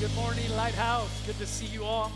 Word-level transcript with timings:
Good 0.00 0.14
morning, 0.14 0.50
Lighthouse. 0.56 1.10
Good 1.26 1.36
to 1.36 1.46
see 1.46 1.66
you 1.66 1.84
all. 1.84 2.10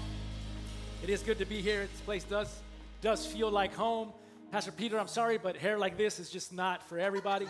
It 1.02 1.11
is 1.11 1.23
good 1.23 1.37
to 1.37 1.45
be 1.45 1.61
here. 1.61 1.83
This 1.83 2.01
place 2.01 2.24
does 2.24 2.62
does 3.02 3.27
feel 3.27 3.51
like 3.51 3.74
home. 3.74 4.10
Pastor 4.51 4.73
Peter, 4.73 4.98
I'm 4.98 5.07
sorry, 5.07 5.37
but 5.37 5.55
hair 5.59 5.77
like 5.77 5.98
this 5.98 6.19
is 6.19 6.30
just 6.30 6.51
not 6.51 6.83
for 6.88 6.98
everybody. 6.98 7.47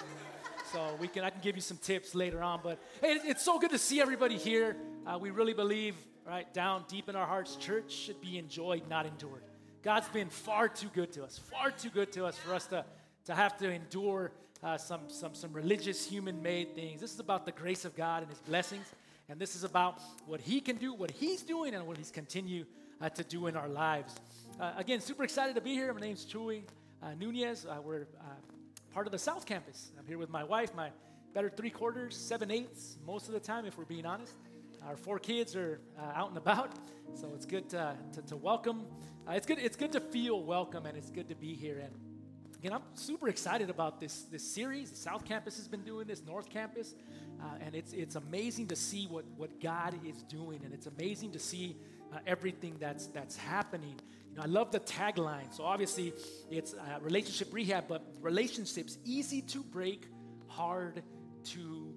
So 0.73 0.97
we 0.99 1.07
can 1.07 1.23
I 1.23 1.31
can 1.31 1.41
give 1.41 1.55
you 1.55 1.63
some 1.63 1.77
tips 1.77 2.17
later 2.17 2.43
on. 2.43 2.59
But 2.65 2.81
hey, 3.01 3.21
it's 3.23 3.45
so 3.45 3.61
good 3.61 3.71
to 3.71 3.79
see 3.79 4.01
everybody 4.01 4.37
here. 4.37 4.77
Uh, 5.07 5.19
we 5.21 5.31
really 5.31 5.55
believe, 5.55 5.95
right 6.27 6.53
down 6.53 6.85
deep 6.89 7.09
in 7.09 7.15
our 7.15 7.29
hearts, 7.29 7.55
church 7.55 7.93
should 7.93 8.21
be 8.21 8.37
enjoyed, 8.37 8.89
not 8.89 9.07
endured. 9.07 9.45
God's 9.85 10.09
been 10.09 10.31
far 10.31 10.69
too 10.69 10.89
good 10.93 11.13
to 11.13 11.23
us, 11.23 11.39
far 11.39 11.71
too 11.71 11.91
good 11.91 12.11
to 12.11 12.27
us 12.27 12.37
for 12.37 12.55
us 12.55 12.67
to 12.67 12.85
to 13.27 13.37
have 13.37 13.57
to 13.59 13.71
endure 13.71 14.33
uh, 14.65 14.79
some 14.79 15.03
some 15.07 15.33
some 15.33 15.53
religious 15.53 16.05
human-made 16.05 16.75
things. 16.75 17.01
This 17.01 17.15
is 17.15 17.21
about 17.21 17.47
the 17.47 17.53
grace 17.53 17.85
of 17.85 17.95
God 17.95 18.25
and 18.25 18.31
His 18.33 18.41
blessings. 18.41 18.87
And 19.29 19.41
this 19.41 19.57
is 19.57 19.65
about 19.65 20.01
what 20.27 20.41
He 20.41 20.61
can 20.61 20.77
do, 20.77 20.93
what 20.93 21.11
He's 21.11 21.43
doing, 21.43 21.75
and 21.75 21.87
what 21.87 21.97
He's 21.97 22.11
continue 22.11 22.67
uh, 23.01 23.09
to 23.09 23.25
do 23.25 23.47
in 23.47 23.57
our 23.57 23.69
lives. 23.69 24.15
Uh, 24.61 24.73
again, 24.77 25.01
super 25.01 25.25
excited 25.25 25.55
to 25.55 25.63
be 25.63 25.73
here. 25.73 25.93
My 25.95 26.01
name's 26.01 26.27
Chuy 26.27 26.63
uh, 27.03 27.15
Nunez. 27.19 27.65
Uh, 27.65 27.81
we're 27.83 28.03
uh, 28.21 28.25
part 28.93 29.07
of 29.07 29.13
the 29.13 29.19
South 29.19 29.47
Campus. 29.47 29.93
I'm 29.99 30.07
here 30.07 30.19
with 30.19 30.29
my 30.29 30.45
wife, 30.45 30.75
my 30.75 30.91
better 31.33 31.49
three 31.49 31.71
quarters, 31.71 32.15
seven 32.15 32.51
eighths, 32.51 32.99
most 33.07 33.27
of 33.29 33.33
the 33.33 33.41
time, 33.41 33.65
if 33.65 33.79
we're 33.79 33.85
being 33.87 34.05
honest. 34.05 34.35
Our 34.87 34.97
four 34.97 35.19
kids 35.19 35.57
are 35.57 35.81
out 36.15 36.29
and 36.29 36.37
about, 36.37 36.73
so 37.15 37.33
it's 37.35 37.47
good 37.47 37.71
to, 37.71 37.97
to, 38.13 38.23
to 38.23 38.37
welcome. 38.37 38.85
it's 39.31 39.47
good. 39.47 39.59
It's 39.59 39.77
good 39.77 39.93
to 39.93 40.01
feel 40.01 40.43
welcome, 40.43 40.85
and 40.85 40.99
it's 40.99 41.11
good 41.11 41.31
to 41.31 41.35
be 41.35 41.55
here. 41.55 41.79
And 41.79 41.95
Again, 42.65 42.73
I'm 42.77 42.97
super 42.97 43.29
excited 43.29 43.69
about 43.69 44.01
this, 44.01 44.23
this 44.33 44.43
series. 44.43 44.89
The 44.89 44.97
South 44.97 45.27
Campus 45.27 45.59
has 45.59 45.69
been 45.69 45.83
doing 45.83 46.07
this, 46.07 46.23
North 46.27 46.49
Campus, 46.49 46.95
uh, 47.39 47.45
and 47.61 47.75
it's, 47.75 47.93
it's 47.93 48.17
amazing 48.17 48.69
to 48.69 48.75
see 48.75 49.07
what, 49.07 49.27
what 49.37 49.61
God 49.61 49.95
is 50.03 50.23
doing, 50.23 50.63
and 50.65 50.73
it's 50.73 50.87
amazing 50.87 51.33
to 51.33 51.39
see 51.39 51.77
uh, 52.11 52.21
everything 52.27 52.77
that's, 52.81 53.09
that's 53.09 53.37
happening. 53.37 54.01
You 54.31 54.39
know, 54.39 54.45
I 54.45 54.47
love 54.47 54.71
the 54.71 54.81
tagline. 54.81 55.53
So 55.53 55.63
obviously, 55.63 56.15
it's 56.51 56.73
uh, 56.73 57.01
relationship 57.03 57.53
rehab, 57.53 57.85
but 57.87 58.03
relationships 58.23 58.97
easy 59.05 59.43
to 59.43 59.63
break, 59.63 60.09
hard 60.49 61.03
to 61.49 61.95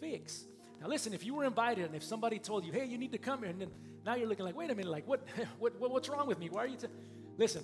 fix. 0.00 0.42
Now, 0.80 0.88
listen, 0.88 1.14
if 1.14 1.24
you 1.24 1.36
were 1.36 1.44
invited 1.44 1.84
and 1.84 1.94
if 1.94 2.02
somebody 2.02 2.40
told 2.40 2.64
you, 2.64 2.72
hey, 2.72 2.84
you 2.84 2.98
need 2.98 3.12
to 3.12 3.18
come 3.18 3.42
here, 3.42 3.50
and 3.50 3.60
then 3.60 3.70
now 4.04 4.16
you're 4.16 4.26
looking 4.26 4.44
like, 4.44 4.56
wait 4.56 4.72
a 4.72 4.74
minute, 4.74 4.90
like, 4.90 5.06
what, 5.06 5.24
what, 5.60 5.78
what's 5.78 6.08
wrong 6.08 6.26
with 6.26 6.40
me? 6.40 6.48
Why 6.50 6.64
are 6.64 6.66
you? 6.66 6.78
T-? 6.78 6.88
Listen, 7.38 7.62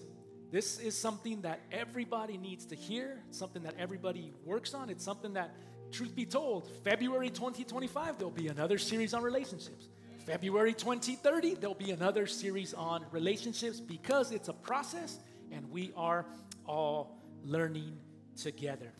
this 0.50 0.78
is 0.78 0.96
something 0.96 1.42
that 1.42 1.60
everybody 1.72 2.36
needs 2.36 2.66
to 2.66 2.76
hear, 2.76 3.20
something 3.30 3.62
that 3.64 3.74
everybody 3.78 4.32
works 4.44 4.74
on. 4.74 4.90
It's 4.90 5.04
something 5.04 5.34
that, 5.34 5.54
truth 5.90 6.14
be 6.14 6.26
told, 6.26 6.70
February 6.84 7.30
2025, 7.30 8.18
there'll 8.18 8.30
be 8.30 8.48
another 8.48 8.78
series 8.78 9.14
on 9.14 9.22
relationships. 9.22 9.88
February 10.24 10.72
2030, 10.72 11.54
there'll 11.54 11.74
be 11.74 11.92
another 11.92 12.26
series 12.26 12.74
on 12.74 13.04
relationships 13.12 13.80
because 13.80 14.32
it's 14.32 14.48
a 14.48 14.52
process 14.52 15.18
and 15.52 15.70
we 15.70 15.92
are 15.96 16.26
all 16.66 17.16
learning 17.44 17.96
together. 18.36 18.92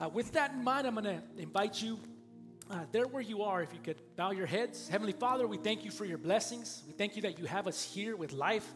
Uh, 0.00 0.08
with 0.08 0.32
that 0.32 0.52
in 0.52 0.64
mind, 0.64 0.86
I'm 0.86 0.94
going 0.94 1.04
to 1.04 1.22
invite 1.38 1.80
you 1.80 1.98
uh, 2.70 2.80
there 2.90 3.06
where 3.06 3.22
you 3.22 3.42
are, 3.42 3.62
if 3.62 3.72
you 3.72 3.80
could 3.80 4.00
bow 4.16 4.30
your 4.30 4.46
heads. 4.46 4.88
Heavenly 4.88 5.12
Father, 5.12 5.46
we 5.46 5.56
thank 5.56 5.84
you 5.84 5.90
for 5.90 6.04
your 6.04 6.18
blessings. 6.18 6.82
We 6.86 6.92
thank 6.92 7.16
you 7.16 7.22
that 7.22 7.38
you 7.38 7.44
have 7.44 7.66
us 7.68 7.82
here 7.82 8.16
with 8.16 8.32
life. 8.32 8.66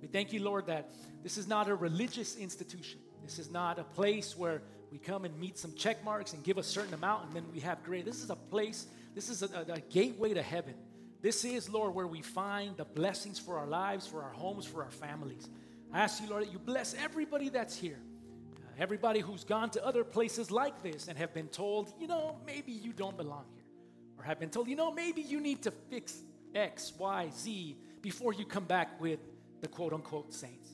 We 0.00 0.08
thank 0.08 0.32
you, 0.32 0.42
Lord, 0.42 0.66
that 0.66 0.90
this 1.22 1.36
is 1.36 1.46
not 1.46 1.68
a 1.68 1.74
religious 1.74 2.36
institution. 2.36 3.00
This 3.22 3.38
is 3.38 3.50
not 3.50 3.78
a 3.78 3.84
place 3.84 4.36
where 4.36 4.62
we 4.90 4.98
come 4.98 5.24
and 5.24 5.38
meet 5.38 5.58
some 5.58 5.74
check 5.74 6.04
marks 6.04 6.32
and 6.32 6.42
give 6.42 6.58
a 6.58 6.62
certain 6.62 6.94
amount 6.94 7.26
and 7.26 7.36
then 7.36 7.44
we 7.52 7.60
have 7.60 7.82
great. 7.84 8.04
This 8.04 8.22
is 8.22 8.30
a 8.30 8.36
place, 8.36 8.86
this 9.14 9.28
is 9.28 9.42
a, 9.42 9.64
a, 9.68 9.74
a 9.74 9.80
gateway 9.80 10.34
to 10.34 10.42
heaven. 10.42 10.74
This 11.22 11.44
is, 11.44 11.68
Lord, 11.68 11.94
where 11.94 12.06
we 12.06 12.22
find 12.22 12.76
the 12.76 12.84
blessings 12.84 13.38
for 13.38 13.58
our 13.58 13.66
lives, 13.66 14.06
for 14.06 14.22
our 14.22 14.32
homes, 14.32 14.64
for 14.64 14.82
our 14.82 14.90
families. 14.90 15.48
I 15.92 16.00
ask 16.00 16.22
you, 16.22 16.30
Lord, 16.30 16.44
that 16.44 16.52
you 16.52 16.58
bless 16.58 16.94
everybody 16.94 17.50
that's 17.50 17.76
here. 17.76 18.00
Uh, 18.56 18.68
everybody 18.78 19.20
who's 19.20 19.44
gone 19.44 19.70
to 19.70 19.84
other 19.84 20.02
places 20.02 20.50
like 20.50 20.82
this 20.82 21.08
and 21.08 21.18
have 21.18 21.34
been 21.34 21.48
told, 21.48 21.92
you 22.00 22.06
know, 22.06 22.38
maybe 22.46 22.72
you 22.72 22.92
don't 22.92 23.16
belong 23.16 23.44
here. 23.52 23.64
Or 24.16 24.24
have 24.24 24.40
been 24.40 24.50
told, 24.50 24.68
you 24.68 24.76
know, 24.76 24.92
maybe 24.92 25.20
you 25.20 25.40
need 25.40 25.62
to 25.62 25.70
fix 25.70 26.18
X, 26.54 26.92
Y, 26.98 27.30
Z 27.36 27.76
before 28.00 28.32
you 28.32 28.46
come 28.46 28.64
back 28.64 28.98
with 29.00 29.20
the 29.60 29.68
quote 29.68 29.92
unquote 29.92 30.32
saints. 30.32 30.70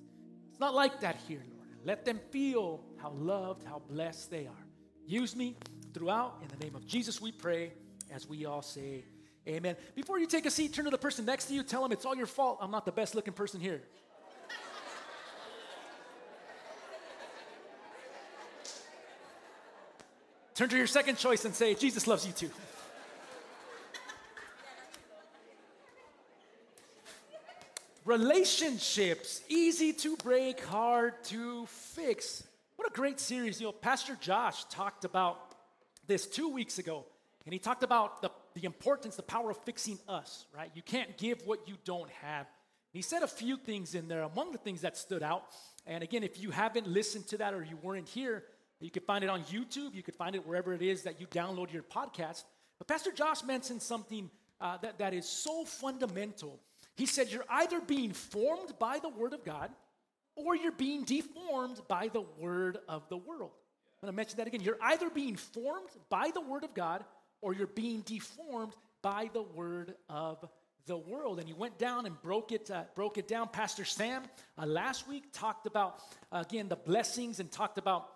It's 0.57 0.61
not 0.63 0.75
like 0.75 1.01
that 1.03 1.17
here, 1.29 1.43
Lord. 1.51 1.69
Let 1.85 2.07
them 2.07 2.19
feel 2.31 2.81
how 2.97 3.11
loved, 3.11 3.63
how 3.63 3.83
blessed 3.91 4.31
they 4.31 4.47
are. 4.47 4.67
Use 5.07 5.37
me 5.37 5.55
throughout. 5.93 6.39
In 6.41 6.49
the 6.49 6.65
name 6.65 6.75
of 6.75 6.87
Jesus, 6.87 7.21
we 7.21 7.31
pray 7.31 7.75
as 8.11 8.27
we 8.27 8.47
all 8.47 8.63
say, 8.63 9.05
Amen. 9.47 9.77
Before 9.95 10.19
you 10.19 10.27
take 10.27 10.47
a 10.47 10.51
seat, 10.51 10.73
turn 10.73 10.87
to 10.87 10.91
the 10.91 10.97
person 10.97 11.27
next 11.27 11.45
to 11.49 11.55
you, 11.55 11.63
tell 11.63 11.83
them 11.83 11.93
it's 11.93 12.07
all 12.07 12.17
your 12.17 12.25
fault. 12.25 12.57
I'm 12.63 12.71
not 12.71 12.87
the 12.87 12.91
best 12.91 13.15
looking 13.15 13.35
person 13.35 13.61
here. 13.61 13.83
Turn 20.55 20.71
to 20.71 20.77
your 20.79 20.87
second 20.87 21.19
choice 21.19 21.45
and 21.45 21.55
say, 21.55 21.75
Jesus 21.75 22.07
loves 22.07 22.27
you 22.27 22.33
too. 22.33 22.51
Relationships, 28.07 29.43
easy 29.49 29.93
to 29.93 30.17
break, 30.19 30.65
hard 30.65 31.25
to 31.25 31.67
fix. 31.67 32.45
What 32.77 32.87
a 32.87 32.93
great 32.93 33.19
series. 33.19 33.61
You 33.61 33.67
know, 33.67 33.73
Pastor 33.73 34.17
Josh 34.21 34.63
talked 34.67 35.05
about 35.05 35.57
this 36.07 36.25
two 36.25 36.49
weeks 36.49 36.79
ago, 36.79 37.05
and 37.45 37.53
he 37.53 37.59
talked 37.59 37.83
about 37.83 38.23
the, 38.23 38.31
the 38.55 38.65
importance, 38.65 39.17
the 39.17 39.25
power 39.25 39.51
of 39.51 39.57
fixing 39.65 39.99
us, 40.09 40.47
right? 40.57 40.71
You 40.73 40.83
can't 40.83 41.19
give 41.19 41.43
what 41.47 41.67
you 41.67 41.75
don't 41.85 42.09
have. 42.23 42.47
he 42.93 43.03
said 43.03 43.25
a 43.25 43.27
few 43.27 43.57
things 43.57 43.97
in 43.97 44.07
there. 44.07 44.23
Among 44.23 44.53
the 44.53 44.59
things 44.59 44.83
that 44.83 44.97
stood 44.97 45.25
out, 45.25 45.43
and 45.85 46.05
again, 46.05 46.23
if 46.23 46.41
you 46.41 46.53
haven't 46.53 46.87
listened 46.87 47.27
to 47.31 47.39
that 47.39 47.55
or 47.55 47.65
you 47.65 47.77
weren't 47.83 48.09
here, 48.09 48.45
you 48.79 48.93
could 48.93 49.03
find 49.03 49.25
it 49.25 49.31
on 49.31 49.43
YouTube, 49.43 49.97
you 49.97 50.05
could 50.05 50.15
find 50.15 50.37
it 50.37 50.47
wherever 50.47 50.73
it 50.73 50.83
is 50.83 51.03
that 51.03 51.21
you 51.21 51.27
download 51.27 51.73
your 51.73 51.83
podcast. 51.83 52.45
But 52.79 52.87
Pastor 52.87 53.11
Josh 53.11 53.43
mentioned 53.43 53.83
something 53.83 54.31
uh, 54.61 54.77
that, 54.77 54.99
that 54.99 55.13
is 55.13 55.29
so 55.29 55.65
fundamental 55.65 56.61
he 56.97 57.07
said, 57.07 57.31
You're 57.31 57.45
either 57.49 57.81
being 57.81 58.13
formed 58.13 58.79
by 58.79 58.99
the 58.99 59.09
Word 59.09 59.33
of 59.33 59.45
God 59.45 59.71
or 60.35 60.57
you're 60.57 60.73
being 60.73 61.05
deformed 61.05 61.81
by 61.89 62.09
the 62.13 62.25
Word 62.39 62.79
of 62.89 63.09
the 63.09 63.17
world. 63.17 63.53
I'm 64.03 64.09
going 64.09 64.13
to 64.13 64.17
mention 64.17 64.37
that 64.39 64.47
again. 64.47 64.61
You're 64.61 64.79
either 64.83 65.09
being 65.09 65.37
formed 65.37 65.89
by 66.09 66.31
the 66.33 66.41
Word 66.41 66.65
of 66.65 66.75
God 66.75 67.05
or 67.41 67.55
you're 67.55 67.67
being 67.67 68.01
deformed 68.01 68.75
by 69.03 69.31
the 69.33 69.43
Word 69.43 69.95
of 70.09 70.45
the 70.87 70.97
world. 70.97 71.39
And 71.39 71.47
he 71.47 71.55
went 71.55 71.79
down 71.79 72.07
and 72.07 72.21
broke 72.23 72.53
it, 72.53 72.71
uh, 72.71 72.85
broke 72.95 73.19
it 73.19 73.29
down. 73.29 73.49
Pastor 73.49 73.85
Sam 73.85 74.23
uh, 74.59 74.67
last 74.67 75.09
week 75.09 75.25
talked 75.33 75.67
about, 75.67 76.01
uh, 76.33 76.45
again, 76.47 76.69
the 76.69 76.77
blessings 76.77 77.41
and 77.41 77.51
talked 77.51 77.79
about 77.79 78.09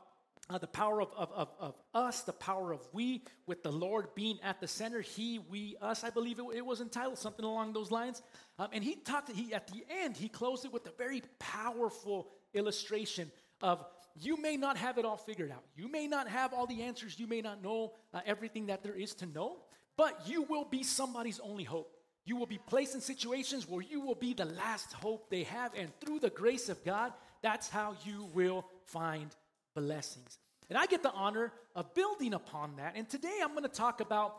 uh, 0.48 0.58
the 0.58 0.66
power 0.66 1.00
of, 1.00 1.12
of, 1.16 1.30
of, 1.32 1.48
of, 1.60 1.74
us, 1.94 2.22
the 2.22 2.32
power 2.32 2.72
of 2.72 2.80
we, 2.92 3.22
with 3.46 3.62
the 3.62 3.70
Lord 3.70 4.14
being 4.14 4.38
at 4.42 4.60
the 4.60 4.66
center, 4.66 5.00
He, 5.00 5.38
we, 5.38 5.76
us. 5.80 6.02
I 6.02 6.10
believe 6.10 6.38
it, 6.38 6.44
it 6.54 6.66
was 6.66 6.80
entitled 6.80 7.18
something 7.18 7.44
along 7.44 7.72
those 7.72 7.90
lines. 7.90 8.20
Um, 8.60 8.68
and 8.74 8.84
he 8.84 8.94
talked, 8.94 9.32
he, 9.32 9.54
at 9.54 9.68
the 9.68 9.82
end, 10.02 10.18
he 10.18 10.28
closed 10.28 10.66
it 10.66 10.72
with 10.72 10.86
a 10.86 10.92
very 10.98 11.22
powerful 11.38 12.28
illustration 12.52 13.32
of 13.62 13.82
you 14.14 14.36
may 14.36 14.58
not 14.58 14.76
have 14.76 14.98
it 14.98 15.06
all 15.06 15.16
figured 15.16 15.50
out. 15.50 15.64
You 15.74 15.88
may 15.90 16.06
not 16.06 16.28
have 16.28 16.52
all 16.52 16.66
the 16.66 16.82
answers. 16.82 17.18
You 17.18 17.26
may 17.26 17.40
not 17.40 17.62
know 17.62 17.94
uh, 18.12 18.20
everything 18.26 18.66
that 18.66 18.82
there 18.82 18.94
is 18.94 19.14
to 19.14 19.26
know, 19.26 19.62
but 19.96 20.28
you 20.28 20.42
will 20.42 20.66
be 20.66 20.82
somebody's 20.82 21.40
only 21.40 21.64
hope. 21.64 21.96
You 22.26 22.36
will 22.36 22.46
be 22.46 22.58
placed 22.58 22.94
in 22.94 23.00
situations 23.00 23.66
where 23.66 23.82
you 23.82 24.02
will 24.02 24.14
be 24.14 24.34
the 24.34 24.44
last 24.44 24.92
hope 24.92 25.30
they 25.30 25.44
have. 25.44 25.72
And 25.74 25.90
through 25.98 26.20
the 26.20 26.28
grace 26.28 26.68
of 26.68 26.84
God, 26.84 27.14
that's 27.42 27.70
how 27.70 27.96
you 28.04 28.28
will 28.34 28.66
find 28.84 29.34
blessings. 29.74 30.38
And 30.68 30.76
I 30.78 30.84
get 30.84 31.02
the 31.02 31.12
honor 31.12 31.50
of 31.74 31.94
building 31.94 32.34
upon 32.34 32.76
that. 32.76 32.92
And 32.94 33.08
today 33.08 33.38
I'm 33.42 33.52
going 33.52 33.62
to 33.62 33.70
talk 33.70 34.02
about 34.02 34.36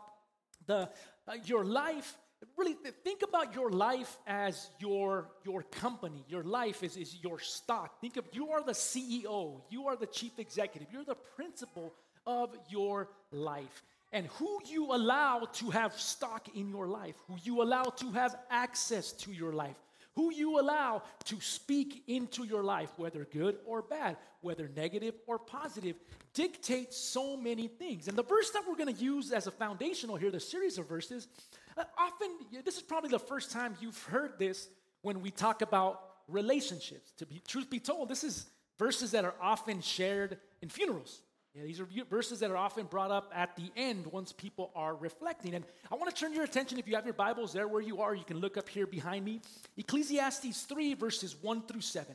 the 0.66 0.88
uh, 1.26 1.34
your 1.44 1.64
life. 1.64 2.16
Really 2.56 2.74
think 3.04 3.22
about 3.22 3.54
your 3.54 3.70
life 3.70 4.18
as 4.26 4.70
your 4.78 5.28
your 5.44 5.62
company. 5.62 6.24
Your 6.28 6.42
life 6.42 6.82
is, 6.82 6.96
is 6.96 7.16
your 7.22 7.38
stock. 7.38 8.00
Think 8.00 8.16
of 8.16 8.24
you 8.32 8.50
are 8.50 8.62
the 8.62 8.72
CEO, 8.72 9.60
you 9.70 9.86
are 9.86 9.96
the 9.96 10.06
chief 10.06 10.38
executive, 10.38 10.88
you're 10.92 11.04
the 11.04 11.14
principal 11.36 11.94
of 12.26 12.56
your 12.68 13.08
life. 13.30 13.82
and 14.12 14.26
who 14.38 14.60
you 14.66 14.92
allow 14.94 15.40
to 15.54 15.70
have 15.70 15.98
stock 15.98 16.46
in 16.54 16.68
your 16.68 16.86
life, 16.86 17.14
who 17.28 17.36
you 17.42 17.62
allow 17.62 17.84
to 17.84 18.10
have 18.12 18.36
access 18.50 19.12
to 19.12 19.32
your 19.32 19.52
life, 19.54 19.76
who 20.14 20.32
you 20.32 20.60
allow 20.60 21.02
to 21.24 21.40
speak 21.40 22.04
into 22.06 22.44
your 22.44 22.62
life, 22.62 22.90
whether 22.96 23.24
good 23.24 23.58
or 23.64 23.82
bad, 23.82 24.16
whether 24.40 24.68
negative 24.74 25.14
or 25.26 25.38
positive, 25.38 25.96
dictates 26.34 26.96
so 26.96 27.36
many 27.36 27.68
things. 27.68 28.08
And 28.08 28.16
the 28.16 28.22
verse 28.22 28.50
that 28.50 28.62
we're 28.68 28.76
going 28.76 28.94
to 28.94 29.02
use 29.02 29.32
as 29.32 29.46
a 29.46 29.50
foundational 29.50 30.16
here, 30.16 30.30
the 30.30 30.40
series 30.40 30.78
of 30.78 30.88
verses, 30.88 31.28
uh, 31.76 31.84
often, 31.98 32.28
this 32.64 32.76
is 32.76 32.82
probably 32.82 33.10
the 33.10 33.18
first 33.18 33.50
time 33.50 33.74
you've 33.80 34.02
heard 34.04 34.38
this 34.38 34.68
when 35.02 35.22
we 35.22 35.30
talk 35.30 35.62
about 35.62 36.00
relationships. 36.28 37.12
To 37.18 37.26
be 37.26 37.42
truth 37.46 37.70
be 37.70 37.80
told, 37.80 38.08
this 38.08 38.24
is 38.24 38.46
verses 38.78 39.12
that 39.12 39.24
are 39.24 39.34
often 39.40 39.80
shared 39.80 40.38
in 40.60 40.68
funerals. 40.68 41.20
Yeah, 41.54 41.64
these 41.64 41.80
are 41.80 41.88
verses 42.08 42.40
that 42.40 42.50
are 42.50 42.56
often 42.56 42.86
brought 42.86 43.10
up 43.10 43.30
at 43.34 43.56
the 43.56 43.70
end 43.76 44.06
once 44.06 44.32
people 44.32 44.70
are 44.74 44.94
reflecting. 44.94 45.54
And 45.54 45.66
I 45.90 45.96
want 45.96 46.14
to 46.14 46.18
turn 46.18 46.32
your 46.32 46.44
attention, 46.44 46.78
if 46.78 46.88
you 46.88 46.94
have 46.94 47.04
your 47.04 47.12
Bibles 47.12 47.52
there 47.52 47.68
where 47.68 47.82
you 47.82 48.00
are, 48.00 48.14
you 48.14 48.24
can 48.24 48.38
look 48.38 48.56
up 48.56 48.70
here 48.70 48.86
behind 48.86 49.24
me. 49.24 49.42
Ecclesiastes 49.76 50.62
3, 50.62 50.94
verses 50.94 51.36
1 51.42 51.62
through 51.62 51.82
7. 51.82 52.14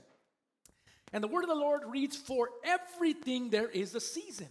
And 1.14 1.24
the 1.24 1.28
word 1.28 1.44
of 1.44 1.50
the 1.50 1.56
Lord 1.56 1.84
reads 1.88 2.16
For 2.16 2.50
everything 2.64 3.52
there 3.52 3.70
is 3.70 3.94
a 3.94 4.02
season, 4.02 4.50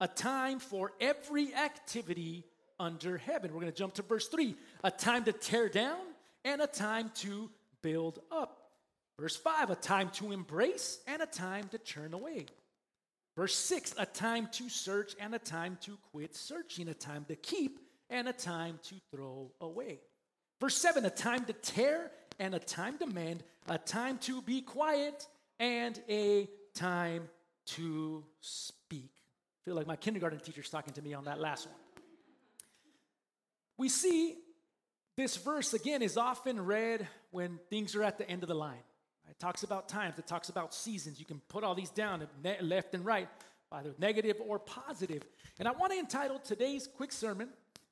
a 0.00 0.06
time 0.06 0.60
for 0.60 0.92
every 1.00 1.52
activity 1.52 2.44
under 2.78 3.18
heaven. 3.18 3.52
We're 3.52 3.60
going 3.60 3.72
to 3.72 3.78
jump 3.78 3.94
to 3.94 4.02
verse 4.02 4.28
3 4.28 4.54
a 4.84 4.90
time 4.92 5.24
to 5.24 5.32
tear 5.32 5.68
down 5.68 6.00
and 6.44 6.60
a 6.60 6.66
time 6.68 7.10
to 7.16 7.50
build 7.82 8.20
up. 8.30 8.60
Verse 9.18 9.36
5 9.36 9.70
a 9.70 9.76
time 9.76 10.10
to 10.14 10.30
embrace 10.30 11.00
and 11.08 11.20
a 11.20 11.26
time 11.26 11.68
to 11.68 11.78
turn 11.78 12.14
away. 12.14 12.46
Verse 13.36 13.54
6 13.56 13.94
a 13.98 14.06
time 14.06 14.48
to 14.52 14.68
search 14.68 15.14
and 15.18 15.34
a 15.34 15.38
time 15.38 15.78
to 15.82 15.98
quit 16.12 16.36
searching, 16.36 16.88
a 16.88 16.94
time 16.94 17.24
to 17.26 17.36
keep 17.36 17.80
and 18.10 18.28
a 18.28 18.32
time 18.32 18.78
to 18.84 18.94
throw 19.10 19.50
away. 19.60 20.00
Verse 20.60 20.76
7 20.76 21.04
a 21.04 21.10
time 21.10 21.44
to 21.46 21.52
tear 21.52 22.10
and 22.38 22.54
a 22.54 22.58
time 22.58 22.98
to 22.98 23.06
mend, 23.06 23.42
a 23.68 23.78
time 23.78 24.18
to 24.18 24.40
be 24.42 24.60
quiet 24.60 25.26
and 25.58 26.00
a 26.08 26.48
time 26.74 27.28
to 27.66 28.24
speak. 28.40 29.10
I 29.14 29.58
feel 29.64 29.74
like 29.74 29.86
my 29.86 29.96
kindergarten 29.96 30.38
teacher's 30.40 30.70
talking 30.70 30.92
to 30.94 31.02
me 31.02 31.14
on 31.14 31.24
that 31.24 31.40
last 31.40 31.66
one. 31.66 31.76
We 33.76 33.88
see 33.88 34.36
this 35.16 35.36
verse 35.36 35.74
again 35.74 36.02
is 36.02 36.16
often 36.16 36.64
read 36.64 37.08
when 37.30 37.58
things 37.70 37.96
are 37.96 38.02
at 38.02 38.18
the 38.18 38.28
end 38.28 38.42
of 38.42 38.48
the 38.48 38.54
line. 38.54 38.82
It 39.36 39.40
talks 39.40 39.62
about 39.62 39.88
times, 39.88 40.18
it 40.18 40.26
talks 40.26 40.48
about 40.48 40.74
seasons. 40.74 41.18
You 41.18 41.26
can 41.26 41.40
put 41.48 41.64
all 41.64 41.74
these 41.74 41.90
down 41.90 42.26
left 42.60 42.94
and 42.94 43.04
right, 43.04 43.28
either 43.72 43.94
negative 43.98 44.36
or 44.46 44.58
positive. 44.58 45.22
And 45.58 45.66
I 45.66 45.72
want 45.72 45.92
to 45.92 45.98
entitle 45.98 46.38
today's 46.38 46.86
quick 46.86 47.12
sermon, 47.12 47.48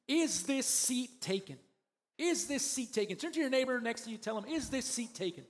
Is 0.07 0.45
This 0.45 0.67
Seat 0.67 1.21
Taken? 1.21 1.59
Is 2.19 2.47
this 2.47 2.69
seat 2.69 2.93
taken? 2.93 3.17
Turn 3.17 3.33
to 3.33 3.41
your 3.41 3.51
neighbor 3.51 3.81
next 3.81 4.03
to 4.03 4.11
you, 4.11 4.17
tell 4.17 4.39
him, 4.39 4.45
Is 4.45 4.69
this 4.71 4.85
seat 4.85 5.15
taken? 5.15 5.45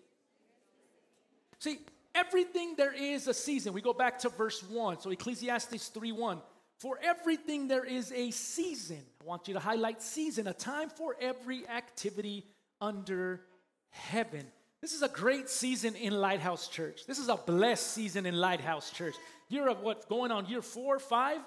See, 1.58 1.78
everything 2.14 2.74
there 2.76 2.94
is 2.94 3.28
a 3.28 3.34
season. 3.34 3.72
We 3.72 3.82
go 3.82 3.92
back 3.92 4.18
to 4.20 4.28
verse 4.30 4.62
1. 4.62 5.00
So 5.00 5.10
Ecclesiastes 5.10 5.88
3 5.88 6.12
1. 6.12 6.40
For 6.78 6.98
everything 7.02 7.68
there 7.68 7.84
is 7.84 8.10
a 8.12 8.30
season. 8.30 9.02
I 9.20 9.24
want 9.24 9.46
you 9.48 9.54
to 9.54 9.60
highlight 9.60 10.02
season, 10.02 10.46
a 10.48 10.54
time 10.54 10.88
for 10.88 11.14
every 11.20 11.68
activity 11.68 12.46
under 12.80 13.42
heaven. 13.90 14.46
This 14.82 14.94
is 14.94 15.02
a 15.02 15.08
great 15.08 15.48
season 15.48 15.94
in 15.94 16.12
Lighthouse 16.12 16.66
Church. 16.66 17.06
This 17.06 17.20
is 17.20 17.28
a 17.28 17.36
blessed 17.36 17.86
season 17.86 18.26
in 18.26 18.34
Lighthouse 18.34 18.90
Church. 18.90 19.14
You're 19.48 19.68
of 19.68 19.80
what 19.80 20.08
going 20.08 20.32
on 20.32 20.46
year 20.46 20.60
four, 20.60 20.98
five? 20.98 21.38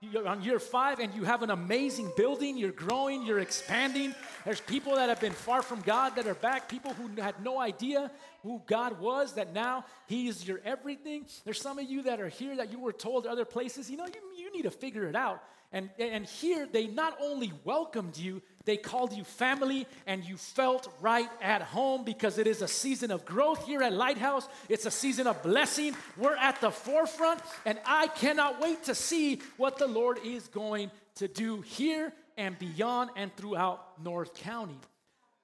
You're 0.00 0.26
on 0.26 0.42
year 0.42 0.58
five, 0.58 0.98
and 0.98 1.14
you 1.14 1.22
have 1.22 1.44
an 1.44 1.50
amazing 1.50 2.10
building. 2.16 2.58
You're 2.58 2.72
growing, 2.72 3.24
you're 3.24 3.38
expanding. 3.38 4.16
There's 4.44 4.60
people 4.60 4.96
that 4.96 5.08
have 5.08 5.20
been 5.20 5.32
far 5.32 5.62
from 5.62 5.80
God 5.82 6.16
that 6.16 6.26
are 6.26 6.34
back, 6.34 6.68
people 6.68 6.92
who 6.94 7.22
had 7.22 7.40
no 7.44 7.60
idea 7.60 8.10
who 8.42 8.60
God 8.66 8.98
was, 8.98 9.34
that 9.34 9.54
now 9.54 9.84
He 10.08 10.26
is 10.26 10.44
your 10.48 10.60
everything. 10.64 11.26
There's 11.44 11.60
some 11.60 11.78
of 11.78 11.88
you 11.88 12.02
that 12.02 12.20
are 12.20 12.28
here 12.28 12.56
that 12.56 12.72
you 12.72 12.80
were 12.80 12.92
told 12.92 13.28
other 13.28 13.44
places, 13.44 13.88
you 13.88 13.96
know, 13.96 14.06
you, 14.06 14.44
you 14.44 14.52
need 14.52 14.62
to 14.62 14.72
figure 14.72 15.06
it 15.06 15.14
out. 15.14 15.40
And, 15.70 15.88
and 15.98 16.26
here 16.26 16.66
they 16.70 16.88
not 16.88 17.16
only 17.20 17.52
welcomed 17.64 18.16
you, 18.16 18.42
they 18.64 18.76
called 18.76 19.12
you 19.12 19.24
family, 19.24 19.86
and 20.06 20.24
you 20.24 20.36
felt 20.36 20.92
right 21.00 21.28
at 21.40 21.62
home 21.62 22.04
because 22.04 22.38
it 22.38 22.46
is 22.46 22.62
a 22.62 22.68
season 22.68 23.10
of 23.10 23.24
growth 23.24 23.66
here 23.66 23.82
at 23.82 23.92
Lighthouse. 23.92 24.48
It's 24.68 24.86
a 24.86 24.90
season 24.90 25.26
of 25.26 25.42
blessing. 25.42 25.96
We're 26.16 26.36
at 26.36 26.60
the 26.60 26.70
forefront, 26.70 27.40
and 27.66 27.78
I 27.84 28.06
cannot 28.08 28.60
wait 28.60 28.84
to 28.84 28.94
see 28.94 29.40
what 29.56 29.78
the 29.78 29.86
Lord 29.86 30.18
is 30.24 30.46
going 30.48 30.90
to 31.16 31.28
do 31.28 31.60
here 31.62 32.12
and 32.36 32.58
beyond 32.58 33.10
and 33.16 33.34
throughout 33.36 34.02
North 34.02 34.34
County. 34.34 34.78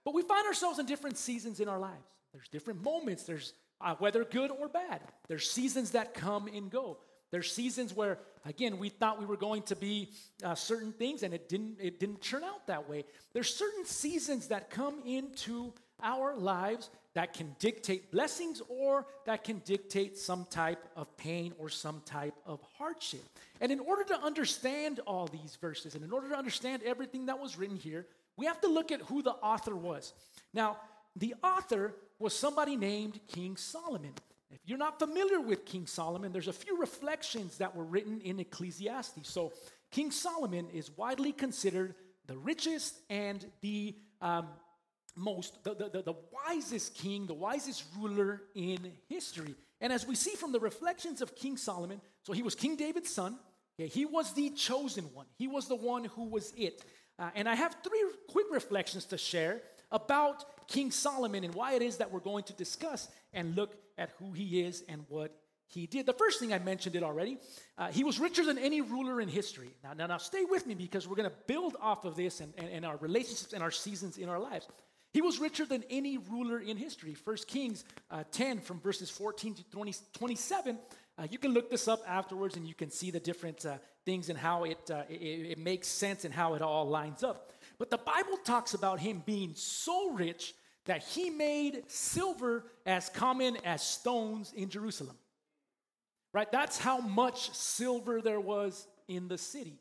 But 0.05 0.15
we 0.15 0.23
find 0.23 0.47
ourselves 0.47 0.79
in 0.79 0.87
different 0.87 1.19
seasons 1.19 1.61
in 1.61 1.69
our 1.69 1.79
lives. 1.79 2.07
There's 2.33 2.49
different 2.49 2.83
moments, 2.83 3.25
there's 3.25 3.53
uh, 3.81 3.95
whether 3.99 4.25
good 4.25 4.51
or 4.51 4.69
bad. 4.69 5.01
There's 5.29 5.51
seasons 5.51 5.93
that 5.93 6.15
come 6.15 6.49
and 6.49 6.71
go. 6.71 6.99
There's 7.31 7.53
seasons 7.53 7.95
where, 7.95 8.19
again, 8.47 8.79
we 8.79 8.89
thought 8.89 9.21
we 9.21 9.27
were 9.27 9.37
going 9.37 9.63
to 9.63 9.77
be 9.77 10.11
uh, 10.43 10.55
certain 10.55 10.93
things, 10.93 11.23
and 11.23 11.35
it 11.35 11.49
didn't. 11.49 11.77
It 11.81 12.01
didn't 12.01 12.23
turn 12.23 12.43
out 12.45 12.67
that 12.69 12.89
way. 12.89 13.05
There's 13.33 13.55
certain 13.55 13.85
seasons 13.85 14.49
that 14.49 14.71
come 14.71 15.03
into 15.05 15.73
our 16.03 16.37
lives 16.37 16.91
that 17.15 17.35
can 17.35 17.55
dictate 17.59 18.11
blessings 18.13 18.63
or 18.69 19.05
that 19.27 19.43
can 19.43 19.61
dictate 19.65 20.17
some 20.17 20.47
type 20.51 20.87
of 20.95 21.15
pain 21.17 21.53
or 21.59 21.69
some 21.69 22.01
type 22.05 22.35
of 22.47 22.61
hardship. 22.79 23.25
And 23.61 23.73
in 23.73 23.81
order 23.81 24.05
to 24.05 24.21
understand 24.21 25.01
all 25.07 25.27
these 25.27 25.59
verses, 25.61 25.95
and 25.95 26.05
in 26.05 26.13
order 26.13 26.29
to 26.29 26.37
understand 26.37 26.83
everything 26.85 27.27
that 27.27 27.39
was 27.39 27.59
written 27.59 27.77
here, 27.77 28.07
we 28.37 28.47
have 28.47 28.61
to 28.61 28.69
look 28.69 28.93
at 28.93 29.03
who 29.03 29.21
the 29.23 29.33
author 29.33 29.75
was. 29.75 30.13
Now, 30.55 30.77
the 31.17 31.35
author 31.43 31.95
was 32.21 32.35
somebody 32.35 32.77
named 32.77 33.19
King 33.27 33.57
Solomon. 33.57 34.13
If 34.51 34.61
you're 34.65 34.79
not 34.79 34.99
familiar 34.99 35.41
with 35.41 35.67
King 35.67 35.87
Solomon, 35.87 36.33
there's 36.33 36.49
a 36.49 36.53
few 36.53 36.79
reflections 36.81 37.59
that 37.59 37.77
were 37.77 37.85
written 37.85 38.21
in 38.23 38.41
Ecclesiastes. 38.41 39.29
So, 39.29 39.53
King 39.91 40.11
Solomon 40.11 40.69
is 40.71 40.91
widely 40.97 41.33
considered 41.33 41.95
the 42.27 42.37
richest 42.37 42.95
and 43.09 43.45
the 43.63 43.97
um, 44.21 44.49
most, 45.17 45.63
the, 45.65 45.75
the, 45.75 46.03
the, 46.03 46.15
wisest 46.33 46.95
king, 46.95 47.27
the 47.27 47.35
wisest 47.35 47.85
ruler 47.99 48.43
in 48.55 48.93
history. 49.09 49.55
And 49.81 49.93
as 49.93 50.07
we 50.07 50.15
see 50.15 50.35
from 50.35 50.53
the 50.53 50.61
reflections 50.61 51.21
of 51.23 51.35
King 51.35 51.57
Solomon, 51.57 52.01
so 52.23 52.33
he 52.33 52.43
was 52.43 52.55
King 52.55 52.77
David's 52.77 53.11
son, 53.11 53.39
okay, 53.79 53.89
he 53.89 54.07
was 54.07 54.33
the 54.35 54.51
chosen 54.51 55.05
one, 55.15 55.27
he 55.37 55.49
was 55.49 55.69
the 55.69 55.77
one 55.77 56.05
who 56.05 56.25
was 56.25 56.53
it. 56.57 56.85
Uh, 57.19 57.31
and 57.35 57.49
I 57.49 57.55
have 57.55 57.77
three 57.83 58.03
quick 58.29 58.47
reflections 58.53 59.05
to 59.07 59.19
share 59.19 59.63
about 59.91 60.69
King 60.69 60.91
Solomon 60.91 61.45
and 61.45 61.55
why 61.55 61.75
it 61.75 61.83
is 61.83 61.97
that 61.97 62.13
we're 62.13 62.21
going 62.21 62.45
to 62.45 62.53
discuss 62.53 63.09
and 63.33 63.57
look 63.57 63.75
at 63.99 64.11
who 64.19 64.33
he 64.33 64.63
is 64.63 64.85
and 64.89 65.05
what 65.09 65.35
he 65.67 65.87
did. 65.87 66.07
The 66.07 66.15
first 66.15 66.41
thing 66.41 66.53
I 66.53 66.59
mentioned 66.59 66.97
it 66.97 67.03
already. 67.03 67.39
Uh, 67.77 67.89
he 67.89 68.05
was 68.05 68.19
richer 68.19 68.45
than 68.45 68.57
any 68.59 68.81
ruler 68.81 69.21
in 69.21 69.29
history. 69.29 69.69
Now, 69.85 69.93
now, 69.93 70.07
now 70.07 70.17
stay 70.17 70.45
with 70.45 70.67
me 70.67 70.75
because 70.75 71.07
we're 71.07 71.17
going 71.17 71.29
to 71.29 71.37
build 71.47 71.77
off 71.81 72.05
of 72.07 72.17
this 72.17 72.41
and, 72.41 72.55
and, 72.57 72.69
and, 72.69 72.87
our 72.87 72.97
relationships 72.97 73.53
and 73.53 73.63
our 73.63 73.71
seasons 73.71 74.17
in 74.17 74.31
our 74.31 74.39
lives. 74.39 74.67
He 75.13 75.21
was 75.21 75.39
richer 75.39 75.67
than 75.67 75.85
any 75.91 76.17
ruler 76.17 76.59
in 76.59 76.77
history. 76.77 77.15
First 77.15 77.49
Kings 77.49 77.85
uh, 78.11 78.25
10 78.31 78.61
from 78.61 78.81
verses 78.81 79.11
14 79.11 79.55
to 79.55 79.65
20, 79.71 79.95
27. 80.15 80.79
Uh, 81.19 81.27
you 81.31 81.39
can 81.39 81.53
look 81.53 81.71
this 81.71 81.89
up 81.89 82.01
afterwards 82.07 82.57
and 82.57 82.67
you 82.67 82.75
can 82.75 82.91
see 82.91 83.11
the 83.11 83.21
different 83.21 83.67
uh, 83.67 83.77
things 84.05 84.31
and 84.31 84.39
how 84.39 84.65
it, 84.65 84.91
uh, 84.91 85.03
it, 85.11 85.15
it 85.15 85.59
makes 85.59 85.89
sense 85.89 86.25
and 86.25 86.33
how 86.33 86.55
it 86.55 86.63
all 86.63 86.87
lines 86.89 87.23
up. 87.23 87.53
But 87.79 87.91
the 87.91 87.99
Bible 87.99 88.39
talks 88.45 88.75
about 88.75 89.01
him 89.01 89.23
being 89.27 89.53
so 89.55 90.13
rich 90.13 90.55
that 90.89 91.03
he 91.03 91.29
made 91.29 91.83
silver 91.87 92.65
as 92.87 93.11
common 93.11 93.59
as 93.65 93.83
stones 93.83 94.53
in 94.57 94.71
Jerusalem. 94.71 95.17
Right? 96.33 96.51
That's 96.51 96.79
how 96.79 96.99
much 96.99 97.53
silver 97.53 98.21
there 98.21 98.41
was 98.41 98.87
in 99.07 99.29
the 99.29 99.39
city. 99.39 99.79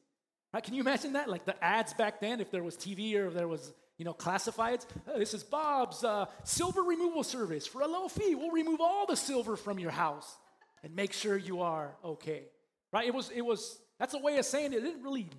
Right? 0.53 0.63
Can 0.63 0.73
you 0.73 0.81
imagine 0.81 1.13
that? 1.13 1.29
Like 1.29 1.45
the 1.45 1.61
ads 1.63 1.93
back 1.93 2.19
then, 2.19 2.41
if 2.41 2.51
there 2.51 2.63
was 2.63 2.75
TV 2.75 3.15
or 3.15 3.27
if 3.27 3.33
there 3.33 3.47
was, 3.47 3.73
you 3.97 4.03
know, 4.03 4.13
classifieds. 4.13 4.85
Oh, 5.07 5.17
this 5.17 5.33
is 5.33 5.43
Bob's 5.43 6.03
uh, 6.03 6.25
silver 6.43 6.81
removal 6.81 7.23
service. 7.23 7.65
For 7.65 7.81
a 7.81 7.87
low 7.87 8.09
fee, 8.09 8.35
we'll 8.35 8.51
remove 8.51 8.81
all 8.81 9.05
the 9.05 9.17
silver 9.17 9.55
from 9.55 9.79
your 9.79 9.91
house 9.91 10.37
and 10.83 10.93
make 10.93 11.13
sure 11.13 11.37
you 11.37 11.61
are 11.61 11.95
okay. 12.03 12.43
Right? 12.91 13.07
It 13.07 13.13
was, 13.13 13.31
it 13.33 13.41
was, 13.41 13.79
that's 13.97 14.13
a 14.13 14.19
way 14.19 14.37
of 14.39 14.45
saying 14.45 14.73
it. 14.73 14.77
It 14.77 14.83
didn't 14.83 15.03
really 15.03 15.29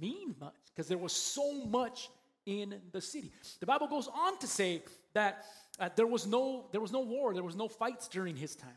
mean 0.00 0.34
much 0.40 0.54
because 0.74 0.88
there 0.88 0.98
was 0.98 1.12
so 1.12 1.64
much 1.64 2.08
in 2.44 2.80
the 2.90 3.00
city. 3.00 3.32
The 3.60 3.66
Bible 3.66 3.86
goes 3.86 4.08
on 4.08 4.36
to 4.38 4.48
say 4.48 4.82
that 5.14 5.44
uh, 5.78 5.88
there 5.96 6.06
was 6.06 6.26
no 6.26 6.66
there 6.72 6.80
was 6.80 6.92
no 6.92 7.00
war, 7.00 7.34
there 7.34 7.42
was 7.42 7.56
no 7.56 7.68
fights 7.68 8.08
during 8.08 8.36
his 8.36 8.54
time, 8.54 8.70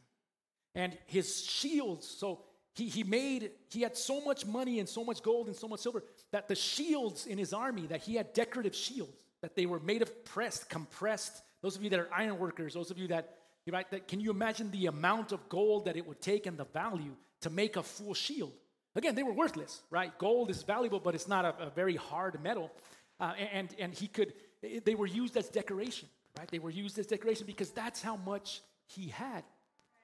and 0.73 0.97
his 1.07 1.43
shields. 1.43 2.07
So 2.07 2.41
he 2.73 2.87
he 2.87 3.03
made 3.03 3.51
he 3.69 3.81
had 3.81 3.97
so 3.97 4.21
much 4.21 4.45
money 4.45 4.79
and 4.79 4.87
so 4.87 5.03
much 5.03 5.21
gold 5.21 5.47
and 5.47 5.55
so 5.55 5.67
much 5.67 5.79
silver 5.81 6.03
that 6.31 6.47
the 6.47 6.55
shields 6.55 7.25
in 7.25 7.37
his 7.37 7.53
army 7.53 7.87
that 7.87 8.01
he 8.01 8.15
had 8.15 8.33
decorative 8.33 8.75
shields 8.75 9.23
that 9.41 9.55
they 9.55 9.65
were 9.65 9.79
made 9.79 10.01
of 10.01 10.25
pressed, 10.25 10.69
compressed. 10.69 11.41
Those 11.61 11.75
of 11.75 11.83
you 11.83 11.89
that 11.89 11.99
are 11.99 12.09
iron 12.13 12.37
workers, 12.37 12.73
those 12.73 12.91
of 12.91 12.97
you 12.97 13.07
that 13.07 13.35
right, 13.71 13.89
that 13.91 14.07
can 14.07 14.19
you 14.19 14.31
imagine 14.31 14.71
the 14.71 14.87
amount 14.87 15.31
of 15.31 15.49
gold 15.49 15.85
that 15.85 15.95
it 15.95 16.07
would 16.07 16.21
take 16.21 16.45
and 16.45 16.57
the 16.57 16.65
value 16.65 17.15
to 17.41 17.49
make 17.49 17.75
a 17.75 17.83
full 17.83 18.13
shield? 18.13 18.53
Again, 18.95 19.15
they 19.15 19.23
were 19.23 19.33
worthless, 19.33 19.81
right? 19.89 20.17
Gold 20.17 20.49
is 20.49 20.63
valuable, 20.63 20.99
but 20.99 21.15
it's 21.15 21.27
not 21.27 21.43
a, 21.43 21.65
a 21.65 21.69
very 21.69 21.95
hard 21.95 22.41
metal. 22.41 22.71
Uh, 23.19 23.33
and, 23.53 23.73
and 23.77 23.93
he 23.93 24.07
could, 24.07 24.33
they 24.61 24.95
were 24.95 25.05
used 25.05 25.35
as 25.37 25.49
decoration, 25.49 26.07
right? 26.37 26.49
They 26.49 26.59
were 26.59 26.69
used 26.69 26.97
as 26.99 27.07
decoration 27.07 27.45
because 27.45 27.71
that's 27.71 28.01
how 28.01 28.17
much 28.17 28.61
he 28.87 29.07
had. 29.07 29.43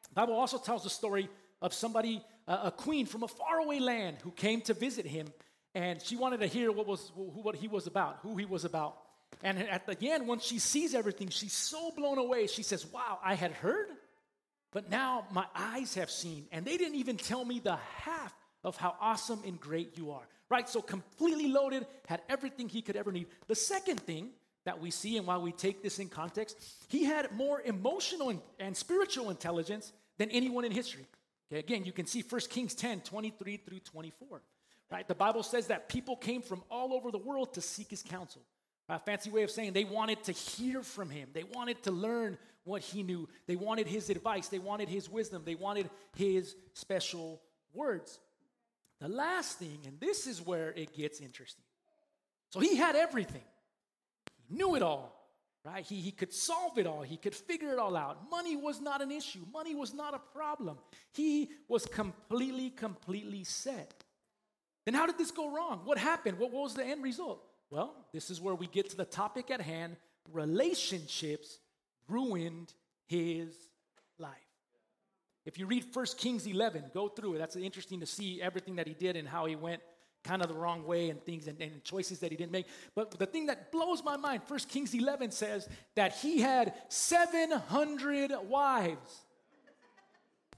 The 0.09 0.15
Bible 0.15 0.35
also 0.35 0.57
tells 0.57 0.83
the 0.83 0.89
story 0.89 1.29
of 1.61 1.73
somebody, 1.73 2.23
uh, 2.47 2.61
a 2.65 2.71
queen 2.71 3.05
from 3.05 3.23
a 3.23 3.27
faraway 3.27 3.79
land 3.79 4.17
who 4.23 4.31
came 4.31 4.61
to 4.61 4.73
visit 4.73 5.05
him, 5.05 5.27
and 5.73 6.01
she 6.01 6.15
wanted 6.15 6.39
to 6.41 6.47
hear 6.47 6.71
what, 6.71 6.88
was, 6.88 7.11
who, 7.15 7.23
what 7.23 7.55
he 7.55 7.67
was 7.67 7.88
about, 7.88 8.19
who 8.23 8.35
he 8.35 8.45
was 8.45 8.65
about. 8.65 8.97
And 9.43 9.57
at 9.59 9.85
the 9.88 10.11
end, 10.11 10.27
once 10.27 10.43
she 10.43 10.59
sees 10.59 10.93
everything, 10.93 11.29
she's 11.29 11.53
so 11.53 11.91
blown 11.91 12.17
away. 12.17 12.47
She 12.47 12.63
says, 12.63 12.85
Wow, 12.85 13.19
I 13.23 13.35
had 13.35 13.51
heard, 13.51 13.88
but 14.71 14.89
now 14.89 15.25
my 15.31 15.45
eyes 15.55 15.95
have 15.95 16.11
seen. 16.11 16.45
And 16.51 16.65
they 16.65 16.77
didn't 16.77 16.95
even 16.95 17.15
tell 17.15 17.45
me 17.45 17.59
the 17.59 17.77
half 17.77 18.35
of 18.63 18.75
how 18.75 18.95
awesome 19.00 19.39
and 19.45 19.59
great 19.59 19.97
you 19.97 20.11
are. 20.11 20.27
Right? 20.50 20.67
So, 20.67 20.81
completely 20.81 21.47
loaded, 21.47 21.88
had 22.07 22.21
everything 22.27 22.67
he 22.67 22.81
could 22.81 22.97
ever 22.97 23.13
need. 23.13 23.27
The 23.47 23.55
second 23.55 24.01
thing 24.01 24.31
that 24.65 24.80
we 24.80 24.91
see, 24.91 25.18
and 25.18 25.25
why 25.25 25.38
we 25.38 25.51
take 25.51 25.82
this 25.82 26.00
in 26.00 26.08
context, 26.08 26.58
he 26.88 27.03
had 27.03 27.32
more 27.32 27.62
emotional 27.62 28.30
and, 28.30 28.41
and 28.60 28.77
spiritual 28.77 29.30
intelligence 29.30 29.91
than 30.18 30.30
anyone 30.30 30.65
in 30.65 30.72
history. 30.72 31.06
Okay, 31.51 31.60
again, 31.60 31.84
you 31.84 31.91
can 31.91 32.06
see 32.06 32.24
1 32.27 32.41
Kings 32.50 32.75
10 32.75 33.01
23 33.01 33.58
through 33.58 33.80
24. 33.80 34.41
Right? 34.91 35.08
The 35.08 35.15
Bible 35.15 35.44
says 35.44 35.68
that 35.68 35.89
people 35.89 36.15
came 36.15 36.41
from 36.41 36.63
all 36.70 36.94
over 36.94 37.12
the 37.12 37.18
world 37.18 37.53
to 37.53 37.62
seek 37.62 37.89
his 37.89 38.03
counsel. 38.03 38.41
A 38.89 39.00
fancy 39.00 39.30
way 39.30 39.44
of 39.44 39.51
saying 39.51 39.72
they 39.72 39.86
wanted 39.86 40.22
to 40.25 40.34
hear 40.34 40.84
from 40.84 41.10
him. 41.10 41.30
They 41.34 41.44
wanted 41.44 41.82
to 41.84 41.91
learn 41.91 42.38
what 42.65 42.82
he 42.82 43.03
knew. 43.03 43.30
They 43.48 43.56
wanted 43.56 43.88
his 43.88 44.10
advice. 44.10 44.50
They 44.50 44.60
wanted 44.60 44.89
his 44.89 45.10
wisdom. 45.10 45.44
They 45.46 45.56
wanted 45.56 45.89
his 46.18 46.56
special 46.74 47.41
words. 47.74 48.20
The 49.00 49.08
last 49.08 49.60
thing, 49.60 49.80
and 49.88 50.00
this 50.00 50.27
is 50.27 50.46
where 50.46 50.72
it 50.74 50.94
gets 50.94 51.22
interesting. 51.22 51.63
So 52.50 52.60
he 52.60 52.75
had 52.75 52.98
everything, 52.98 53.44
knew 54.51 54.75
it 54.75 54.81
all, 54.81 55.15
right? 55.65 55.86
He, 55.86 55.96
he 55.96 56.12
could 56.12 56.34
solve 56.34 56.77
it 56.77 56.88
all, 56.88 57.01
he 57.01 57.17
could 57.17 57.36
figure 57.36 57.72
it 57.72 57.79
all 57.79 57.96
out. 57.96 58.29
Money 58.29 58.55
was 58.55 58.81
not 58.81 59.01
an 59.01 59.12
issue, 59.12 59.41
money 59.51 59.75
was 59.75 59.93
not 59.93 60.13
a 60.13 60.20
problem. 60.20 60.77
He 61.13 61.50
was 61.67 61.86
completely, 61.86 62.70
completely 62.70 63.43
set. 63.43 64.03
Then 64.86 64.96
how 64.96 65.05
did 65.05 65.17
this 65.17 65.31
go 65.31 65.53
wrong? 65.53 65.81
What 65.86 65.98
happened? 65.98 66.39
What 66.39 66.51
was 66.51 66.74
the 66.74 66.84
end 66.84 67.03
result? 67.03 67.43
Well, 67.70 67.93
this 68.13 68.29
is 68.29 68.41
where 68.41 68.55
we 68.55 68.67
get 68.67 68.89
to 68.89 68.98
the 68.98 69.05
topic 69.05 69.51
at 69.51 69.62
hand 69.62 69.96
relationships 70.34 71.60
ruined 72.08 72.74
his 73.08 73.55
life. 74.17 74.31
If 75.46 75.58
you 75.58 75.65
read 75.65 75.86
1 75.91 76.05
Kings 76.17 76.46
11, 76.46 76.91
go 76.93 77.08
through 77.08 77.36
it. 77.36 77.39
That's 77.39 77.55
interesting 77.55 78.00
to 78.01 78.05
see 78.05 78.41
everything 78.41 78.75
that 78.75 78.88
he 78.88 78.93
did 78.93 79.15
and 79.15 79.27
how 79.27 79.46
he 79.46 79.55
went 79.55 79.81
kind 80.24 80.42
of 80.42 80.48
the 80.48 80.54
wrong 80.54 80.86
way 80.86 81.10
and 81.10 81.24
things 81.24 81.48
and, 81.48 81.60
and, 81.62 81.84
choices 81.84 82.20
that 82.20 82.32
he 82.32 82.38
didn't 82.38 82.51
make. 82.51 82.68
But 82.96 83.12
the 83.18 83.25
thing 83.25 83.48
that 83.48 83.72
blows 83.72 84.04
my 84.04 84.18
mind, 84.18 84.42
1 84.48 84.60
Kings 84.70 84.94
11 84.94 85.32
says 85.32 85.68
that 85.96 86.16
he 86.16 86.40
had 86.42 86.74
700 86.90 88.32
wives 88.48 89.22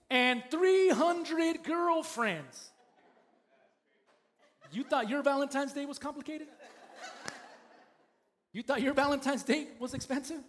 and 0.09 0.43
300 0.51 1.63
girlfriends. 1.63 2.71
You 4.71 4.83
thought 4.83 5.09
your 5.09 5.21
Valentine's 5.21 5.71
Day 5.73 5.85
was 5.85 5.99
complicated? 5.99 6.47
You 8.53 8.61
thought 8.61 8.81
your 8.81 8.93
Valentine's 8.93 9.43
date 9.43 9.69
was 9.79 9.93
expensive? 9.93 10.41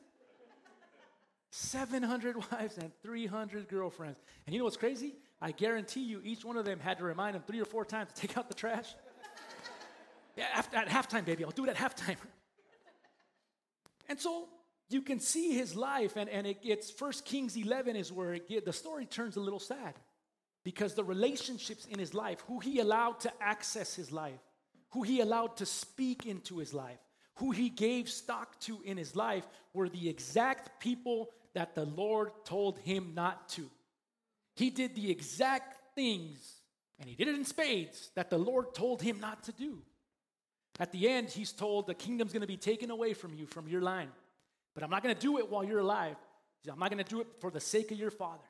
700 1.51 2.37
wives 2.51 2.79
and 2.79 2.91
300 3.03 3.69
girlfriends. 3.69 4.19
And 4.47 4.55
you 4.55 4.59
know 4.59 4.65
what's 4.65 4.77
crazy? 4.77 5.15
I 5.41 5.53
guarantee 5.53 6.03
you, 6.03 6.21
each 6.25 6.45
one 6.45 6.57
of 6.57 6.65
them 6.65 6.81
had 6.81 6.99
to 6.99 7.05
remind 7.05 7.37
him 7.37 7.43
three 7.47 7.61
or 7.61 7.65
four 7.65 7.85
times 7.85 8.13
to 8.13 8.21
take 8.21 8.37
out 8.37 8.49
the 8.49 8.55
trash. 8.55 8.95
After, 10.37 10.77
at 10.77 10.89
halftime, 10.89 11.25
baby, 11.25 11.45
I'll 11.45 11.51
do 11.51 11.65
it 11.65 11.71
at 11.71 11.77
halftime. 11.77 12.17
And 14.07 14.21
so 14.21 14.49
you 14.91 15.01
can 15.01 15.19
see 15.19 15.55
his 15.55 15.75
life, 15.75 16.17
and, 16.17 16.29
and 16.29 16.47
it 16.47 16.63
gets 16.63 16.91
First 16.91 17.25
Kings 17.25 17.57
11 17.57 17.97
is 17.97 18.13
where 18.13 18.35
it 18.35 18.47
get, 18.47 18.67
the 18.67 18.73
story 18.73 19.07
turns 19.07 19.37
a 19.37 19.41
little 19.41 19.59
sad 19.59 19.95
because 20.63 20.95
the 20.95 21.05
relationships 21.05 21.87
in 21.87 21.99
his 21.99 22.15
life, 22.15 22.43
who 22.47 22.59
he 22.59 22.81
allowed 22.81 23.21
to 23.21 23.33
access 23.41 23.95
his 23.95 24.13
life, 24.13 24.41
who 24.91 25.03
he 25.03 25.21
allowed 25.21 25.57
to 25.57 25.67
speak 25.67 26.27
into 26.27 26.59
his 26.59 26.75
life, 26.75 26.99
who 27.37 27.51
he 27.51 27.69
gave 27.69 28.09
stock 28.09 28.59
to 28.61 28.81
in 28.85 28.97
his 28.97 29.17
life 29.17 29.47
were 29.73 29.89
the 29.89 30.09
exact 30.09 30.81
people 30.81 31.31
that 31.55 31.75
the 31.75 31.85
Lord 31.85 32.31
told 32.45 32.79
him 32.79 33.13
not 33.15 33.49
to. 33.51 33.71
He 34.55 34.71
did 34.71 34.95
the 34.95 35.11
exact 35.11 35.77
things, 35.95 36.61
and 36.99 37.09
he 37.09 37.17
did 37.17 37.29
it 37.29 37.35
in 37.35 37.45
spades, 37.45 38.11
that 38.15 38.31
the 38.31 38.39
Lord 38.39 38.75
told 38.75 39.03
him 39.03 39.19
not 39.21 39.43
to 39.45 39.53
do. 39.53 39.79
At 40.81 40.91
the 40.93 41.09
end, 41.09 41.31
he's 41.31 41.53
told 41.53 41.87
the 41.87 41.95
kingdom's 41.95 42.33
gonna 42.33 42.47
be 42.47 42.57
taken 42.57 42.91
away 42.91 43.15
from 43.15 43.35
you, 43.35 43.47
from 43.47 43.69
your 43.69 43.81
line. 43.81 44.11
But 44.75 44.83
I'm 44.83 44.91
not 44.91 45.03
gonna 45.03 45.15
do 45.15 45.39
it 45.39 45.49
while 45.49 45.65
you're 45.65 45.79
alive. 45.79 46.17
I'm 46.71 46.79
not 46.79 46.91
gonna 46.91 47.05
do 47.05 47.21
it 47.21 47.29
for 47.41 47.51
the 47.51 47.61
sake 47.61 47.93
of 47.93 47.99
your 47.99 48.11
father. 48.11 48.45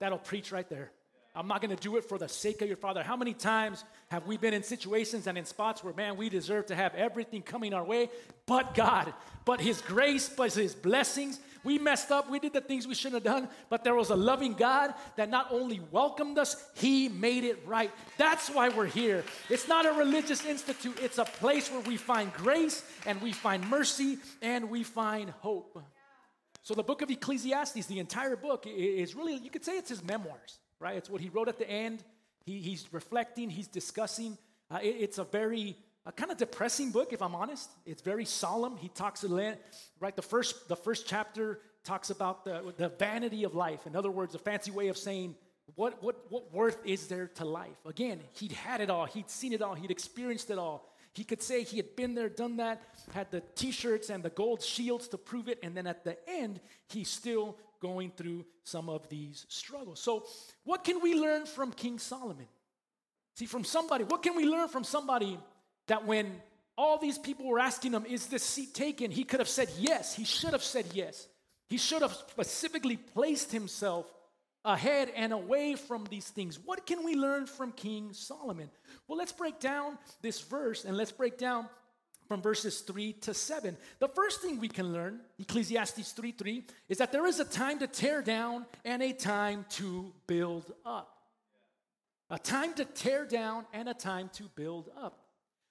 That'll 0.00 0.18
preach 0.18 0.50
right 0.52 0.68
there. 0.68 0.90
I'm 1.36 1.48
not 1.48 1.60
going 1.60 1.76
to 1.76 1.82
do 1.82 1.98
it 1.98 2.04
for 2.04 2.16
the 2.16 2.28
sake 2.28 2.62
of 2.62 2.68
your 2.68 2.78
father. 2.78 3.02
How 3.02 3.16
many 3.16 3.34
times 3.34 3.84
have 4.08 4.26
we 4.26 4.38
been 4.38 4.54
in 4.54 4.62
situations 4.62 5.26
and 5.26 5.36
in 5.36 5.44
spots 5.44 5.84
where, 5.84 5.92
man, 5.92 6.16
we 6.16 6.30
deserve 6.30 6.66
to 6.66 6.74
have 6.74 6.94
everything 6.94 7.42
coming 7.42 7.74
our 7.74 7.84
way, 7.84 8.08
but 8.46 8.74
God, 8.74 9.12
but 9.44 9.60
His 9.60 9.82
grace, 9.82 10.30
but 10.30 10.54
His 10.54 10.74
blessings. 10.74 11.38
We 11.62 11.78
messed 11.78 12.10
up, 12.10 12.30
we 12.30 12.38
did 12.38 12.54
the 12.54 12.62
things 12.62 12.86
we 12.86 12.94
shouldn't 12.94 13.24
have 13.24 13.34
done, 13.34 13.48
but 13.68 13.84
there 13.84 13.94
was 13.94 14.08
a 14.08 14.16
loving 14.16 14.54
God 14.54 14.94
that 15.16 15.28
not 15.28 15.48
only 15.50 15.80
welcomed 15.90 16.38
us, 16.38 16.56
He 16.74 17.08
made 17.08 17.44
it 17.44 17.58
right. 17.66 17.90
That's 18.16 18.48
why 18.48 18.70
we're 18.70 18.86
here. 18.86 19.22
It's 19.50 19.68
not 19.68 19.84
a 19.84 19.92
religious 19.92 20.44
institute, 20.46 20.98
it's 21.02 21.18
a 21.18 21.24
place 21.26 21.70
where 21.70 21.80
we 21.80 21.98
find 21.98 22.32
grace 22.32 22.82
and 23.04 23.20
we 23.20 23.32
find 23.32 23.68
mercy 23.68 24.18
and 24.40 24.70
we 24.70 24.84
find 24.84 25.30
hope. 25.30 25.82
So, 26.62 26.74
the 26.74 26.82
book 26.82 27.02
of 27.02 27.10
Ecclesiastes, 27.10 27.86
the 27.86 27.98
entire 27.98 28.36
book, 28.36 28.66
is 28.66 29.14
really, 29.14 29.34
you 29.34 29.50
could 29.50 29.64
say 29.64 29.76
it's 29.76 29.90
his 29.90 30.02
memoirs 30.02 30.60
right? 30.80 30.96
It's 30.96 31.10
what 31.10 31.20
he 31.20 31.28
wrote 31.28 31.48
at 31.48 31.58
the 31.58 31.68
end. 31.68 32.02
He, 32.44 32.60
he's 32.60 32.86
reflecting, 32.92 33.50
he's 33.50 33.68
discussing. 33.68 34.38
Uh, 34.70 34.78
it, 34.82 34.96
it's 35.00 35.18
a 35.18 35.24
very 35.24 35.76
a 36.06 36.12
kind 36.12 36.30
of 36.30 36.38
depressing 36.38 36.92
book, 36.92 37.12
if 37.12 37.20
I'm 37.20 37.34
honest. 37.34 37.68
It's 37.84 38.00
very 38.00 38.24
solemn. 38.24 38.76
He 38.76 38.88
talks, 38.88 39.24
right? 39.24 40.14
The 40.14 40.22
first, 40.22 40.68
the 40.68 40.76
first 40.76 41.08
chapter 41.08 41.58
talks 41.82 42.10
about 42.10 42.44
the, 42.44 42.72
the 42.76 42.90
vanity 42.90 43.42
of 43.42 43.56
life. 43.56 43.86
In 43.86 43.96
other 43.96 44.10
words, 44.10 44.34
a 44.36 44.38
fancy 44.38 44.70
way 44.70 44.86
of 44.86 44.96
saying, 44.96 45.34
what, 45.74 46.00
what, 46.02 46.24
what 46.28 46.52
worth 46.52 46.78
is 46.86 47.08
there 47.08 47.26
to 47.34 47.44
life? 47.44 47.76
Again, 47.84 48.20
he'd 48.34 48.52
had 48.52 48.80
it 48.80 48.88
all, 48.88 49.06
he'd 49.06 49.28
seen 49.28 49.52
it 49.52 49.62
all, 49.62 49.74
he'd 49.74 49.90
experienced 49.90 50.50
it 50.50 50.58
all. 50.58 50.92
He 51.12 51.24
could 51.24 51.42
say 51.42 51.64
he 51.64 51.78
had 51.78 51.96
been 51.96 52.14
there, 52.14 52.28
done 52.28 52.58
that, 52.58 52.82
had 53.12 53.30
the 53.30 53.42
t 53.54 53.72
shirts 53.72 54.10
and 54.10 54.22
the 54.22 54.30
gold 54.30 54.62
shields 54.62 55.08
to 55.08 55.18
prove 55.18 55.48
it, 55.48 55.58
and 55.62 55.76
then 55.76 55.86
at 55.86 56.04
the 56.04 56.16
end, 56.28 56.60
he 56.88 57.04
still 57.04 57.56
going 57.80 58.10
through 58.16 58.44
some 58.64 58.88
of 58.88 59.08
these 59.08 59.46
struggles. 59.48 60.00
So, 60.00 60.26
what 60.64 60.84
can 60.84 61.00
we 61.00 61.14
learn 61.14 61.46
from 61.46 61.72
King 61.72 61.98
Solomon? 61.98 62.46
See, 63.34 63.46
from 63.46 63.64
somebody, 63.64 64.04
what 64.04 64.22
can 64.22 64.34
we 64.34 64.46
learn 64.46 64.68
from 64.68 64.84
somebody 64.84 65.38
that 65.88 66.06
when 66.06 66.40
all 66.76 66.98
these 66.98 67.18
people 67.18 67.46
were 67.46 67.58
asking 67.58 67.92
him, 67.92 68.04
Is 68.06 68.26
this 68.26 68.42
seat 68.42 68.74
taken? 68.74 69.10
He 69.10 69.24
could 69.24 69.40
have 69.40 69.48
said 69.48 69.68
yes. 69.78 70.14
He 70.14 70.24
should 70.24 70.52
have 70.52 70.62
said 70.62 70.86
yes. 70.92 71.28
He 71.68 71.78
should 71.78 72.02
have 72.02 72.12
specifically 72.12 72.96
placed 72.96 73.50
himself 73.50 74.06
ahead 74.64 75.12
and 75.14 75.32
away 75.32 75.74
from 75.74 76.04
these 76.10 76.28
things. 76.28 76.58
What 76.58 76.86
can 76.86 77.04
we 77.04 77.14
learn 77.14 77.46
from 77.46 77.72
King 77.72 78.12
Solomon? 78.12 78.70
Well, 79.06 79.18
let's 79.18 79.32
break 79.32 79.60
down 79.60 79.98
this 80.22 80.40
verse 80.40 80.84
and 80.84 80.96
let's 80.96 81.12
break 81.12 81.38
down 81.38 81.68
from 82.26 82.42
verses 82.42 82.80
3 82.80 83.12
to 83.12 83.34
7. 83.34 83.76
The 83.98 84.08
first 84.08 84.40
thing 84.40 84.60
we 84.60 84.68
can 84.68 84.92
learn, 84.92 85.20
Ecclesiastes 85.38 86.12
3 86.12 86.32
3, 86.32 86.64
is 86.88 86.98
that 86.98 87.12
there 87.12 87.26
is 87.26 87.40
a 87.40 87.44
time 87.44 87.78
to 87.78 87.86
tear 87.86 88.22
down 88.22 88.66
and 88.84 89.02
a 89.02 89.12
time 89.12 89.64
to 89.70 90.12
build 90.26 90.72
up. 90.84 91.12
A 92.30 92.38
time 92.38 92.74
to 92.74 92.84
tear 92.84 93.24
down 93.24 93.66
and 93.72 93.88
a 93.88 93.94
time 93.94 94.30
to 94.34 94.44
build 94.54 94.90
up. 95.00 95.20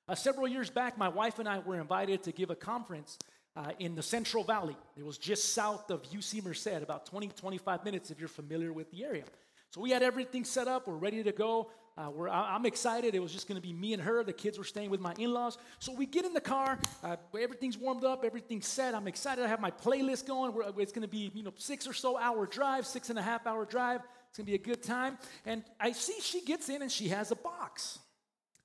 Uh, 0.08 0.16
several 0.16 0.48
years 0.48 0.70
back, 0.70 0.98
my 0.98 1.10
wife 1.10 1.40
and 1.40 1.50
I 1.50 1.60
were 1.60 1.80
invited 1.80 2.24
to 2.24 2.32
give 2.32 2.50
a 2.50 2.56
conference 2.56 3.18
uh, 3.56 3.72
in 3.80 3.96
the 3.96 4.04
Central 4.04 4.44
Valley. 4.44 4.76
It 4.96 5.06
was 5.06 5.18
just 5.18 5.54
south 5.54 5.90
of 5.90 6.04
UC 6.04 6.44
Merced, 6.46 6.68
about 6.68 7.06
20, 7.06 7.30
25 7.30 7.84
minutes 7.84 8.12
if 8.12 8.20
you're 8.20 8.28
familiar 8.28 8.72
with 8.72 8.92
the 8.92 9.04
area. 9.04 9.24
So 9.72 9.82
we 9.82 9.92
had 9.92 10.04
everything 10.04 10.44
set 10.44 10.68
up, 10.68 10.88
we're 10.88 10.96
ready 10.96 11.24
to 11.24 11.32
go. 11.32 11.72
Uh, 11.98 12.12
I'm 12.30 12.66
excited. 12.66 13.16
It 13.16 13.22
was 13.22 13.32
just 13.32 13.48
going 13.48 13.56
to 13.56 13.66
be 13.66 13.72
me 13.72 13.94
and 13.94 14.02
her. 14.02 14.24
The 14.24 14.34
kids 14.34 14.58
were 14.58 14.66
staying 14.66 14.90
with 14.90 15.00
my 15.00 15.14
in 15.18 15.32
laws. 15.34 15.58
So 15.80 15.94
we 15.94 16.06
get 16.06 16.25
in 16.25 16.34
the 16.34 16.42
car. 16.42 16.78
Uh, 17.02 17.16
everything's 17.40 17.78
warmed 17.78 18.04
up. 18.04 18.25
Everything's 18.25 18.68
set. 18.68 18.94
I'm 18.94 19.08
excited. 19.08 19.46
I 19.46 19.48
have 19.48 19.62
my 19.62 19.72
playlist 19.72 20.28
going. 20.28 20.54
We're, 20.54 20.64
it's 20.78 20.92
going 20.92 21.04
to 21.04 21.08
be, 21.08 21.32
you 21.34 21.44
know, 21.44 21.54
six 21.58 21.88
or 21.88 21.94
so 21.94 22.18
hour 22.18 22.46
drive, 22.48 22.86
six 22.86 23.10
and 23.10 23.18
a 23.18 23.22
half 23.22 23.48
hour 23.48 23.64
drive. 23.64 24.02
It's 24.30 24.38
going 24.38 24.46
to 24.46 24.52
be 24.52 24.56
a 24.56 24.58
good 24.58 24.84
time. 24.84 25.18
And 25.46 25.64
I 25.80 25.94
see 25.94 26.16
she 26.22 26.42
gets 26.42 26.68
in 26.68 26.82
and 26.82 26.92
she 26.92 27.08
has 27.10 27.32
a 27.32 27.36
box, 27.36 28.00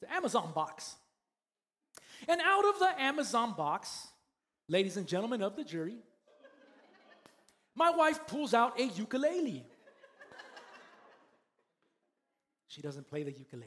the 0.01 0.13
Amazon 0.13 0.51
box. 0.53 0.97
And 2.27 2.41
out 2.41 2.65
of 2.65 2.81
the 2.81 3.01
Amazon 3.01 3.55
box, 3.57 4.09
ladies 4.67 4.97
and 4.97 5.07
gentlemen 5.07 5.41
of 5.41 5.55
the 5.55 5.63
jury, 5.63 5.99
my 7.77 7.91
wife 7.91 8.27
pulls 8.27 8.55
out 8.55 8.81
a 8.81 8.87
ukulele. 8.87 9.65
She 12.71 12.81
doesn't 12.81 13.09
play 13.09 13.25
the 13.25 13.33
ukulele. 13.33 13.67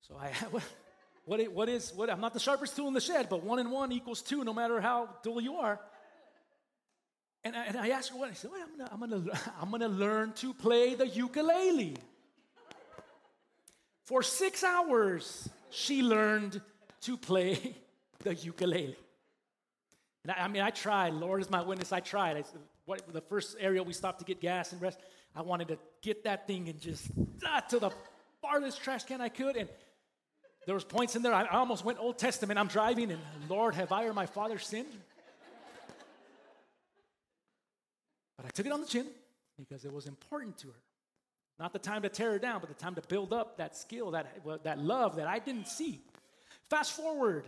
So 0.00 0.16
I, 0.18 0.32
what, 1.26 1.38
it, 1.38 1.52
what 1.52 1.68
is, 1.68 1.92
what, 1.94 2.08
I'm 2.08 2.20
not 2.20 2.32
the 2.32 2.40
sharpest 2.40 2.74
tool 2.74 2.88
in 2.88 2.94
the 2.94 3.00
shed, 3.00 3.28
but 3.28 3.44
one 3.44 3.58
and 3.58 3.70
one 3.70 3.92
equals 3.92 4.22
two 4.22 4.42
no 4.42 4.54
matter 4.54 4.80
how 4.80 5.10
dull 5.22 5.38
you 5.38 5.56
are. 5.56 5.78
And 7.44 7.54
I, 7.54 7.64
and 7.66 7.76
I 7.76 7.90
asked 7.90 8.10
her 8.10 8.16
what, 8.16 8.30
I 8.30 8.32
said, 8.32 8.50
well, 8.50 8.62
I'm 8.62 8.78
gonna, 8.78 8.90
I'm, 8.90 9.00
gonna, 9.00 9.40
I'm 9.60 9.70
gonna 9.70 9.88
learn 9.88 10.32
to 10.36 10.54
play 10.54 10.94
the 10.94 11.06
ukulele. 11.06 11.98
For 14.06 14.22
six 14.22 14.64
hours, 14.64 15.50
she 15.68 16.02
learned 16.02 16.62
to 17.02 17.18
play 17.18 17.76
the 18.20 18.34
ukulele. 18.34 18.96
And 20.22 20.32
I, 20.32 20.44
I 20.44 20.48
mean, 20.48 20.62
I 20.62 20.70
tried. 20.70 21.12
Lord 21.12 21.42
is 21.42 21.50
my 21.50 21.60
witness. 21.60 21.92
I 21.92 22.00
tried. 22.00 22.38
I, 22.38 22.44
what, 22.86 23.12
the 23.12 23.20
first 23.20 23.56
area 23.60 23.82
we 23.82 23.92
stopped 23.92 24.20
to 24.20 24.24
get 24.24 24.40
gas 24.40 24.72
and 24.72 24.80
rest, 24.80 24.98
I 25.34 25.42
wanted 25.42 25.68
to 25.68 25.78
get 26.02 26.24
that 26.24 26.46
thing 26.46 26.68
and 26.68 26.80
just 26.80 27.08
ah, 27.44 27.60
to 27.68 27.78
the 27.78 27.90
farthest 28.40 28.82
trash 28.82 29.04
can 29.04 29.20
I 29.20 29.28
could. 29.28 29.56
And 29.56 29.68
there 30.66 30.74
was 30.74 30.84
points 30.84 31.14
in 31.14 31.22
there, 31.22 31.34
I 31.34 31.46
almost 31.46 31.84
went 31.84 31.98
Old 31.98 32.18
Testament. 32.18 32.58
I'm 32.58 32.68
driving, 32.68 33.10
and 33.10 33.20
Lord, 33.48 33.74
have 33.74 33.92
I 33.92 34.04
or 34.04 34.14
my 34.14 34.26
father 34.26 34.58
sinned? 34.58 34.88
But 38.36 38.46
I 38.46 38.48
took 38.50 38.66
it 38.66 38.72
on 38.72 38.80
the 38.80 38.86
chin 38.86 39.06
because 39.58 39.84
it 39.84 39.92
was 39.92 40.06
important 40.06 40.58
to 40.58 40.68
her. 40.68 40.82
Not 41.58 41.72
the 41.72 41.78
time 41.78 42.02
to 42.02 42.08
tear 42.08 42.32
her 42.32 42.38
down, 42.38 42.60
but 42.60 42.68
the 42.68 42.74
time 42.74 42.94
to 42.96 43.02
build 43.08 43.32
up 43.32 43.56
that 43.56 43.76
skill, 43.76 44.10
that, 44.10 44.26
that 44.64 44.78
love 44.78 45.16
that 45.16 45.26
I 45.26 45.38
didn't 45.38 45.68
see. 45.68 46.02
Fast 46.68 46.92
forward 46.92 47.46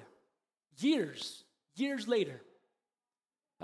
years, 0.78 1.45
years 1.76 2.09
later. 2.09 2.40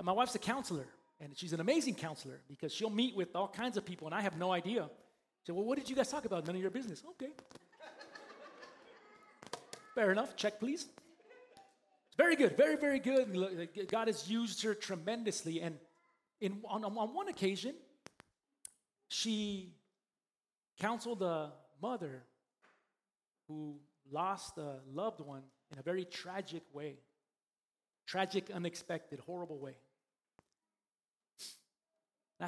My 0.01 0.11
wife's 0.11 0.35
a 0.35 0.39
counselor, 0.39 0.85
and 1.19 1.37
she's 1.37 1.53
an 1.53 1.59
amazing 1.59 1.95
counselor 1.95 2.41
because 2.47 2.73
she'll 2.73 2.89
meet 2.89 3.15
with 3.15 3.35
all 3.35 3.47
kinds 3.47 3.77
of 3.77 3.85
people, 3.85 4.07
and 4.07 4.13
I 4.13 4.21
have 4.21 4.37
no 4.37 4.51
idea. 4.51 4.89
She 5.41 5.47
said, 5.47 5.55
Well, 5.55 5.65
what 5.65 5.77
did 5.77 5.89
you 5.89 5.95
guys 5.95 6.09
talk 6.09 6.25
about? 6.25 6.45
None 6.45 6.55
of 6.55 6.61
your 6.61 6.71
business. 6.71 7.03
Okay. 7.11 7.31
Fair 9.95 10.11
enough. 10.11 10.35
Check, 10.35 10.59
please. 10.59 10.87
Very 12.17 12.35
good, 12.35 12.55
very, 12.55 12.77
very 12.77 12.99
good. 12.99 13.69
God 13.89 14.07
has 14.07 14.29
used 14.29 14.63
her 14.63 14.73
tremendously. 14.73 15.61
And 15.61 15.77
in, 16.39 16.61
on, 16.65 16.83
on 16.83 17.13
one 17.13 17.27
occasion, 17.27 17.75
she 19.07 19.73
counseled 20.79 21.21
a 21.21 21.51
mother 21.81 22.23
who 23.47 23.77
lost 24.11 24.57
a 24.57 24.79
loved 24.93 25.21
one 25.21 25.43
in 25.71 25.79
a 25.79 25.81
very 25.81 26.05
tragic 26.05 26.63
way. 26.73 26.97
Tragic, 28.05 28.49
unexpected, 28.53 29.19
horrible 29.19 29.59
way. 29.59 29.75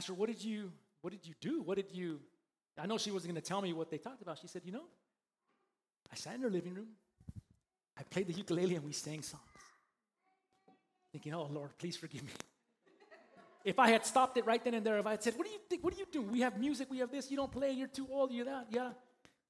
Her, 0.06 0.13
what 0.13 0.27
did 0.27 0.44
you, 0.44 0.72
what 1.01 1.12
did 1.12 1.25
you 1.25 1.34
do? 1.42 1.62
What 1.62 1.77
did 1.77 1.92
you, 1.92 2.20
I 2.77 2.86
know 2.86 2.98
she 2.98 3.12
wasn't 3.12 3.34
going 3.34 3.42
to 3.42 3.48
tell 3.48 3.62
me 3.62 3.74
what 3.74 3.89
they 3.89 3.98
talked 3.98 4.22
about. 4.22 4.38
She 4.39 4.48
said, 4.48 4.62
you 4.66 4.72
know, 4.72 4.86
I 6.12 6.16
sat 6.16 6.36
in 6.36 6.42
her 6.42 6.50
living 6.50 6.74
room. 6.74 6.89
I 7.98 8.04
played 8.04 8.27
the 8.27 8.34
ukulele 8.34 8.75
and 8.75 8.86
we 8.86 8.94
sang 8.94 9.22
songs. 9.22 9.42
Thinking, 11.12 11.34
oh 11.34 11.50
Lord, 11.51 11.72
please 11.77 11.98
forgive 11.98 12.24
me. 12.24 12.30
If 13.66 13.80
I 13.80 13.89
had 13.89 14.06
stopped 14.06 14.38
it 14.38 14.46
right 14.46 14.63
then 14.63 14.75
and 14.75 14.86
there, 14.86 14.98
if 14.98 15.06
I 15.06 15.12
had 15.12 15.24
said, 15.24 15.34
What 15.36 15.46
do 15.46 15.51
you 15.51 15.60
think? 15.70 15.84
What 15.84 15.94
do 15.94 16.00
you 16.00 16.06
do? 16.10 16.22
We 16.22 16.39
have 16.42 16.58
music, 16.58 16.89
we 16.89 17.00
have 17.00 17.12
this, 17.12 17.30
you 17.30 17.36
don't 17.36 17.51
play, 17.51 17.72
you're 17.72 17.88
too 17.88 18.08
old, 18.10 18.32
you're 18.32 18.46
that, 18.46 18.68
yeah, 18.70 18.92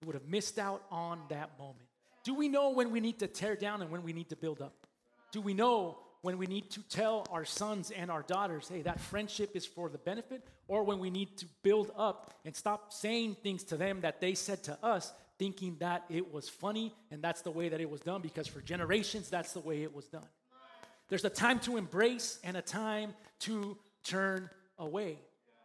we 0.02 0.08
would 0.08 0.16
have 0.16 0.28
missed 0.28 0.58
out 0.58 0.84
on 0.90 1.22
that 1.30 1.52
moment. 1.60 1.86
Do 2.24 2.34
we 2.34 2.48
know 2.48 2.72
when 2.72 2.92
we 2.92 3.00
need 3.00 3.20
to 3.20 3.28
tear 3.28 3.56
down 3.56 3.82
and 3.82 3.92
when 3.92 4.04
we 4.04 4.14
need 4.14 4.30
to 4.30 4.36
build 4.36 4.62
up? 4.62 4.74
Do 5.32 5.40
we 5.40 5.54
know 5.54 6.00
when 6.22 6.38
we 6.38 6.46
need 6.46 6.70
to 6.72 6.82
tell 6.90 7.26
our 7.32 7.46
sons 7.46 7.92
and 7.92 8.10
our 8.10 8.24
daughters, 8.24 8.68
hey, 8.68 8.82
that 8.82 9.00
friendship 9.00 9.56
is 9.56 9.66
for 9.66 9.90
the 9.90 9.98
benefit, 9.98 10.48
or 10.68 10.84
when 10.84 11.00
we 11.00 11.10
need 11.10 11.38
to 11.38 11.46
build 11.64 11.92
up 11.98 12.34
and 12.46 12.56
stop 12.56 12.92
saying 12.92 13.38
things 13.44 13.64
to 13.66 13.78
them 13.78 14.02
that 14.02 14.20
they 14.20 14.34
said 14.34 14.64
to 14.64 14.78
us, 14.84 15.14
thinking 15.38 15.78
that 15.80 16.04
it 16.10 16.34
was 16.34 16.50
funny 16.50 16.94
and 17.12 17.22
that's 17.22 17.42
the 17.42 17.52
way 17.52 17.70
that 17.70 17.80
it 17.80 17.90
was 17.90 18.02
done, 18.02 18.22
because 18.22 18.48
for 18.48 18.62
generations, 18.62 19.30
that's 19.30 19.54
the 19.54 19.60
way 19.60 19.84
it 19.84 19.96
was 19.96 20.06
done. 20.06 20.28
There's 21.10 21.26
a 21.26 21.30
time 21.30 21.60
to 21.62 21.78
embrace 21.78 22.40
and 22.44 22.58
a 22.58 22.62
time 22.62 23.14
to 23.42 23.78
turn 24.04 24.50
away. 24.78 25.20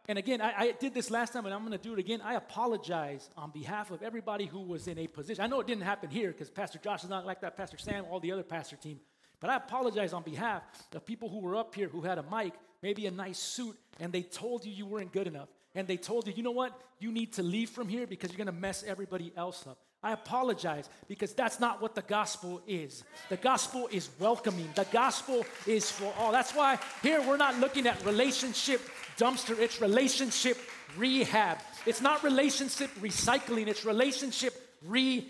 And 0.07 0.17
again, 0.17 0.41
I, 0.41 0.53
I, 0.57 0.71
did 0.71 0.93
this 0.93 1.09
last 1.09 1.31
time, 1.31 1.45
and 1.45 1.53
I'm 1.53 1.61
going 1.61 1.71
to 1.71 1.77
do 1.77 1.93
it 1.93 1.99
again. 1.99 2.19
I 2.21 2.35
apologize 2.35 3.29
on 3.37 3.51
behalf 3.51 3.89
of 3.89 4.03
everybody 4.03 4.45
who 4.45 4.59
was 4.59 4.87
in 4.87 4.97
a 4.97 5.07
position. 5.07 5.43
I 5.43 5.47
know 5.47 5.61
it 5.61 5.67
didn't 5.67 5.83
happen 5.83 6.09
here 6.09 6.31
because 6.31 6.49
Pastor 6.49 6.77
Josh 6.77 7.03
is 7.03 7.09
not 7.09 7.25
like 7.25 7.41
that, 7.41 7.55
Pastor 7.55 7.77
Sam, 7.77 8.05
all 8.11 8.19
the 8.19 8.33
other 8.33 8.43
pastor 8.43 8.75
team. 8.75 8.99
But 9.43 9.49
I 9.49 9.57
apologize 9.57 10.13
on 10.13 10.23
behalf 10.23 10.63
of 10.95 11.05
people 11.05 11.27
who 11.27 11.39
were 11.39 11.57
up 11.57 11.75
here 11.75 11.89
who 11.89 11.99
had 11.99 12.17
a 12.17 12.23
mic, 12.31 12.53
maybe 12.81 13.07
a 13.07 13.11
nice 13.11 13.37
suit, 13.37 13.75
and 13.99 14.13
they 14.13 14.21
told 14.21 14.63
you 14.63 14.71
you 14.71 14.85
weren't 14.85 15.11
good 15.11 15.27
enough. 15.27 15.49
And 15.75 15.85
they 15.85 15.97
told 15.97 16.27
you, 16.27 16.33
you 16.33 16.43
know 16.43 16.51
what? 16.51 16.71
You 16.99 17.11
need 17.11 17.33
to 17.33 17.43
leave 17.43 17.69
from 17.69 17.89
here 17.89 18.07
because 18.07 18.29
you're 18.29 18.37
going 18.37 18.45
to 18.45 18.53
mess 18.53 18.85
everybody 18.87 19.33
else 19.35 19.67
up. 19.67 19.79
I 20.01 20.13
apologize 20.13 20.89
because 21.09 21.33
that's 21.33 21.59
not 21.59 21.81
what 21.81 21.93
the 21.93 22.03
gospel 22.03 22.61
is. 22.65 23.03
The 23.27 23.35
gospel 23.35 23.89
is 23.91 24.09
welcoming, 24.17 24.69
the 24.75 24.87
gospel 24.93 25.45
is 25.67 25.91
for 25.91 26.13
all. 26.17 26.31
That's 26.31 26.55
why 26.55 26.79
here 27.01 27.21
we're 27.21 27.35
not 27.35 27.59
looking 27.59 27.85
at 27.85 28.01
relationship 28.05 28.79
dumpster, 29.17 29.59
it's 29.59 29.81
relationship 29.81 30.57
rehab. 30.95 31.57
It's 31.85 31.99
not 31.99 32.23
relationship 32.23 32.91
recycling, 33.01 33.67
it's 33.67 33.83
relationship 33.83 34.53
rehab. 34.87 35.27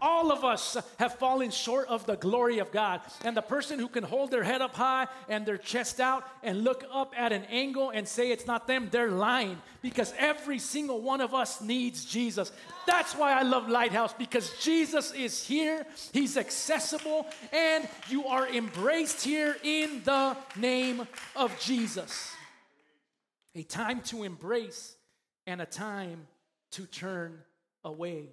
All 0.00 0.32
of 0.32 0.44
us 0.44 0.76
have 0.98 1.14
fallen 1.14 1.50
short 1.50 1.88
of 1.88 2.04
the 2.04 2.16
glory 2.16 2.58
of 2.58 2.70
God. 2.70 3.00
And 3.24 3.34
the 3.34 3.42
person 3.42 3.78
who 3.78 3.88
can 3.88 4.04
hold 4.04 4.30
their 4.30 4.42
head 4.42 4.60
up 4.60 4.74
high 4.74 5.06
and 5.30 5.46
their 5.46 5.56
chest 5.56 5.98
out 5.98 6.24
and 6.42 6.62
look 6.62 6.84
up 6.92 7.14
at 7.16 7.32
an 7.32 7.44
angle 7.44 7.88
and 7.88 8.06
say 8.06 8.30
it's 8.30 8.46
not 8.46 8.66
them, 8.66 8.88
they're 8.90 9.10
lying 9.10 9.60
because 9.80 10.12
every 10.18 10.58
single 10.58 11.00
one 11.00 11.22
of 11.22 11.32
us 11.32 11.62
needs 11.62 12.04
Jesus. 12.04 12.52
That's 12.86 13.14
why 13.14 13.32
I 13.32 13.42
love 13.42 13.68
Lighthouse 13.68 14.12
because 14.12 14.50
Jesus 14.60 15.12
is 15.12 15.46
here, 15.46 15.86
He's 16.12 16.36
accessible, 16.36 17.26
and 17.50 17.88
you 18.08 18.26
are 18.26 18.46
embraced 18.46 19.24
here 19.24 19.56
in 19.62 20.02
the 20.04 20.36
name 20.56 21.06
of 21.34 21.58
Jesus. 21.60 22.30
A 23.54 23.62
time 23.62 24.00
to 24.02 24.24
embrace 24.24 24.96
and 25.46 25.62
a 25.62 25.66
time 25.66 26.26
to 26.72 26.84
turn 26.86 27.38
away. 27.84 28.26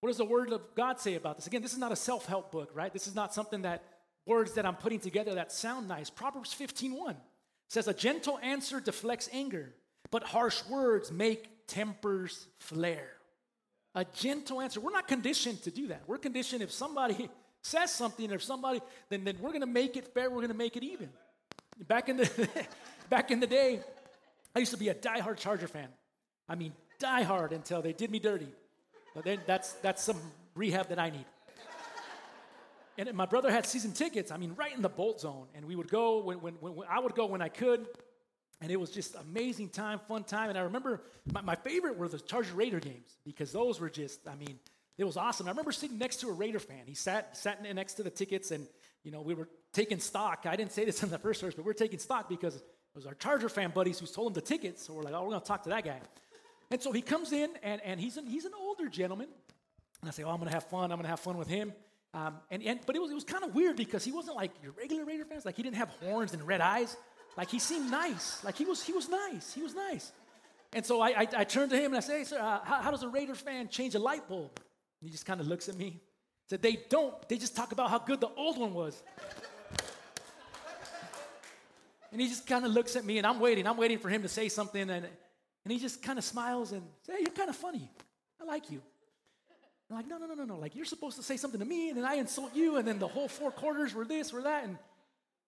What 0.00 0.08
does 0.08 0.16
the 0.16 0.24
Word 0.24 0.52
of 0.52 0.62
God 0.74 0.98
say 0.98 1.14
about 1.14 1.36
this? 1.36 1.46
Again, 1.46 1.62
this 1.62 1.72
is 1.72 1.78
not 1.78 1.92
a 1.92 1.96
self 1.96 2.26
help 2.26 2.50
book, 2.50 2.70
right? 2.74 2.92
This 2.92 3.06
is 3.06 3.14
not 3.14 3.34
something 3.34 3.62
that 3.62 3.84
words 4.26 4.52
that 4.54 4.64
I'm 4.64 4.76
putting 4.76 5.00
together 5.00 5.34
that 5.34 5.52
sound 5.52 5.88
nice. 5.88 6.08
Proverbs 6.08 6.54
15:1 6.54 7.16
says, 7.68 7.86
A 7.86 7.94
gentle 7.94 8.38
answer 8.42 8.80
deflects 8.80 9.28
anger, 9.32 9.74
but 10.10 10.22
harsh 10.22 10.62
words 10.68 11.12
make 11.12 11.66
tempers 11.66 12.46
flare. 12.58 13.10
A 13.94 14.04
gentle 14.04 14.60
answer. 14.60 14.80
We're 14.80 14.92
not 14.92 15.08
conditioned 15.08 15.62
to 15.64 15.70
do 15.70 15.88
that. 15.88 16.02
We're 16.06 16.18
conditioned 16.18 16.62
if 16.62 16.70
somebody 16.70 17.28
says 17.62 17.92
something, 17.92 18.30
if 18.30 18.42
somebody, 18.42 18.80
then, 19.10 19.24
then 19.24 19.36
we're 19.40 19.52
gonna 19.52 19.66
make 19.66 19.96
it 19.96 20.14
fair, 20.14 20.30
we're 20.30 20.40
gonna 20.40 20.54
make 20.54 20.76
it 20.76 20.82
even. 20.82 21.10
Back 21.86 22.08
in 22.08 22.16
the 22.16 22.48
back 23.10 23.30
in 23.30 23.40
the 23.40 23.46
day, 23.46 23.80
I 24.54 24.60
used 24.60 24.72
to 24.72 24.78
be 24.78 24.88
a 24.88 24.94
die-hard 24.94 25.38
Charger 25.38 25.68
fan. 25.68 25.88
I 26.48 26.54
mean, 26.54 26.72
die-hard 26.98 27.52
until 27.52 27.82
they 27.82 27.92
did 27.92 28.10
me 28.10 28.18
dirty. 28.18 28.48
But 29.14 29.24
then 29.24 29.40
that's, 29.46 29.72
that's 29.74 30.02
some 30.02 30.20
rehab 30.54 30.88
that 30.88 30.98
I 30.98 31.10
need. 31.10 31.24
And 32.98 33.14
my 33.14 33.24
brother 33.24 33.50
had 33.50 33.64
season 33.66 33.92
tickets, 33.92 34.30
I 34.30 34.36
mean, 34.36 34.54
right 34.56 34.74
in 34.74 34.82
the 34.82 34.88
bolt 34.88 35.20
zone. 35.20 35.46
And 35.54 35.64
we 35.64 35.74
would 35.74 35.88
go 35.88 36.18
when, 36.22 36.40
when, 36.42 36.54
when 36.54 36.86
I 36.88 36.98
would 37.00 37.14
go 37.14 37.26
when 37.26 37.40
I 37.40 37.48
could. 37.48 37.86
And 38.60 38.70
it 38.70 38.78
was 38.78 38.90
just 38.90 39.14
amazing 39.14 39.70
time, 39.70 40.00
fun 40.06 40.22
time. 40.22 40.50
And 40.50 40.58
I 40.58 40.62
remember 40.62 41.02
my, 41.32 41.40
my 41.40 41.54
favorite 41.54 41.96
were 41.96 42.08
the 42.08 42.18
Charger 42.18 42.52
Raider 42.54 42.78
games 42.78 43.16
because 43.24 43.52
those 43.52 43.80
were 43.80 43.88
just, 43.88 44.28
I 44.28 44.34
mean, 44.34 44.58
it 45.00 45.04
was 45.04 45.16
awesome. 45.16 45.46
I 45.46 45.50
remember 45.50 45.72
sitting 45.72 45.96
next 45.96 46.16
to 46.16 46.28
a 46.28 46.32
Raider 46.32 46.58
fan. 46.58 46.82
He 46.84 46.94
sat 46.94 47.34
sat 47.34 47.62
next 47.74 47.94
to 47.94 48.02
the 48.02 48.10
tickets, 48.10 48.50
and 48.50 48.66
you 49.02 49.10
know 49.10 49.22
we 49.22 49.32
were 49.32 49.48
taking 49.72 49.98
stock. 49.98 50.44
I 50.44 50.56
didn't 50.56 50.72
say 50.72 50.84
this 50.84 51.02
in 51.02 51.08
the 51.08 51.18
first 51.18 51.40
verse, 51.40 51.54
but 51.54 51.64
we 51.64 51.70
are 51.70 51.74
taking 51.74 51.98
stock 51.98 52.28
because 52.28 52.56
it 52.56 52.64
was 52.94 53.06
our 53.06 53.14
Charger 53.14 53.48
fan 53.48 53.70
buddies 53.70 53.98
who 53.98 54.04
sold 54.04 54.28
him 54.28 54.34
the 54.34 54.42
tickets. 54.42 54.84
So 54.84 54.92
we're 54.92 55.02
like, 55.02 55.14
oh, 55.14 55.22
we're 55.24 55.30
gonna 55.30 55.44
talk 55.44 55.62
to 55.62 55.70
that 55.70 55.86
guy. 55.86 56.00
And 56.70 56.80
so 56.80 56.92
he 56.92 57.02
comes 57.02 57.32
in, 57.32 57.50
and, 57.62 57.80
and 57.84 58.00
he's, 58.00 58.16
an, 58.16 58.26
he's 58.26 58.44
an 58.44 58.52
older 58.58 58.88
gentleman. 58.88 59.28
And 60.00 60.08
I 60.08 60.12
say, 60.12 60.22
oh, 60.22 60.30
I'm 60.30 60.36
going 60.36 60.48
to 60.48 60.54
have 60.54 60.64
fun. 60.64 60.92
I'm 60.92 60.98
going 60.98 61.02
to 61.02 61.08
have 61.10 61.20
fun 61.20 61.36
with 61.36 61.48
him. 61.48 61.72
Um, 62.14 62.36
and, 62.50 62.62
and, 62.62 62.80
but 62.86 62.96
it 62.96 63.02
was, 63.02 63.10
it 63.10 63.14
was 63.14 63.24
kind 63.24 63.44
of 63.44 63.54
weird 63.54 63.76
because 63.76 64.04
he 64.04 64.12
wasn't 64.12 64.36
like 64.36 64.50
your 64.62 64.72
regular 64.72 65.04
Raider 65.04 65.24
fans. 65.24 65.44
Like 65.44 65.56
he 65.56 65.62
didn't 65.62 65.76
have 65.76 65.90
horns 66.02 66.32
and 66.32 66.46
red 66.46 66.60
eyes. 66.60 66.96
Like 67.36 67.50
he 67.50 67.58
seemed 67.58 67.90
nice. 67.90 68.42
Like 68.42 68.56
he 68.56 68.64
was, 68.64 68.82
he 68.82 68.92
was 68.92 69.08
nice. 69.08 69.52
He 69.52 69.62
was 69.62 69.74
nice. 69.74 70.12
And 70.72 70.84
so 70.84 71.00
I, 71.00 71.08
I, 71.08 71.28
I 71.38 71.44
turned 71.44 71.70
to 71.70 71.76
him 71.76 71.86
and 71.86 71.96
I 71.96 72.00
said, 72.00 72.18
hey, 72.18 72.24
sir, 72.24 72.38
uh, 72.38 72.60
how, 72.64 72.82
how, 72.82 72.90
does 72.90 73.02
a 73.02 73.08
Raider 73.08 73.34
fan 73.34 73.68
change 73.68 73.94
a 73.94 73.98
light 73.98 74.28
bulb? 74.28 74.50
And 74.56 75.08
he 75.08 75.10
just 75.10 75.26
kind 75.26 75.40
of 75.40 75.46
looks 75.46 75.68
at 75.68 75.76
me. 75.76 76.00
Said, 76.48 76.62
they 76.62 76.78
don't. 76.88 77.28
They 77.28 77.38
just 77.38 77.54
talk 77.54 77.72
about 77.72 77.90
how 77.90 77.98
good 77.98 78.20
the 78.20 78.30
old 78.36 78.58
one 78.58 78.74
was. 78.74 79.00
and 82.10 82.20
he 82.20 82.28
just 82.28 82.46
kind 82.46 82.64
of 82.64 82.72
looks 82.72 82.96
at 82.96 83.04
me 83.04 83.18
and 83.18 83.26
I'm 83.26 83.38
waiting. 83.38 83.66
I'm 83.66 83.76
waiting 83.76 83.98
for 83.98 84.08
him 84.08 84.22
to 84.22 84.28
say 84.28 84.48
something. 84.48 84.90
And, 84.90 85.06
and 85.70 85.78
he 85.78 85.80
just 85.80 86.02
kind 86.02 86.18
of 86.18 86.24
smiles 86.24 86.72
and 86.72 86.82
says, 87.06 87.14
Hey, 87.14 87.22
you're 87.22 87.30
kind 87.30 87.48
of 87.48 87.54
funny. 87.54 87.88
I 88.40 88.44
like 88.44 88.72
you. 88.72 88.82
I'm 89.88 89.98
like, 89.98 90.08
no, 90.08 90.18
no, 90.18 90.26
no, 90.26 90.34
no, 90.34 90.44
no. 90.44 90.58
Like, 90.58 90.74
you're 90.74 90.84
supposed 90.84 91.16
to 91.16 91.22
say 91.22 91.36
something 91.36 91.60
to 91.60 91.66
me, 91.66 91.90
and 91.90 91.96
then 91.96 92.04
I 92.04 92.14
insult 92.14 92.56
you, 92.56 92.76
and 92.76 92.88
then 92.88 92.98
the 92.98 93.06
whole 93.06 93.28
four 93.28 93.52
quarters 93.52 93.94
were 93.94 94.04
this, 94.04 94.32
were 94.32 94.42
that. 94.42 94.64
And 94.64 94.78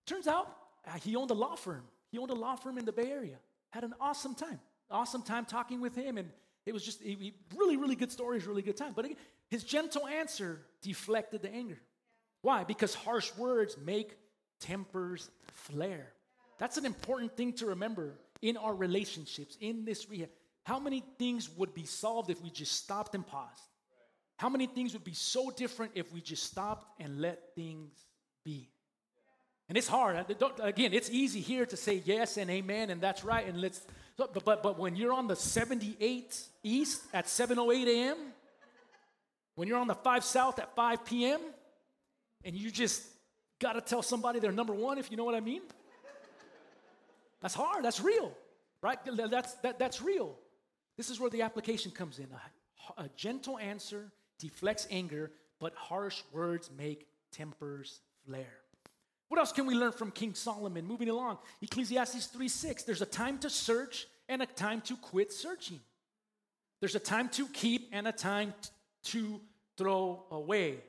turns 0.07 0.29
out 0.29 0.47
uh, 0.87 0.93
he 1.03 1.17
owned 1.17 1.33
a 1.33 1.35
law 1.35 1.57
firm. 1.57 1.83
He 2.13 2.19
owned 2.19 2.31
a 2.31 2.37
law 2.37 2.55
firm 2.55 2.79
in 2.79 2.85
the 2.85 2.93
Bay 2.93 3.11
Area. 3.11 3.35
Had 3.71 3.83
an 3.83 3.95
awesome 4.01 4.37
time. 4.37 4.61
Awesome 4.93 5.23
time 5.23 5.45
talking 5.45 5.81
with 5.81 5.97
him. 5.97 6.19
And 6.19 6.31
it 6.67 6.73
was 6.73 6.85
just 6.85 7.03
he, 7.03 7.15
he, 7.15 7.35
really, 7.57 7.77
really 7.77 7.97
good 7.97 8.13
stories, 8.13 8.47
really 8.47 8.63
good 8.63 8.77
time. 8.77 8.93
But 8.95 9.07
again, 9.07 9.17
His 9.49 9.65
gentle 9.65 10.07
answer 10.07 10.61
deflected 10.83 11.43
the 11.43 11.53
anger. 11.53 11.81
Why? 12.43 12.63
Because 12.63 12.95
harsh 12.95 13.33
words 13.37 13.77
make 13.85 14.17
tempers 14.61 15.31
flare. 15.53 16.13
That's 16.59 16.77
an 16.77 16.87
important 16.87 17.37
thing 17.37 17.55
to 17.55 17.67
remember 17.67 18.15
in 18.43 18.57
our 18.57 18.75
relationships, 18.75 19.57
in 19.61 19.85
this 19.85 20.11
rehab. 20.11 20.29
How 20.65 20.79
many 20.79 21.03
things 21.19 21.49
would 21.57 21.75
be 21.75 21.85
solved 21.85 22.31
if 22.31 22.43
we 22.43 22.51
just 22.51 22.73
stopped 22.73 23.15
and 23.15 23.27
paused? 23.27 23.63
How 24.37 24.49
many 24.49 24.67
things 24.67 24.93
would 24.93 25.05
be 25.05 25.15
so 25.15 25.51
different 25.51 25.93
if 25.95 26.13
we 26.13 26.21
just 26.21 26.43
stopped 26.43 27.01
and 27.01 27.21
let 27.21 27.55
things 27.55 27.93
be? 28.45 28.69
And 29.69 29.79
it's 29.79 29.89
hard. 29.89 30.27
Again, 30.61 30.93
it's 30.93 31.09
easy 31.09 31.41
here 31.41 31.65
to 31.65 31.77
say 31.77 32.03
yes 32.05 32.37
and 32.37 32.51
amen, 32.51 32.91
and 32.91 33.01
that's 33.01 33.25
right. 33.25 33.47
And 33.47 33.61
let's. 33.61 33.81
But 34.17 34.45
but, 34.45 34.63
but 34.63 34.79
when 34.79 34.97
you're 34.97 35.13
on 35.13 35.29
the 35.29 35.37
78 35.37 36.39
East 36.63 37.03
at 37.15 37.27
7:08 37.27 37.87
a.m., 37.87 38.17
when 39.55 39.69
you're 39.69 39.79
on 39.79 39.87
the 39.87 39.95
5 39.95 40.25
South 40.25 40.59
at 40.59 40.75
5 40.75 41.05
p.m., 41.05 41.41
and 42.45 42.57
you 42.57 42.71
just 42.71 43.03
got 43.61 43.75
to 43.75 43.81
tell 43.81 44.03
somebody 44.03 44.41
they're 44.41 44.53
number 44.53 44.75
one, 44.75 44.99
if 44.99 45.11
you 45.11 45.17
know 45.17 45.25
what 45.25 45.35
I 45.35 45.41
mean. 45.41 45.63
That's 47.43 47.55
hard. 47.55 47.85
That's 47.85 48.01
real, 48.01 48.33
right? 48.81 48.99
That's 49.05 49.55
that, 49.55 49.79
that's 49.79 50.01
real. 50.01 50.39
This 50.97 51.11
is 51.11 51.21
where 51.21 51.31
the 51.31 51.43
application 51.43 51.91
comes 51.91 52.19
in. 52.19 52.29
A, 52.99 53.03
a 53.03 53.11
gentle 53.17 53.59
answer 53.59 54.13
deflects 54.39 54.87
anger, 54.91 55.33
but 55.61 55.75
harsh 55.75 56.23
words 56.33 56.71
make 56.77 57.07
tempers 57.33 58.01
flare. 58.25 58.59
What 59.29 59.39
else 59.39 59.53
can 59.53 59.67
we 59.67 59.75
learn 59.75 59.93
from 59.93 60.11
King 60.11 60.35
Solomon? 60.35 60.87
Moving 60.87 61.09
along, 61.09 61.39
Ecclesiastes 61.63 62.27
3 62.27 62.49
6. 62.49 62.83
There's 62.85 63.03
a 63.03 63.07
time 63.07 63.39
to 63.39 63.51
search 63.51 64.07
and 64.29 64.43
a 64.43 64.47
time 64.47 64.81
to 64.83 64.97
quit 64.97 65.33
searching. 65.33 65.81
There's 66.81 66.95
a 66.95 67.01
time 67.01 67.29
to 67.31 67.47
keep 67.47 67.89
and 67.93 68.07
a 68.07 68.13
time 68.13 68.55
to 69.05 69.41
throw 69.77 70.25
away. 70.31 70.81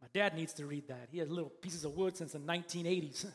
My 0.00 0.08
dad 0.14 0.34
needs 0.34 0.54
to 0.54 0.66
read 0.66 0.88
that. 0.88 1.08
He 1.10 1.18
has 1.18 1.28
little 1.28 1.50
pieces 1.50 1.84
of 1.84 1.96
wood 1.96 2.16
since 2.16 2.32
the 2.32 2.38
1980s. 2.38 3.26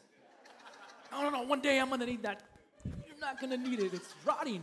no, 1.12 1.24
no, 1.24 1.30
no. 1.30 1.42
One 1.44 1.62
day 1.62 1.80
I'm 1.80 1.90
to 2.00 2.06
need 2.06 2.24
that. 2.24 2.42
You're 2.84 3.20
not 3.20 3.40
to 3.40 3.58
need 3.58 3.80
it, 3.80 3.94
it's 3.94 4.14
rotting. 4.26 4.62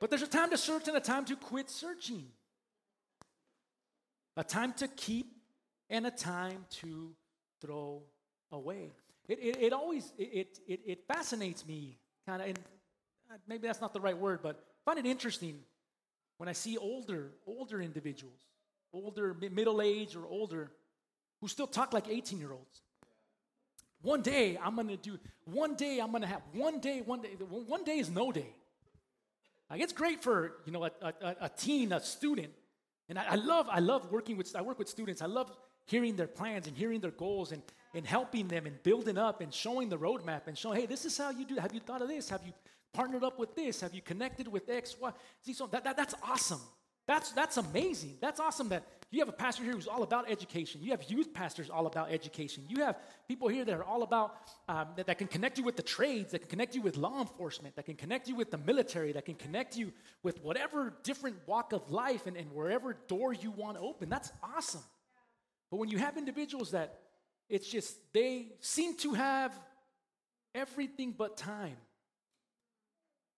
but 0.00 0.10
there's 0.10 0.22
a 0.22 0.26
time 0.26 0.50
to 0.50 0.58
search 0.58 0.88
and 0.88 0.96
a 0.96 1.00
time 1.00 1.24
to 1.26 1.36
quit 1.36 1.70
searching, 1.70 2.26
a 4.36 4.44
time 4.44 4.72
to 4.74 4.88
keep 4.88 5.32
and 5.90 6.06
a 6.06 6.10
time 6.10 6.64
to 6.82 7.14
throw 7.60 8.02
away. 8.52 8.90
It, 9.28 9.38
it, 9.40 9.62
it 9.62 9.72
always 9.72 10.12
it, 10.16 10.58
it, 10.66 10.80
it 10.86 11.04
fascinates 11.06 11.66
me 11.66 11.98
kind 12.26 12.40
of 12.40 12.48
and 12.48 12.58
uh, 13.30 13.34
maybe 13.46 13.66
that's 13.66 13.80
not 13.80 13.92
the 13.92 14.00
right 14.00 14.16
word 14.16 14.40
but 14.42 14.56
I 14.56 14.90
find 14.90 14.98
it 14.98 15.08
interesting 15.08 15.58
when 16.38 16.48
i 16.48 16.52
see 16.52 16.78
older 16.78 17.32
older 17.46 17.82
individuals 17.82 18.40
older 18.94 19.34
middle 19.34 19.82
age 19.82 20.16
or 20.16 20.26
older 20.26 20.70
who 21.42 21.48
still 21.48 21.66
talk 21.66 21.92
like 21.92 22.08
18 22.08 22.38
year 22.38 22.52
olds 22.52 22.80
one 24.02 24.22
day 24.22 24.58
i'm 24.62 24.76
gonna 24.76 24.96
do 24.96 25.18
one 25.44 25.74
day 25.74 25.98
i'm 26.00 26.12
gonna 26.12 26.26
have 26.26 26.42
one 26.52 26.80
day 26.80 27.02
one 27.04 27.20
day 27.20 27.30
one 27.48 27.84
day 27.84 27.98
is 27.98 28.10
no 28.10 28.32
day 28.32 28.54
like 29.70 29.80
it's 29.80 29.92
great 29.92 30.22
for 30.22 30.54
you 30.64 30.72
know 30.72 30.84
a, 30.84 30.90
a, 31.02 31.36
a 31.42 31.48
teen 31.48 31.92
a 31.92 32.00
student 32.00 32.52
and 33.08 33.18
I, 33.18 33.24
I 33.30 33.34
love 33.34 33.68
i 33.70 33.80
love 33.80 34.10
working 34.10 34.36
with 34.36 34.54
i 34.56 34.62
work 34.62 34.78
with 34.78 34.88
students 34.88 35.22
i 35.22 35.26
love 35.26 35.50
hearing 35.88 36.16
their 36.16 36.26
plans 36.26 36.66
and 36.66 36.76
hearing 36.76 37.00
their 37.00 37.10
goals 37.10 37.50
and, 37.50 37.62
and 37.94 38.06
helping 38.06 38.46
them 38.46 38.66
and 38.66 38.80
building 38.82 39.16
up 39.16 39.40
and 39.40 39.52
showing 39.52 39.88
the 39.88 39.96
roadmap 39.96 40.46
and 40.46 40.56
showing, 40.56 40.80
hey, 40.80 40.86
this 40.86 41.06
is 41.06 41.16
how 41.16 41.30
you 41.30 41.46
do. 41.46 41.56
Have 41.56 41.72
you 41.72 41.80
thought 41.80 42.02
of 42.02 42.08
this? 42.08 42.28
Have 42.28 42.42
you 42.44 42.52
partnered 42.92 43.24
up 43.24 43.38
with 43.38 43.54
this? 43.56 43.80
Have 43.80 43.94
you 43.94 44.02
connected 44.02 44.46
with 44.46 44.68
X, 44.68 44.96
Y? 45.00 45.10
See, 45.40 45.54
so 45.54 45.66
that, 45.68 45.84
that, 45.84 45.96
that's 45.96 46.14
awesome. 46.22 46.60
That's, 47.06 47.32
that's 47.32 47.56
amazing. 47.56 48.18
That's 48.20 48.38
awesome 48.38 48.68
that 48.68 48.84
you 49.10 49.20
have 49.20 49.28
a 49.28 49.32
pastor 49.32 49.62
here 49.62 49.72
who's 49.72 49.86
all 49.86 50.02
about 50.02 50.30
education. 50.30 50.82
You 50.82 50.90
have 50.90 51.02
youth 51.04 51.32
pastors 51.32 51.70
all 51.70 51.86
about 51.86 52.10
education. 52.10 52.64
You 52.68 52.84
have 52.84 52.98
people 53.26 53.48
here 53.48 53.64
that 53.64 53.74
are 53.74 53.84
all 53.84 54.02
about, 54.02 54.36
um, 54.68 54.88
that, 54.96 55.06
that 55.06 55.16
can 55.16 55.28
connect 55.28 55.56
you 55.56 55.64
with 55.64 55.76
the 55.76 55.82
trades, 55.82 56.32
that 56.32 56.40
can 56.40 56.50
connect 56.50 56.74
you 56.74 56.82
with 56.82 56.98
law 56.98 57.20
enforcement, 57.20 57.74
that 57.76 57.86
can 57.86 57.94
connect 57.94 58.28
you 58.28 58.34
with 58.34 58.50
the 58.50 58.58
military, 58.58 59.12
that 59.12 59.24
can 59.24 59.36
connect 59.36 59.78
you 59.78 59.92
with 60.22 60.42
whatever 60.42 60.92
different 61.04 61.36
walk 61.46 61.72
of 61.72 61.90
life 61.90 62.26
and, 62.26 62.36
and 62.36 62.52
wherever 62.52 62.98
door 63.08 63.32
you 63.32 63.50
want 63.50 63.78
to 63.78 63.82
open. 63.82 64.10
That's 64.10 64.30
awesome. 64.42 64.82
But 65.70 65.78
when 65.78 65.88
you 65.88 65.96
have 65.98 66.18
individuals 66.18 66.72
that 66.72 67.00
it's 67.48 67.66
just, 67.66 67.96
they 68.12 68.52
seem 68.60 68.94
to 68.98 69.14
have 69.14 69.58
everything 70.54 71.14
but 71.16 71.38
time. 71.38 71.76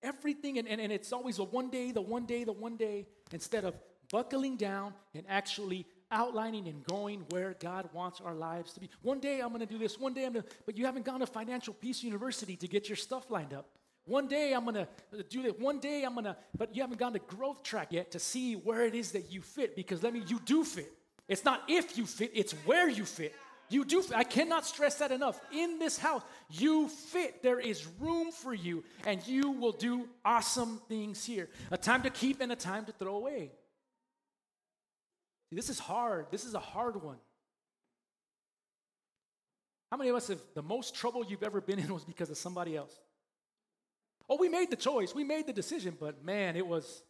Everything, 0.03 0.59
and, 0.59 0.67
and, 0.67 0.81
and 0.81 0.93
it's 0.93 1.13
always 1.13 1.37
the 1.37 1.45
one 1.45 1.71
day, 1.71 1.93
the 1.93 2.01
one 2.01 2.27
day, 2.27 2.43
the 2.43 2.53
one 2.53 2.77
day, 2.77 3.07
instead 3.33 3.65
of 3.65 3.75
buckling 4.11 4.57
down 4.57 4.95
and 5.15 5.25
actually 5.29 5.87
outlining 6.11 6.67
and 6.67 6.85
going 6.85 7.25
where 7.31 7.57
God 7.61 7.89
wants 7.93 8.21
our 8.21 8.35
lives 8.35 8.73
to 8.73 8.81
be. 8.81 8.91
One 9.03 9.21
day 9.21 9.41
I'm 9.41 9.49
going 9.49 9.61
to 9.61 9.67
do 9.67 9.79
this, 9.79 9.99
one 9.99 10.13
day 10.13 10.25
I'm 10.25 10.33
going 10.33 10.45
to, 10.45 10.49
but 10.67 10.77
you 10.77 10.85
haven't 10.85 11.05
gone 11.05 11.21
to 11.21 11.27
Financial 11.27 11.73
Peace 11.73 12.03
University 12.03 12.57
to 12.57 12.69
get 12.69 12.89
your 12.89 12.97
stuff 12.97 13.31
lined 13.31 13.55
up. 13.55 13.67
One 14.07 14.27
day 14.27 14.53
I'm 14.53 14.65
going 14.65 14.75
to 14.75 15.23
do 15.29 15.43
that. 15.43 15.61
One 15.61 15.79
day 15.79 16.03
I'm 16.03 16.15
going 16.15 16.25
to, 16.25 16.37
but 16.57 16.75
you 16.75 16.83
haven't 16.83 16.99
gone 16.99 17.13
to 17.13 17.21
growth 17.21 17.63
track 17.63 17.89
yet 17.93 18.11
to 18.13 18.19
see 18.19 18.55
where 18.55 18.85
it 18.85 18.95
is 18.95 19.13
that 19.13 19.31
you 19.31 19.41
fit 19.41 19.77
because 19.77 20.03
let 20.03 20.13
me, 20.13 20.23
you 20.27 20.41
do 20.45 20.65
fit. 20.65 20.91
It's 21.29 21.45
not 21.45 21.63
if 21.69 21.97
you 21.97 22.07
fit, 22.07 22.33
it's 22.35 22.53
where 22.65 22.89
you 22.89 23.05
fit. 23.05 23.35
You 23.69 23.85
do, 23.85 24.03
I 24.17 24.25
cannot 24.25 24.67
stress 24.67 24.97
that 24.97 25.13
enough. 25.13 25.41
In 25.53 25.79
this 25.79 25.97
house, 25.97 26.23
you 26.51 26.89
fit. 26.89 27.41
There 27.41 27.61
is 27.61 27.87
room 28.01 28.33
for 28.33 28.53
you, 28.53 28.83
and 29.07 29.25
you 29.29 29.53
will 29.53 29.71
do 29.71 30.09
awesome 30.25 30.81
things 30.89 31.25
here. 31.25 31.49
A 31.71 31.79
time 31.79 32.03
to 32.03 32.11
keep 32.11 32.41
and 32.41 32.51
a 32.51 32.57
time 32.57 32.85
to 32.87 32.93
throw 32.93 33.15
away. 33.15 33.53
This 35.53 35.69
is 35.69 35.79
hard. 35.79 36.27
This 36.31 36.45
is 36.45 36.55
a 36.55 36.61
hard 36.61 37.03
one. 37.03 37.19
How 39.91 39.97
many 39.97 40.11
of 40.11 40.17
us 40.17 40.29
have 40.29 40.41
the 40.55 40.63
most 40.63 40.95
trouble 40.95 41.25
you've 41.25 41.43
ever 41.43 41.61
been 41.61 41.81
in 41.81 41.93
was 41.93 42.05
because 42.05 42.31
of 42.31 42.37
somebody 42.37 42.77
else? 42.77 42.97
Oh, 44.29 44.37
we 44.39 44.49
made 44.49 44.71
the 44.71 44.77
choice, 44.77 45.13
we 45.13 45.25
made 45.25 45.49
the 45.49 45.53
decision, 45.53 45.97
but 45.99 46.25
man, 46.25 46.57
it 46.57 46.65
was 46.65 47.03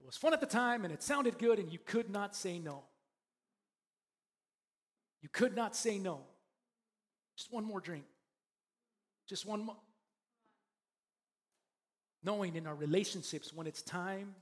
it 0.00 0.06
was 0.06 0.16
fun 0.16 0.32
at 0.32 0.40
the 0.40 0.46
time 0.46 0.84
and 0.84 0.94
it 0.94 1.02
sounded 1.02 1.38
good, 1.38 1.58
and 1.58 1.72
you 1.72 1.80
could 1.84 2.08
not 2.08 2.36
say 2.36 2.60
no. 2.60 2.84
You 5.22 5.28
could 5.28 5.56
not 5.56 5.74
say 5.74 5.98
no. 5.98 6.20
Just 7.36 7.52
one 7.52 7.64
more 7.64 7.80
drink. 7.80 8.04
Just 9.28 9.44
one 9.44 9.64
more. 9.64 9.76
Knowing 12.22 12.54
in 12.54 12.68
our 12.68 12.74
relationships 12.76 13.52
when 13.52 13.66
it's 13.66 13.82
time 13.82 14.36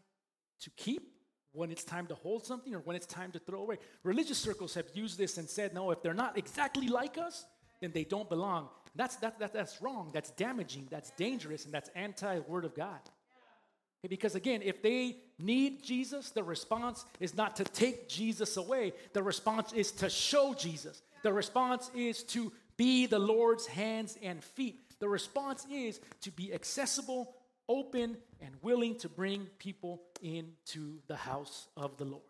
to 0.60 0.70
keep, 0.70 1.13
when 1.54 1.70
it's 1.70 1.84
time 1.84 2.06
to 2.08 2.14
hold 2.14 2.44
something, 2.44 2.74
or 2.74 2.80
when 2.80 2.96
it's 2.96 3.06
time 3.06 3.32
to 3.32 3.38
throw 3.38 3.60
away. 3.60 3.78
Religious 4.02 4.38
circles 4.38 4.74
have 4.74 4.86
used 4.92 5.16
this 5.16 5.38
and 5.38 5.48
said, 5.48 5.72
no, 5.72 5.90
if 5.90 6.02
they're 6.02 6.12
not 6.12 6.36
exactly 6.36 6.88
like 6.88 7.16
us, 7.16 7.46
then 7.80 7.92
they 7.92 8.04
don't 8.04 8.28
belong. 8.28 8.68
That's, 8.94 9.16
that, 9.16 9.38
that, 9.38 9.52
that's 9.52 9.80
wrong. 9.80 10.10
That's 10.12 10.30
damaging. 10.32 10.88
That's 10.90 11.10
dangerous. 11.12 11.64
And 11.64 11.72
that's 11.72 11.90
anti 11.94 12.40
word 12.40 12.64
of 12.64 12.74
God. 12.74 13.00
Because 14.08 14.34
again, 14.34 14.60
if 14.62 14.82
they 14.82 15.16
need 15.38 15.82
Jesus, 15.82 16.30
the 16.30 16.42
response 16.42 17.04
is 17.20 17.34
not 17.34 17.56
to 17.56 17.64
take 17.64 18.08
Jesus 18.08 18.56
away. 18.56 18.92
The 19.14 19.22
response 19.22 19.72
is 19.72 19.92
to 19.92 20.10
show 20.10 20.54
Jesus. 20.54 21.02
The 21.22 21.32
response 21.32 21.90
is 21.94 22.22
to 22.24 22.52
be 22.76 23.06
the 23.06 23.18
Lord's 23.18 23.66
hands 23.66 24.18
and 24.22 24.44
feet. 24.44 24.80
The 25.00 25.08
response 25.08 25.66
is 25.72 26.00
to 26.22 26.30
be 26.30 26.52
accessible, 26.52 27.34
open, 27.68 28.16
and 28.40 28.54
willing 28.62 28.98
to 28.98 29.08
bring 29.08 29.46
people 29.58 30.02
into 30.22 30.98
the 31.06 31.16
house 31.16 31.68
of 31.76 31.96
the 31.96 32.04
Lord. 32.04 32.22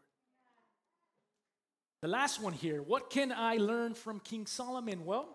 The 2.01 2.09
last 2.09 2.41
one 2.43 2.53
here 2.53 2.83
what 2.83 3.09
can 3.11 3.33
I 3.33 3.57
learn 3.57 3.95
from 3.95 4.21
King 4.21 4.47
Solomon? 4.47 5.05
Well, 5.07 5.29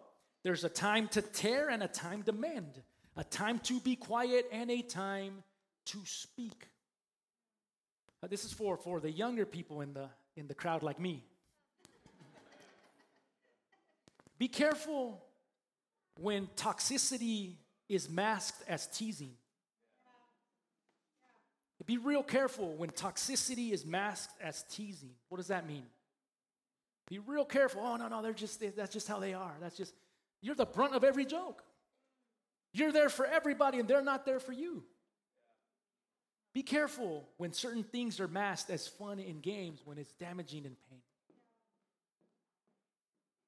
there's 0.43 0.63
a 0.63 0.69
time 0.69 1.07
to 1.09 1.21
tear 1.21 1.69
and 1.69 1.83
a 1.83 1.87
time 1.87 2.23
to 2.23 2.31
mend, 2.31 2.81
a 3.17 3.23
time 3.23 3.59
to 3.59 3.79
be 3.79 3.95
quiet 3.95 4.45
and 4.51 4.69
a 4.69 4.81
time 4.81 5.43
to 5.85 5.97
speak. 6.05 6.67
Uh, 8.21 8.27
this 8.27 8.45
is 8.45 8.53
for, 8.53 8.77
for 8.77 8.99
the 8.99 9.09
younger 9.09 9.45
people 9.45 9.81
in 9.81 9.93
the, 9.93 10.09
in 10.35 10.47
the 10.47 10.53
crowd 10.53 10.83
like 10.83 10.99
me. 10.99 11.23
Be 14.37 14.47
careful 14.47 15.21
when 16.19 16.47
toxicity 16.55 17.55
is 17.89 18.09
masked 18.09 18.61
as 18.67 18.87
teasing. 18.87 19.33
Be 21.85 21.97
real 21.97 22.23
careful 22.23 22.75
when 22.75 22.89
toxicity 22.89 23.71
is 23.71 23.85
masked 23.85 24.33
as 24.41 24.63
teasing. 24.69 25.11
What 25.29 25.37
does 25.37 25.47
that 25.47 25.67
mean? 25.67 25.85
Be 27.09 27.19
real 27.19 27.45
careful. 27.45 27.81
Oh, 27.83 27.95
no, 27.95 28.07
no, 28.07 28.21
they're 28.21 28.33
just, 28.33 28.61
that's 28.75 28.93
just 28.93 29.07
how 29.07 29.19
they 29.19 29.33
are. 29.33 29.55
That's 29.59 29.75
just, 29.75 29.93
you're 30.41 30.55
the 30.55 30.65
brunt 30.65 30.93
of 30.93 31.03
every 31.03 31.25
joke. 31.25 31.63
You're 32.73 32.91
there 32.91 33.09
for 33.09 33.25
everybody 33.25 33.79
and 33.79 33.87
they're 33.87 34.03
not 34.03 34.25
there 34.25 34.39
for 34.39 34.51
you. 34.51 34.83
Be 36.53 36.63
careful 36.63 37.27
when 37.37 37.53
certain 37.53 37.83
things 37.83 38.19
are 38.19 38.27
masked 38.27 38.69
as 38.69 38.87
fun 38.87 39.19
and 39.19 39.41
games 39.41 39.81
when 39.85 39.97
it's 39.97 40.11
damaging 40.13 40.65
and 40.65 40.75
pain. 40.89 40.99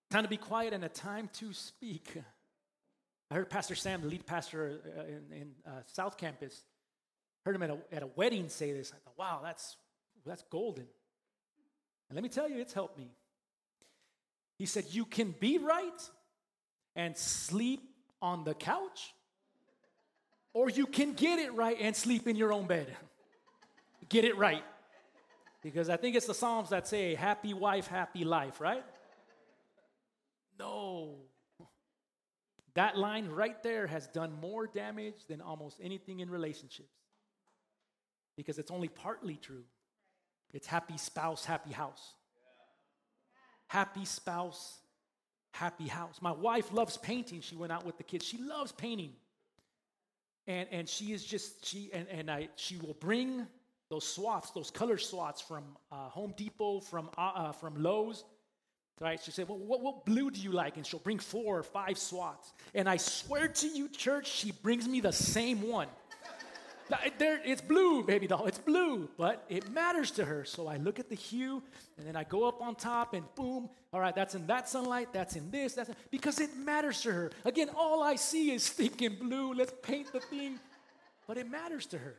Time 0.09 0.23
to 0.23 0.29
be 0.29 0.37
quiet 0.37 0.73
and 0.73 0.83
a 0.83 0.89
time 0.89 1.29
to 1.33 1.53
speak. 1.53 2.17
I 3.29 3.35
heard 3.35 3.49
Pastor 3.49 3.75
Sam, 3.75 4.01
the 4.01 4.07
lead 4.07 4.25
pastor 4.25 4.81
uh, 4.97 5.03
in, 5.03 5.41
in 5.41 5.51
uh, 5.65 5.81
South 5.85 6.17
Campus, 6.17 6.63
heard 7.45 7.55
him 7.55 7.63
at 7.63 7.69
a, 7.69 7.77
at 7.91 8.03
a 8.03 8.07
wedding 8.15 8.49
say 8.49 8.71
this. 8.71 8.91
I 8.93 8.97
thought, 9.03 9.17
wow, 9.17 9.39
that's 9.43 9.77
that's 10.25 10.43
golden. 10.49 10.85
And 12.09 12.15
let 12.15 12.23
me 12.23 12.29
tell 12.29 12.49
you, 12.49 12.59
it's 12.59 12.73
helped 12.73 12.97
me. 12.97 13.11
He 14.57 14.65
said, 14.65 14.85
You 14.91 15.05
can 15.05 15.33
be 15.39 15.57
right 15.57 16.09
and 16.95 17.17
sleep 17.17 17.81
on 18.21 18.43
the 18.43 18.53
couch, 18.53 19.13
or 20.53 20.69
you 20.69 20.85
can 20.85 21.13
get 21.13 21.39
it 21.39 21.53
right 21.53 21.77
and 21.79 21.95
sleep 21.95 22.27
in 22.27 22.35
your 22.35 22.53
own 22.53 22.67
bed. 22.67 22.95
get 24.09 24.25
it 24.25 24.37
right. 24.37 24.63
Because 25.63 25.89
I 25.89 25.97
think 25.97 26.15
it's 26.15 26.25
the 26.25 26.33
Psalms 26.33 26.69
that 26.69 26.87
say, 26.87 27.15
happy 27.15 27.53
wife, 27.53 27.87
happy 27.87 28.23
life, 28.23 28.59
right? 28.59 28.83
No. 30.57 31.15
That 32.73 32.97
line 32.97 33.29
right 33.29 33.61
there 33.61 33.85
has 33.87 34.07
done 34.07 34.33
more 34.41 34.65
damage 34.65 35.25
than 35.27 35.39
almost 35.39 35.79
anything 35.81 36.19
in 36.19 36.29
relationships. 36.29 37.00
Because 38.41 38.57
it's 38.57 38.71
only 38.71 38.87
partly 38.87 39.35
true. 39.35 39.63
It's 40.51 40.65
happy 40.65 40.97
spouse, 40.97 41.45
happy 41.45 41.71
house. 41.71 42.15
Happy 43.67 44.03
spouse, 44.03 44.79
happy 45.51 45.87
house. 45.87 46.17
My 46.21 46.31
wife 46.31 46.73
loves 46.73 46.97
painting. 46.97 47.41
She 47.41 47.55
went 47.55 47.71
out 47.71 47.85
with 47.85 47.97
the 47.97 48.03
kids. 48.03 48.25
She 48.25 48.39
loves 48.39 48.71
painting. 48.71 49.13
And, 50.47 50.67
and 50.71 50.89
she 50.89 51.13
is 51.13 51.23
just, 51.23 51.67
she, 51.67 51.91
and, 51.93 52.07
and 52.09 52.31
I, 52.31 52.49
she 52.55 52.77
will 52.77 52.97
bring 52.99 53.45
those 53.89 54.07
swaths, 54.07 54.49
those 54.49 54.71
color 54.71 54.97
swaths 54.97 55.39
from 55.39 55.63
uh, 55.91 56.09
Home 56.09 56.33
Depot, 56.35 56.79
from, 56.79 57.11
uh, 57.15 57.31
uh, 57.35 57.51
from 57.51 57.83
Lowe's. 57.83 58.23
Right? 58.99 59.21
She 59.23 59.29
said, 59.29 59.47
well, 59.47 59.59
what, 59.59 59.81
what 59.81 60.03
blue 60.03 60.31
do 60.31 60.41
you 60.41 60.51
like? 60.51 60.77
And 60.77 60.85
she'll 60.85 60.99
bring 60.99 61.19
four 61.19 61.59
or 61.59 61.63
five 61.63 61.99
swaths. 61.99 62.53
And 62.73 62.89
I 62.89 62.97
swear 62.97 63.47
to 63.47 63.67
you, 63.67 63.87
church, 63.87 64.27
she 64.31 64.51
brings 64.51 64.87
me 64.87 64.99
the 64.99 65.13
same 65.13 65.61
one. 65.61 65.89
There, 67.17 67.39
it's 67.45 67.61
blue, 67.61 68.03
baby 68.03 68.27
doll. 68.27 68.45
It's 68.45 68.57
blue, 68.57 69.09
but 69.17 69.45
it 69.47 69.71
matters 69.71 70.11
to 70.11 70.25
her. 70.25 70.43
So 70.43 70.67
I 70.67 70.77
look 70.77 70.99
at 70.99 71.09
the 71.09 71.15
hue, 71.15 71.63
and 71.97 72.05
then 72.05 72.15
I 72.15 72.23
go 72.23 72.47
up 72.47 72.61
on 72.61 72.75
top, 72.75 73.13
and 73.13 73.23
boom. 73.35 73.69
All 73.93 73.99
right, 73.99 74.15
that's 74.15 74.35
in 74.35 74.47
that 74.47 74.67
sunlight. 74.67 75.09
That's 75.13 75.35
in 75.35 75.51
this. 75.51 75.73
That's 75.73 75.89
in, 75.89 75.95
because 76.09 76.39
it 76.39 76.55
matters 76.57 77.01
to 77.01 77.11
her. 77.11 77.31
Again, 77.45 77.69
all 77.75 78.03
I 78.03 78.15
see 78.15 78.51
is 78.51 78.67
thinking 78.69 79.15
blue. 79.15 79.53
Let's 79.53 79.73
paint 79.81 80.11
the 80.11 80.19
thing, 80.19 80.59
but 81.27 81.37
it 81.37 81.49
matters 81.49 81.85
to 81.87 81.97
her. 81.97 82.17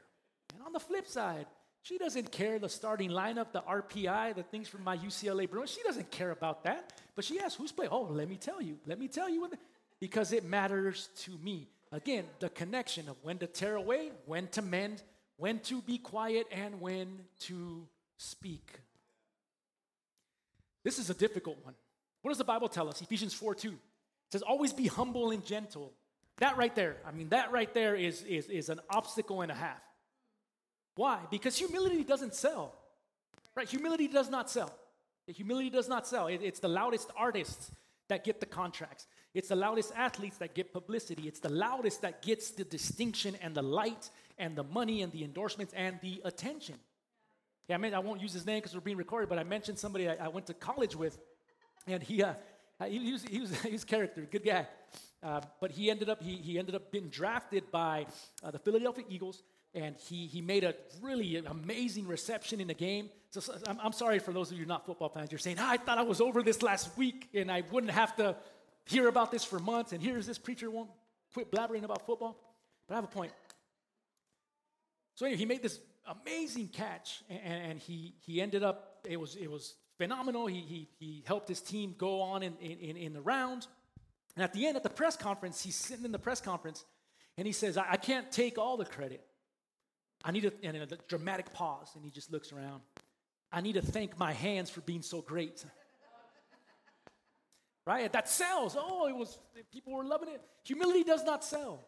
And 0.55 0.63
on 0.63 0.73
the 0.73 0.81
flip 0.81 1.07
side, 1.07 1.47
she 1.83 1.99
doesn't 1.99 2.31
care 2.31 2.59
the 2.59 2.69
starting 2.69 3.11
lineup, 3.11 3.53
the 3.53 3.63
RPI, 3.63 4.37
the 4.37 4.45
things 4.45 4.69
from 4.69 4.85
my 4.85 4.97
UCLA 4.97 5.51
Bruins. 5.51 5.71
She 5.71 5.83
doesn't 5.83 6.11
care 6.11 6.31
about 6.31 6.65
that. 6.65 6.93
But 7.17 7.25
she 7.25 7.41
asks, 7.41 7.57
"Who's 7.57 7.73
playing?" 7.73 7.91
Oh, 7.93 8.03
let 8.03 8.29
me 8.29 8.37
tell 8.37 8.63
you. 8.63 8.79
Let 8.87 8.99
me 8.99 9.09
tell 9.09 9.29
you, 9.29 9.41
what. 9.43 9.53
because 10.01 10.33
it 10.33 10.45
matters 10.45 11.09
to 11.17 11.37
me. 11.39 11.69
Again, 11.93 12.25
the 12.41 12.49
connection 12.49 13.09
of 13.09 13.17
when 13.23 13.39
to 13.39 13.47
tear 13.47 13.77
away, 13.77 14.11
when 14.25 14.49
to 14.49 14.63
mend, 14.63 15.03
when 15.37 15.61
to 15.61 15.83
be 15.83 15.99
quiet, 15.99 16.47
and 16.51 16.81
when 16.81 17.21
to 17.41 17.87
speak. 18.17 18.81
This 20.85 20.99
is 20.99 21.11
a 21.11 21.15
difficult 21.15 21.59
one. 21.63 21.75
What 22.23 22.31
does 22.31 22.39
the 22.39 22.45
Bible 22.45 22.69
tell 22.69 22.89
us? 22.89 23.03
Ephesians 23.03 23.35
4 23.35 23.55
2. 23.55 23.69
It 23.69 23.77
says, 24.33 24.43
always 24.43 24.73
be 24.73 24.87
humble 24.87 25.31
and 25.31 25.45
gentle. 25.45 25.93
That 26.39 26.57
right 26.57 26.75
there, 26.75 26.97
I 27.07 27.13
mean, 27.13 27.29
that 27.29 27.53
right 27.53 27.73
there 27.75 27.95
is, 27.95 28.23
is, 28.23 28.47
is 28.47 28.71
an 28.71 28.81
obstacle 28.89 29.43
and 29.43 29.53
a 29.53 29.55
half. 29.55 29.83
Why? 30.95 31.19
Because 31.31 31.57
humility 31.57 32.05
doesn't 32.05 32.35
sell. 32.35 32.75
Right? 33.55 33.69
Humility 33.69 34.09
does 34.09 34.31
not 34.31 34.51
sell. 34.51 34.73
Humility 35.27 35.71
does 35.71 35.89
not 35.89 36.07
sell. 36.07 36.27
It, 36.27 36.41
it's 36.43 36.61
the 36.61 36.69
loudest 36.69 37.11
artists 37.17 37.71
that 38.09 38.25
get 38.25 38.41
the 38.41 38.47
contracts. 38.47 39.07
It's 39.35 39.49
the 39.49 39.57
loudest 39.57 39.93
athletes 39.97 40.37
that 40.39 40.55
get 40.55 40.73
publicity. 40.73 41.27
It's 41.27 41.41
the 41.41 41.49
loudest 41.49 42.03
that 42.03 42.23
gets 42.23 42.51
the 42.51 42.65
distinction 42.65 43.37
and 43.41 43.55
the 43.55 43.63
light 43.63 44.11
and 44.39 44.57
the 44.57 44.65
money 44.65 45.03
and 45.03 45.11
the 45.13 45.25
endorsements 45.25 45.73
and 45.75 45.99
the 46.03 46.21
attention. 46.25 46.77
Yeah, 47.69 47.77
I 47.77 47.79
mean, 47.79 47.95
I 47.95 48.01
won't 48.01 48.21
use 48.21 48.33
his 48.33 48.45
name 48.45 48.59
because 48.59 48.75
we're 48.75 48.81
being 48.81 48.97
recorded, 48.97 49.29
but 49.29 49.39
I 49.39 49.45
mentioned 49.45 49.79
somebody 49.79 50.09
I, 50.09 50.17
I 50.27 50.29
went 50.29 50.47
to 50.49 50.55
college 50.55 50.95
with, 50.97 51.19
and 51.87 52.03
he, 52.03 52.23
uh, 52.23 52.35
he, 52.87 53.13
was, 53.13 53.23
he, 53.23 53.41
was, 53.41 53.63
he 53.63 53.73
was 53.73 53.85
character, 53.85 54.27
good 54.31 54.45
guy. 54.45 54.67
Uh, 55.23 55.41
but 55.61 55.71
he 55.71 55.89
ended 55.89 56.09
up 56.09 56.21
he, 56.21 56.35
he 56.35 56.59
ended 56.59 56.75
up 56.75 56.91
being 56.91 57.09
drafted 57.09 57.71
by 57.71 58.07
uh, 58.43 58.51
the 58.51 58.59
Philadelphia 58.59 59.05
Eagles, 59.09 59.45
and 59.73 59.97
he 59.97 60.27
he 60.27 60.41
made 60.41 60.65
a 60.65 60.75
really 61.01 61.37
amazing 61.37 62.09
reception 62.09 62.61
in 62.61 62.67
the 62.67 62.75
game. 62.75 63.09
So, 63.31 63.39
so 63.39 63.57
I'm, 63.69 63.79
I'm, 63.81 63.93
sorry 63.93 64.19
for 64.19 64.33
those 64.33 64.51
of 64.51 64.59
you 64.59 64.67
not 64.67 64.85
football 64.85 65.09
fans. 65.09 65.31
You're 65.31 65.39
saying, 65.39 65.59
ah, 65.61 65.71
I 65.71 65.77
thought 65.77 65.97
I 65.97 66.03
was 66.03 66.21
over 66.21 66.43
this 66.43 66.61
last 66.61 66.99
week, 66.99 67.29
and 67.35 67.53
I 67.53 67.63
wouldn't 67.71 67.93
have 67.93 68.17
to 68.17 68.35
hear 68.87 69.09
about 69.09 69.31
this 69.31 69.45
for 69.45 69.59
months, 69.59 69.93
and 69.93 70.03
here's 70.03 70.27
this 70.27 70.39
preacher 70.39 70.71
won't 70.71 70.91
quit 71.33 71.51
blabbering 71.51 71.85
about 71.85 72.07
football. 72.07 72.37
But 72.87 72.95
I 72.95 72.97
have 72.99 73.05
a 73.05 73.09
point. 73.09 73.33
So 75.15 75.27
anyway, 75.27 75.39
he 75.39 75.47
made 75.47 75.63
this 75.63 75.79
amazing 76.07 76.69
catch, 76.69 77.23
and, 77.29 77.71
and 77.71 77.79
he 77.79 78.15
he 78.21 78.41
ended 78.41 78.63
up 78.63 79.01
it 79.09 79.19
was 79.19 79.37
it 79.37 79.51
was 79.51 79.75
phenomenal. 79.99 80.47
He 80.47 80.61
he 80.61 80.89
he 80.99 81.25
helped 81.27 81.49
his 81.49 81.61
team 81.61 81.95
go 81.97 82.21
on 82.21 82.43
in 82.43 82.57
in, 82.61 82.97
in 82.97 83.13
the 83.13 83.21
round, 83.21 83.67
and 84.37 84.45
at 84.45 84.53
the 84.53 84.67
end 84.67 84.77
at 84.77 84.83
the 84.83 84.91
press 84.91 85.17
conference, 85.17 85.63
he's 85.63 85.77
sitting 85.77 86.05
in 86.05 86.13
the 86.13 86.19
press 86.19 86.41
conference, 86.41 86.85
and 87.37 87.47
he 87.47 87.53
says, 87.53 87.77
I, 87.77 87.93
I 87.93 87.97
can't 87.97 88.31
take 88.31 88.59
all 88.59 88.77
the 88.77 88.85
credit. 88.85 89.25
I 90.25 90.31
need 90.31 90.45
a, 90.45 90.53
and 90.63 90.77
a 90.77 90.87
dramatic 91.09 91.53
pause, 91.53 91.91
and 91.95 92.05
he 92.05 92.11
just 92.11 92.31
looks 92.31 92.53
around. 92.53 92.83
I 93.51 93.61
need 93.61 93.75
to 93.75 93.83
thank 93.83 94.19
my 94.19 94.33
hands 94.33 94.71
for 94.71 94.81
being 94.83 95.03
so 95.03 95.21
great 95.21 95.65
right? 97.87 98.13
That 98.13 98.29
sells. 98.29 98.77
Oh, 98.79 99.09
it 99.09 99.17
was 99.17 99.39
people 99.73 99.93
were 99.93 100.05
loving 100.05 100.29
it. 100.29 100.41
Humility 100.65 101.05
does 101.05 101.25
not 101.25 101.45
sell. 101.45 101.85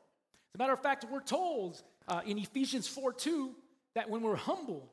As 0.53 0.57
a 0.57 0.59
matter 0.59 0.73
of 0.73 0.83
fact, 0.83 1.05
we're 1.11 1.23
told 1.23 1.83
uh, 2.09 2.21
in 2.27 2.39
Ephesians 2.39 2.87
4 2.87 3.13
2 3.13 3.51
that 3.95 4.09
when 4.11 4.23
we're 4.23 4.37
humble, 4.37 4.93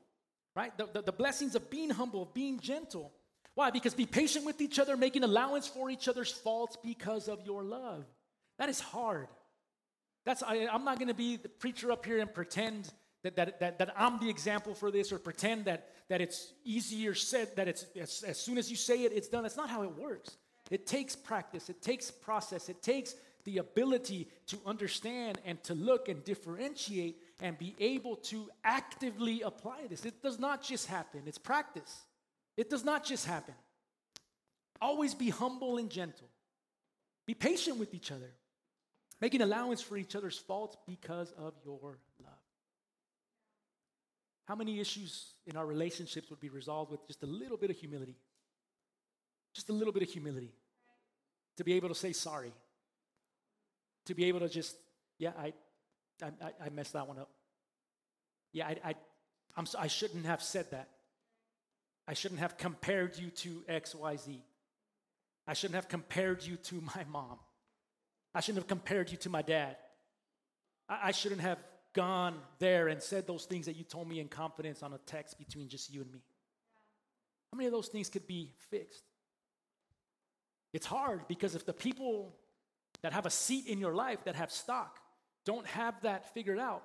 right, 0.56 0.76
the, 0.78 0.88
the, 0.94 1.02
the 1.02 1.12
blessings 1.12 1.56
of 1.56 1.70
being 1.70 1.90
humble, 1.90 2.24
of 2.24 2.34
being 2.34 2.60
gentle. 2.60 3.12
Why? 3.56 3.70
Because 3.70 3.94
be 3.94 4.06
patient 4.06 4.46
with 4.46 4.62
each 4.62 4.80
other, 4.80 4.96
making 4.96 5.24
allowance 5.24 5.68
for 5.68 5.90
each 5.90 6.08
other's 6.08 6.32
faults 6.32 6.78
because 6.82 7.28
of 7.28 7.42
your 7.46 7.64
love. 7.64 8.06
That 8.58 8.70
is 8.70 8.80
hard. 8.80 9.28
That's 10.26 10.44
I, 10.44 10.56
am 10.72 10.86
not 10.86 11.00
going 11.00 11.08
to 11.08 11.14
be 11.14 11.38
the 11.38 11.50
preacher 11.50 11.92
up 11.92 12.06
here 12.06 12.20
and 12.20 12.34
pretend 12.34 12.92
that, 13.24 13.36
that, 13.36 13.60
that, 13.60 13.80
that 13.80 13.94
I'm 13.98 14.20
the 14.20 14.30
example 14.30 14.74
for 14.74 14.92
this 14.92 15.12
or 15.12 15.20
pretend 15.20 15.66
that, 15.66 15.90
that 16.10 16.22
it's 16.22 16.54
easier 16.64 17.14
said, 17.14 17.56
that 17.56 17.68
it's 17.68 17.86
as, 18.00 18.24
as 18.26 18.40
soon 18.40 18.58
as 18.58 18.70
you 18.70 18.78
say 18.78 19.04
it, 19.04 19.12
it's 19.14 19.28
done. 19.28 19.44
That's 19.44 19.58
not 19.58 19.70
how 19.70 19.84
it 19.84 19.96
works. 19.96 20.38
It 20.72 20.88
takes 20.88 21.18
practice, 21.18 21.70
it 21.70 21.82
takes 21.82 22.10
process, 22.10 22.70
it 22.70 22.82
takes 22.82 23.14
the 23.44 23.58
ability 23.58 24.30
to 24.48 24.58
understand 24.66 25.42
and 25.44 25.62
to 25.66 25.76
look 25.76 26.08
and 26.08 26.24
differentiate 26.24 27.18
and 27.42 27.58
be 27.58 27.76
able 27.80 28.16
to 28.16 28.50
actively 28.64 29.42
apply 29.42 29.88
this. 29.90 30.06
It 30.06 30.24
does 30.24 30.40
not 30.40 30.64
just 30.64 30.88
happen, 30.88 31.24
it's 31.26 31.38
practice. 31.38 32.04
It 32.56 32.70
does 32.70 32.86
not 32.86 33.04
just 33.04 33.26
happen. 33.26 33.54
Always 34.82 35.14
be 35.14 35.30
humble 35.30 35.78
and 35.78 35.90
gentle. 35.90 36.28
Be 37.28 37.34
patient 37.34 37.78
with 37.78 37.94
each 37.94 38.12
other, 38.12 38.32
making 39.20 39.42
allowance 39.42 39.82
for 39.82 39.98
each 39.98 40.16
other's 40.16 40.38
faults 40.38 40.78
because 40.88 41.34
of 41.38 41.54
your 41.66 42.00
love. 42.24 42.34
How 44.46 44.56
many 44.56 44.80
issues 44.80 45.34
in 45.46 45.58
our 45.58 45.66
relationships 45.66 46.30
would 46.30 46.40
be 46.40 46.50
resolved 46.50 46.92
with 46.92 47.06
just 47.08 47.24
a 47.24 47.28
little 47.28 47.58
bit 47.58 47.70
of 47.70 47.78
humility? 47.78 48.16
Just 49.54 49.70
a 49.70 49.74
little 49.74 49.94
bit 49.94 50.04
of 50.04 50.10
humility 50.10 50.54
to 51.58 51.64
be 51.64 51.74
able 51.74 51.90
to 51.90 51.96
say 51.96 52.14
sorry, 52.14 52.54
to 54.06 54.14
be 54.14 54.26
able 54.26 54.40
to 54.40 54.50
just, 54.50 54.76
yeah, 55.18 55.32
I, 55.38 55.54
I, 56.24 56.52
I 56.66 56.70
messed 56.70 56.94
that 56.94 57.08
one 57.08 57.20
up. 57.20 57.30
Yeah, 58.54 58.68
I, 58.68 58.78
I, 58.84 58.96
I'm, 59.56 59.66
I 59.78 59.88
shouldn't 59.88 60.26
have 60.26 60.42
said 60.42 60.70
that. 60.72 60.90
I 62.08 62.14
shouldn't 62.14 62.40
have 62.40 62.58
compared 62.58 63.18
you 63.18 63.30
to 63.30 63.64
X, 63.68 63.96
Y, 63.96 64.16
Z. 64.18 64.42
I 65.48 65.54
shouldn't 65.54 65.76
have 65.76 65.88
compared 65.88 66.44
you 66.44 66.58
to 66.58 66.82
my 66.82 67.06
mom. 67.12 67.40
I 68.34 68.40
shouldn't 68.42 68.64
have 68.64 68.68
compared 68.68 69.12
you 69.12 69.18
to 69.18 69.30
my 69.30 69.42
dad. 69.42 69.78
I, 70.90 71.00
I 71.06 71.12
shouldn't 71.12 71.42
have 71.42 71.60
gone 71.94 72.36
there 72.60 72.88
and 72.88 73.02
said 73.02 73.28
those 73.28 73.46
things 73.46 73.66
that 73.66 73.76
you 73.76 73.84
told 73.84 74.08
me 74.08 74.20
in 74.20 74.28
confidence 74.28 74.82
on 74.82 74.94
a 74.94 74.98
text 75.00 75.38
between 75.38 75.68
just 75.68 75.94
you 75.94 76.02
and 76.02 76.12
me. 76.12 76.22
How 77.52 77.58
many 77.58 77.68
of 77.68 77.74
those 77.74 77.90
things 77.90 78.10
could 78.10 78.28
be 78.28 78.54
fixed? 78.70 79.04
It's 80.74 80.86
hard 80.86 81.28
because 81.28 81.56
if 81.56 81.66
the 81.66 81.74
people 81.74 82.36
that 83.02 83.14
have 83.14 83.26
a 83.26 83.30
seat 83.30 83.68
in 83.68 83.80
your 83.80 83.94
life 83.94 84.24
that 84.26 84.36
have 84.36 84.52
stock 84.52 85.00
don't 85.46 85.66
have 85.68 86.00
that 86.02 86.34
figured 86.34 86.60
out 86.60 86.84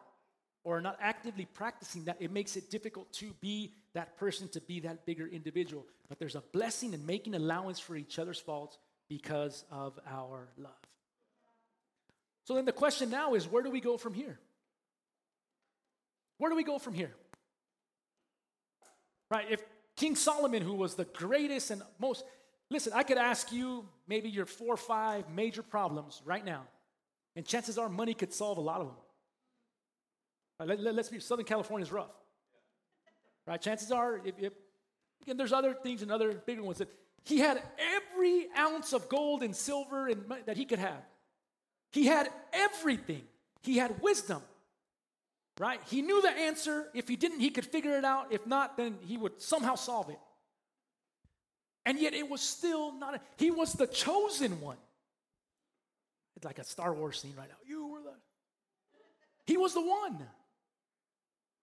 or 0.64 0.78
are 0.78 0.80
not 0.80 0.98
actively 1.00 1.44
practicing 1.44 2.04
that, 2.04 2.16
it 2.18 2.32
makes 2.32 2.56
it 2.56 2.70
difficult 2.70 3.12
to 3.12 3.32
be 3.40 3.72
that 3.94 4.16
person, 4.16 4.48
to 4.48 4.60
be 4.60 4.80
that 4.80 5.06
bigger 5.06 5.26
individual. 5.26 5.86
But 6.08 6.18
there's 6.18 6.34
a 6.34 6.42
blessing 6.52 6.92
in 6.92 7.06
making 7.06 7.34
allowance 7.34 7.78
for 7.78 7.96
each 7.96 8.18
other's 8.18 8.40
faults 8.40 8.78
because 9.08 9.64
of 9.70 9.98
our 10.10 10.48
love. 10.58 10.72
So 12.44 12.54
then 12.54 12.64
the 12.64 12.72
question 12.72 13.10
now 13.10 13.34
is 13.34 13.46
where 13.46 13.62
do 13.62 13.70
we 13.70 13.80
go 13.80 13.96
from 13.96 14.14
here? 14.14 14.38
Where 16.38 16.50
do 16.50 16.56
we 16.56 16.64
go 16.64 16.78
from 16.78 16.94
here? 16.94 17.12
Right? 19.30 19.46
If 19.50 19.62
King 19.96 20.14
Solomon, 20.14 20.62
who 20.62 20.74
was 20.74 20.94
the 20.94 21.04
greatest 21.04 21.70
and 21.70 21.82
most 21.98 22.24
Listen, 22.70 22.92
I 22.94 23.02
could 23.02 23.18
ask 23.18 23.52
you 23.52 23.86
maybe 24.08 24.28
your 24.28 24.46
four 24.46 24.74
or 24.74 24.76
five 24.76 25.30
major 25.30 25.62
problems 25.62 26.20
right 26.24 26.44
now, 26.44 26.62
and 27.36 27.46
chances 27.46 27.78
are 27.78 27.88
money 27.88 28.14
could 28.14 28.32
solve 28.32 28.58
a 28.58 28.60
lot 28.60 28.80
of 28.80 28.88
them. 28.88 28.96
Right, 30.58 30.80
let, 30.80 30.98
us 30.98 31.08
be, 31.08 31.20
Southern 31.20 31.44
California 31.44 31.84
is 31.84 31.92
rough. 31.92 32.10
right? 33.46 33.60
Chances 33.60 33.92
are, 33.92 34.20
if, 34.24 34.38
if 34.38 34.52
again, 35.22 35.36
there's 35.36 35.52
other 35.52 35.74
things 35.74 36.02
and 36.02 36.10
other 36.10 36.32
bigger 36.32 36.62
ones 36.62 36.78
that 36.78 36.88
he 37.24 37.38
had 37.38 37.62
every 37.78 38.46
ounce 38.56 38.92
of 38.92 39.08
gold 39.08 39.42
and 39.42 39.54
silver 39.54 40.08
and 40.08 40.24
that 40.46 40.56
he 40.56 40.64
could 40.64 40.78
have. 40.78 41.02
He 41.92 42.06
had 42.06 42.30
everything. 42.52 43.22
He 43.62 43.78
had 43.78 44.00
wisdom, 44.00 44.42
right? 45.58 45.80
He 45.86 46.02
knew 46.02 46.22
the 46.22 46.30
answer. 46.30 46.88
If 46.94 47.08
he 47.08 47.16
didn't, 47.16 47.40
he 47.40 47.50
could 47.50 47.66
figure 47.66 47.98
it 47.98 48.04
out. 48.04 48.32
If 48.32 48.46
not, 48.46 48.76
then 48.76 48.96
he 49.02 49.16
would 49.16 49.40
somehow 49.40 49.74
solve 49.74 50.08
it. 50.08 50.18
And 51.86 52.00
yet 52.00 52.14
it 52.14 52.28
was 52.28 52.40
still 52.40 52.92
not, 52.92 53.14
a, 53.14 53.20
he 53.36 53.52
was 53.52 53.72
the 53.72 53.86
chosen 53.86 54.60
one. 54.60 54.76
It's 56.34 56.44
like 56.44 56.58
a 56.58 56.64
Star 56.64 56.92
Wars 56.92 57.20
scene 57.20 57.34
right 57.38 57.48
now. 57.48 57.54
You 57.64 57.86
were 57.86 58.00
the, 58.00 58.12
he 59.46 59.56
was 59.56 59.72
the 59.72 59.80
one. 59.80 60.18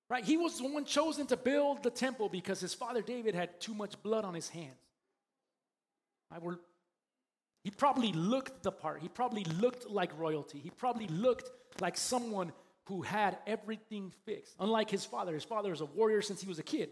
Right? 0.09 0.23
He 0.23 0.37
was 0.37 0.57
the 0.57 0.67
one 0.67 0.85
chosen 0.85 1.27
to 1.27 1.37
build 1.37 1.83
the 1.83 1.89
temple 1.89 2.29
because 2.29 2.61
his 2.61 2.73
father 2.73 3.01
David 3.01 3.35
had 3.35 3.59
too 3.59 3.73
much 3.73 4.01
blood 4.01 4.23
on 4.23 4.33
his 4.33 4.47
hands. 4.47 4.79
Right? 6.31 6.41
We're, 6.41 6.57
he 7.65 7.71
probably 7.71 8.13
looked 8.13 8.63
the 8.63 8.71
part. 8.71 9.01
He 9.01 9.09
probably 9.09 9.43
looked 9.43 9.89
like 9.89 10.17
royalty. 10.17 10.59
He 10.59 10.69
probably 10.69 11.07
looked 11.07 11.49
like 11.81 11.97
someone 11.97 12.53
who 12.85 13.01
had 13.01 13.37
everything 13.45 14.13
fixed. 14.25 14.55
Unlike 14.59 14.89
his 14.89 15.03
father, 15.03 15.33
his 15.33 15.43
father 15.43 15.71
was 15.71 15.81
a 15.81 15.85
warrior 15.85 16.21
since 16.21 16.41
he 16.41 16.47
was 16.47 16.59
a 16.59 16.63
kid. 16.63 16.89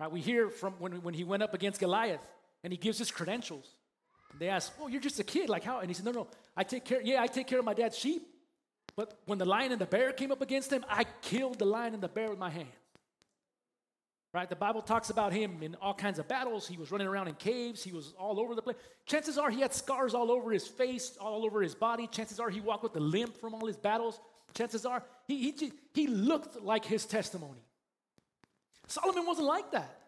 Right? 0.00 0.10
We 0.10 0.20
hear 0.22 0.48
from 0.48 0.72
when, 0.78 1.02
when 1.02 1.12
he 1.12 1.24
went 1.24 1.42
up 1.42 1.52
against 1.52 1.78
Goliath 1.78 2.26
and 2.64 2.72
he 2.72 2.78
gives 2.78 2.98
his 2.98 3.10
credentials. 3.10 3.66
They 4.38 4.48
ask, 4.48 4.72
Oh, 4.80 4.88
you're 4.88 5.00
just 5.00 5.20
a 5.20 5.24
kid, 5.24 5.50
like 5.50 5.62
how? 5.62 5.80
And 5.80 5.88
he 5.88 5.94
said, 5.94 6.06
No, 6.06 6.12
no, 6.12 6.26
I 6.56 6.64
take 6.64 6.86
care, 6.86 7.02
yeah, 7.02 7.22
I 7.22 7.26
take 7.26 7.46
care 7.46 7.58
of 7.58 7.64
my 7.64 7.74
dad's 7.74 7.98
sheep. 7.98 8.26
But 8.96 9.18
when 9.26 9.38
the 9.38 9.44
lion 9.44 9.72
and 9.72 9.80
the 9.80 9.86
bear 9.86 10.12
came 10.12 10.32
up 10.32 10.40
against 10.40 10.72
him, 10.72 10.84
I 10.88 11.04
killed 11.22 11.58
the 11.58 11.66
lion 11.66 11.94
and 11.94 12.02
the 12.02 12.08
bear 12.08 12.30
with 12.30 12.38
my 12.38 12.50
hands. 12.50 12.68
Right? 14.32 14.48
The 14.48 14.56
Bible 14.56 14.80
talks 14.80 15.10
about 15.10 15.32
him 15.32 15.58
in 15.60 15.74
all 15.82 15.92
kinds 15.92 16.20
of 16.20 16.28
battles. 16.28 16.66
He 16.66 16.76
was 16.76 16.92
running 16.92 17.08
around 17.08 17.26
in 17.26 17.34
caves. 17.34 17.82
He 17.82 17.90
was 17.90 18.14
all 18.16 18.38
over 18.38 18.54
the 18.54 18.62
place. 18.62 18.76
Chances 19.04 19.36
are 19.38 19.50
he 19.50 19.60
had 19.60 19.74
scars 19.74 20.14
all 20.14 20.30
over 20.30 20.52
his 20.52 20.68
face, 20.68 21.16
all 21.20 21.44
over 21.44 21.60
his 21.62 21.74
body. 21.74 22.06
Chances 22.06 22.38
are 22.38 22.48
he 22.48 22.60
walked 22.60 22.84
with 22.84 22.94
a 22.94 23.00
limp 23.00 23.36
from 23.36 23.54
all 23.54 23.66
his 23.66 23.76
battles. 23.76 24.20
Chances 24.54 24.86
are 24.86 25.02
he, 25.26 25.50
he, 25.50 25.72
he 25.92 26.06
looked 26.06 26.62
like 26.62 26.84
his 26.84 27.06
testimony. 27.06 27.60
Solomon 28.90 29.24
wasn't 29.24 29.46
like 29.46 29.70
that. 29.70 30.00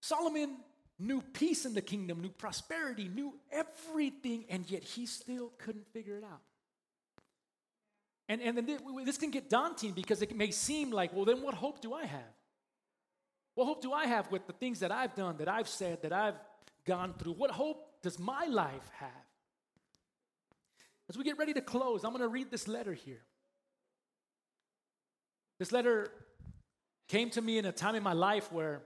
Solomon 0.00 0.56
knew 1.00 1.20
peace 1.20 1.66
in 1.66 1.74
the 1.74 1.82
kingdom, 1.82 2.20
knew 2.20 2.28
prosperity, 2.28 3.08
knew 3.08 3.34
everything, 3.50 4.44
and 4.48 4.70
yet 4.70 4.84
he 4.84 5.04
still 5.04 5.50
couldn't 5.58 5.86
figure 5.92 6.16
it 6.16 6.22
out. 6.22 6.42
And, 8.28 8.40
and 8.40 8.56
then 8.56 8.78
this 9.04 9.18
can 9.18 9.32
get 9.32 9.50
daunting 9.50 9.92
because 9.92 10.22
it 10.22 10.36
may 10.36 10.52
seem 10.52 10.92
like, 10.92 11.12
well, 11.12 11.24
then 11.24 11.42
what 11.42 11.54
hope 11.54 11.80
do 11.80 11.92
I 11.92 12.04
have? 12.04 12.32
What 13.56 13.64
hope 13.64 13.82
do 13.82 13.92
I 13.92 14.06
have 14.06 14.30
with 14.30 14.46
the 14.46 14.52
things 14.52 14.78
that 14.80 14.92
I've 14.92 15.16
done, 15.16 15.38
that 15.38 15.48
I've 15.48 15.68
said, 15.68 16.02
that 16.02 16.12
I've 16.12 16.38
gone 16.86 17.14
through? 17.18 17.32
What 17.32 17.50
hope 17.50 18.00
does 18.00 18.20
my 18.20 18.46
life 18.46 18.88
have? 18.98 19.10
As 21.08 21.18
we 21.18 21.24
get 21.24 21.36
ready 21.36 21.52
to 21.54 21.60
close, 21.60 22.04
I'm 22.04 22.12
going 22.12 22.22
to 22.22 22.28
read 22.28 22.52
this 22.52 22.68
letter 22.68 22.94
here. 22.94 23.22
This 25.58 25.72
letter 25.72 26.12
came 27.10 27.28
to 27.30 27.42
me 27.42 27.58
in 27.58 27.64
a 27.64 27.72
time 27.72 27.96
in 27.96 28.02
my 28.02 28.12
life 28.12 28.52
where 28.52 28.82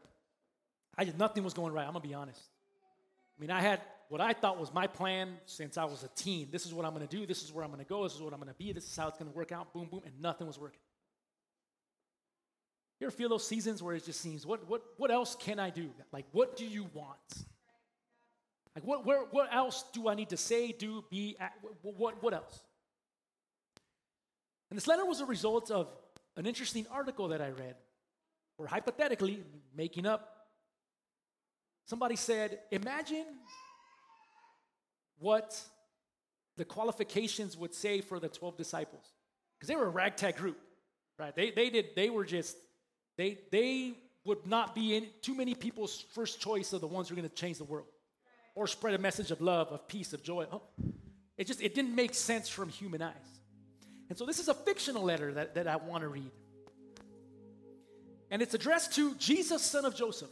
I 0.96 1.04
just, 1.04 1.18
nothing 1.18 1.44
was 1.44 1.52
going 1.52 1.72
right. 1.72 1.87
I'm 1.87 1.92
going 1.92 2.02
to 2.02 2.08
be 2.08 2.14
honest. 2.14 2.40
I 2.40 3.40
mean, 3.40 3.50
I 3.50 3.60
had 3.60 3.80
what 4.08 4.20
I 4.20 4.32
thought 4.32 4.58
was 4.58 4.72
my 4.72 4.87
plan 4.87 5.37
since 5.44 5.76
I 5.76 5.84
was 5.84 6.02
a 6.04 6.08
teen. 6.08 6.48
This 6.50 6.64
is 6.66 6.72
what 6.72 6.87
I'm 6.87 6.94
going 6.94 7.06
to 7.06 7.16
do. 7.16 7.26
This 7.26 7.42
is 7.42 7.52
where 7.52 7.64
I'm 7.64 7.70
going 7.70 7.84
to 7.84 7.88
go. 7.88 8.02
This 8.04 8.14
is 8.14 8.22
what 8.22 8.32
I'm 8.32 8.38
going 8.38 8.52
to 8.52 8.58
be. 8.58 8.72
This 8.72 8.84
is 8.84 8.96
how 8.96 9.08
it's 9.08 9.18
going 9.18 9.30
to 9.30 9.37
work 9.37 9.52
out. 9.52 9.72
Boom, 9.72 9.88
boom. 9.90 10.00
And 10.04 10.20
nothing 10.20 10.46
was 10.46 10.58
working. 10.58 10.80
You 13.00 13.08
ever 13.08 13.16
feel 13.16 13.28
those 13.28 13.46
seasons 13.46 13.82
where 13.82 13.94
it 13.94 14.04
just 14.04 14.20
seems, 14.20 14.46
what, 14.46 14.68
what, 14.68 14.82
what 14.96 15.10
else 15.10 15.37
can 15.38 15.58
I 15.58 15.68
do? 15.70 15.90
Like, 16.12 16.26
what 16.32 16.56
do 16.56 16.64
you 16.64 16.87
want? 16.94 17.18
Like, 18.74 18.84
what, 18.84 19.04
where, 19.04 19.24
what 19.30 19.52
else 19.52 19.84
do 19.92 20.08
I 20.08 20.14
need 20.14 20.30
to 20.30 20.37
say, 20.37 20.72
do, 20.72 21.04
be, 21.10 21.37
at, 21.38 21.52
what, 21.82 21.96
what, 21.96 22.22
what 22.22 22.34
else? 22.34 22.60
And 24.70 24.76
this 24.76 24.87
letter 24.87 25.04
was 25.04 25.20
a 25.20 25.26
result 25.26 25.70
of 25.70 25.88
an 26.37 26.46
interesting 26.46 26.87
article 26.90 27.28
that 27.28 27.42
I 27.42 27.50
read, 27.50 27.74
where 28.56 28.68
hypothetically, 28.68 29.42
making 29.76 30.06
up, 30.06 30.46
somebody 31.86 32.16
said, 32.16 32.60
Imagine 32.70 33.26
what 35.18 35.60
the 36.56 36.64
qualifications 36.64 37.56
would 37.56 37.74
say 37.74 38.00
for 38.00 38.20
the 38.20 38.28
12 38.28 38.56
disciples. 38.56 39.04
Because 39.58 39.68
they 39.68 39.76
were 39.76 39.86
a 39.86 39.90
ragtag 39.90 40.36
group, 40.36 40.58
right? 41.18 41.34
They, 41.34 41.50
they, 41.50 41.70
did, 41.70 41.86
they 41.96 42.10
were 42.10 42.24
just, 42.24 42.56
they, 43.16 43.38
they 43.50 43.94
would 44.24 44.46
not 44.46 44.74
be 44.74 44.96
in 44.96 45.06
too 45.22 45.34
many 45.34 45.54
people's 45.54 46.04
first 46.12 46.40
choice 46.40 46.72
of 46.72 46.80
the 46.80 46.86
ones 46.86 47.08
who 47.08 47.14
are 47.14 47.16
going 47.16 47.28
to 47.28 47.34
change 47.34 47.58
the 47.58 47.64
world 47.64 47.86
or 48.54 48.66
spread 48.66 48.94
a 48.94 48.98
message 48.98 49.30
of 49.30 49.40
love, 49.40 49.68
of 49.68 49.86
peace, 49.88 50.12
of 50.12 50.22
joy. 50.22 50.46
Oh, 50.52 50.62
it 51.36 51.46
just 51.46 51.60
it 51.60 51.74
didn't 51.74 51.94
make 51.94 52.14
sense 52.14 52.48
from 52.48 52.68
human 52.68 53.02
eyes. 53.02 53.40
And 54.08 54.18
so 54.18 54.26
this 54.26 54.38
is 54.38 54.48
a 54.48 54.54
fictional 54.54 55.02
letter 55.02 55.32
that, 55.34 55.54
that 55.54 55.66
I 55.66 55.76
want 55.76 56.02
to 56.02 56.08
read. 56.08 56.30
And 58.30 58.42
it's 58.42 58.54
addressed 58.54 58.94
to 58.94 59.14
Jesus, 59.16 59.62
son 59.62 59.84
of 59.84 59.94
Joseph, 59.94 60.30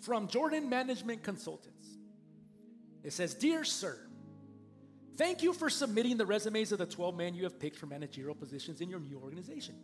from 0.00 0.28
Jordan 0.28 0.68
Management 0.68 1.22
Consultants. 1.22 1.86
It 3.02 3.12
says, 3.12 3.34
Dear 3.34 3.64
Sir, 3.64 3.98
thank 5.16 5.42
you 5.42 5.52
for 5.52 5.70
submitting 5.70 6.16
the 6.16 6.26
resumes 6.26 6.72
of 6.72 6.78
the 6.78 6.86
12 6.86 7.16
men 7.16 7.34
you 7.34 7.44
have 7.44 7.58
picked 7.58 7.76
for 7.76 7.86
managerial 7.86 8.34
positions 8.34 8.80
in 8.80 8.90
your 8.90 9.00
new 9.00 9.18
organization. 9.18 9.74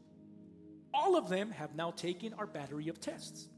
All 0.94 1.16
of 1.16 1.28
them 1.28 1.50
have 1.50 1.74
now 1.74 1.90
taken 1.90 2.34
our 2.34 2.46
battery 2.46 2.88
of 2.88 3.00
tests. 3.00 3.48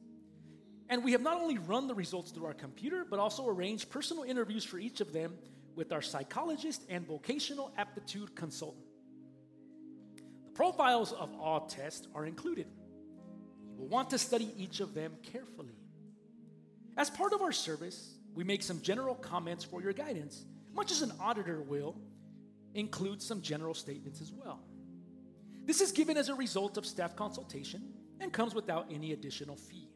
And 0.88 1.02
we 1.02 1.12
have 1.12 1.22
not 1.22 1.40
only 1.40 1.58
run 1.58 1.88
the 1.88 1.94
results 1.94 2.30
through 2.30 2.46
our 2.46 2.54
computer, 2.54 3.06
but 3.08 3.18
also 3.18 3.48
arranged 3.48 3.90
personal 3.90 4.22
interviews 4.22 4.64
for 4.64 4.78
each 4.78 5.00
of 5.00 5.12
them 5.12 5.34
with 5.74 5.92
our 5.92 6.02
psychologist 6.02 6.82
and 6.88 7.06
vocational 7.06 7.72
aptitude 7.76 8.36
consultant. 8.36 8.83
Profiles 10.54 11.12
of 11.12 11.30
all 11.40 11.66
tests 11.66 12.06
are 12.14 12.26
included. 12.26 12.66
You 13.66 13.80
will 13.80 13.88
want 13.88 14.10
to 14.10 14.18
study 14.18 14.50
each 14.56 14.80
of 14.80 14.94
them 14.94 15.16
carefully. 15.22 15.74
As 16.96 17.10
part 17.10 17.32
of 17.32 17.42
our 17.42 17.52
service, 17.52 18.14
we 18.34 18.44
make 18.44 18.62
some 18.62 18.80
general 18.80 19.16
comments 19.16 19.64
for 19.64 19.82
your 19.82 19.92
guidance, 19.92 20.44
much 20.72 20.92
as 20.92 21.02
an 21.02 21.12
auditor 21.20 21.60
will 21.60 21.96
include 22.74 23.20
some 23.20 23.40
general 23.40 23.74
statements 23.74 24.20
as 24.20 24.32
well. 24.32 24.60
This 25.64 25.80
is 25.80 25.92
given 25.92 26.16
as 26.16 26.28
a 26.28 26.34
result 26.34 26.76
of 26.76 26.86
staff 26.86 27.16
consultation 27.16 27.92
and 28.20 28.32
comes 28.32 28.54
without 28.54 28.86
any 28.92 29.12
additional 29.12 29.56
fee. 29.56 29.88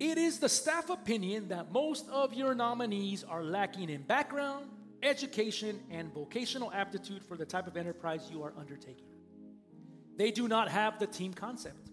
It 0.00 0.18
is 0.18 0.38
the 0.38 0.48
staff 0.48 0.90
opinion 0.90 1.48
that 1.48 1.72
most 1.72 2.08
of 2.08 2.34
your 2.34 2.54
nominees 2.54 3.24
are 3.24 3.42
lacking 3.42 3.90
in 3.90 4.02
background, 4.02 4.66
education, 5.02 5.80
and 5.90 6.12
vocational 6.12 6.72
aptitude 6.72 7.22
for 7.24 7.36
the 7.36 7.46
type 7.46 7.66
of 7.66 7.76
enterprise 7.76 8.28
you 8.30 8.42
are 8.42 8.52
undertaking. 8.58 9.06
They 10.16 10.30
do 10.30 10.48
not 10.48 10.68
have 10.68 10.98
the 10.98 11.06
team 11.06 11.32
concept. 11.32 11.90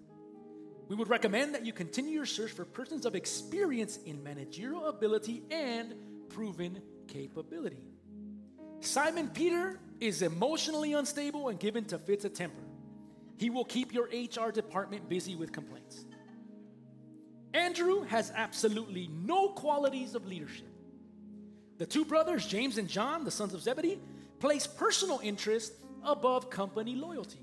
We 0.88 0.96
would 0.96 1.10
recommend 1.10 1.56
that 1.56 1.66
you 1.66 1.74
continue 1.74 2.12
your 2.12 2.26
search 2.26 2.52
for 2.52 2.66
persons 2.66 3.06
of 3.06 3.16
experience 3.16 3.98
in 4.06 4.24
managerial 4.24 4.88
ability 4.88 5.44
and 5.50 5.96
proven 6.30 6.82
capability. 7.08 7.84
Simon 8.82 9.30
Peter 9.30 9.80
is 10.00 10.22
emotionally 10.22 10.94
unstable 10.94 11.50
and 11.50 11.60
given 11.60 11.86
to 11.86 11.98
fits 11.98 12.26
of 12.26 12.34
temper. 12.34 12.62
He 13.38 13.50
will 13.50 13.66
keep 13.66 13.94
your 13.94 14.06
HR 14.06 14.52
department 14.52 15.10
busy 15.10 15.36
with 15.36 15.52
complaints. 15.52 16.06
Andrew 17.54 18.04
has 18.04 18.32
absolutely 18.36 19.08
no 19.08 19.50
qualities 19.50 20.14
of 20.14 20.28
leadership. 20.28 20.68
The 21.78 21.86
two 21.86 22.06
brothers, 22.06 22.46
James 22.46 22.78
and 22.78 22.88
John, 22.88 23.26
the 23.26 23.32
sons 23.32 23.54
of 23.54 23.62
Zebedee, 23.62 24.00
place 24.40 24.68
personal 24.68 25.20
interest 25.24 25.74
above 26.04 26.50
company 26.50 26.96
loyalty. 26.96 27.40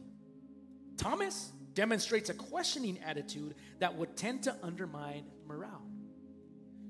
Thomas 0.96 1.52
demonstrates 1.74 2.30
a 2.30 2.34
questioning 2.34 2.98
attitude 3.04 3.54
that 3.78 3.96
would 3.96 4.16
tend 4.16 4.44
to 4.44 4.56
undermine 4.62 5.24
morale. 5.46 5.82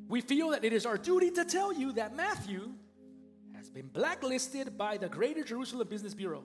We 0.09 0.21
feel 0.21 0.51
that 0.51 0.65
it 0.65 0.73
is 0.73 0.85
our 0.85 0.99
duty 0.99 1.31
to 1.31 1.45
tell 1.45 1.73
you 1.73 1.93
that 1.93 2.15
Matthew 2.15 2.73
has 3.55 3.71
been 3.71 3.87
blacklisted 3.87 4.77
by 4.77 4.97
the 4.97 5.09
Greater 5.09 5.43
Jerusalem 5.43 5.89
Business 5.89 6.15
Bureau. 6.15 6.45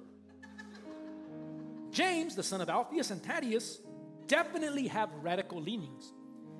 James, 1.91 2.35
the 2.35 2.43
son 2.43 2.61
of 2.61 2.69
Alphaeus 2.69 3.11
and 3.11 3.21
Thaddeus, 3.21 3.79
definitely 4.27 4.87
have 4.87 5.09
radical 5.21 5.59
leanings, 5.59 6.13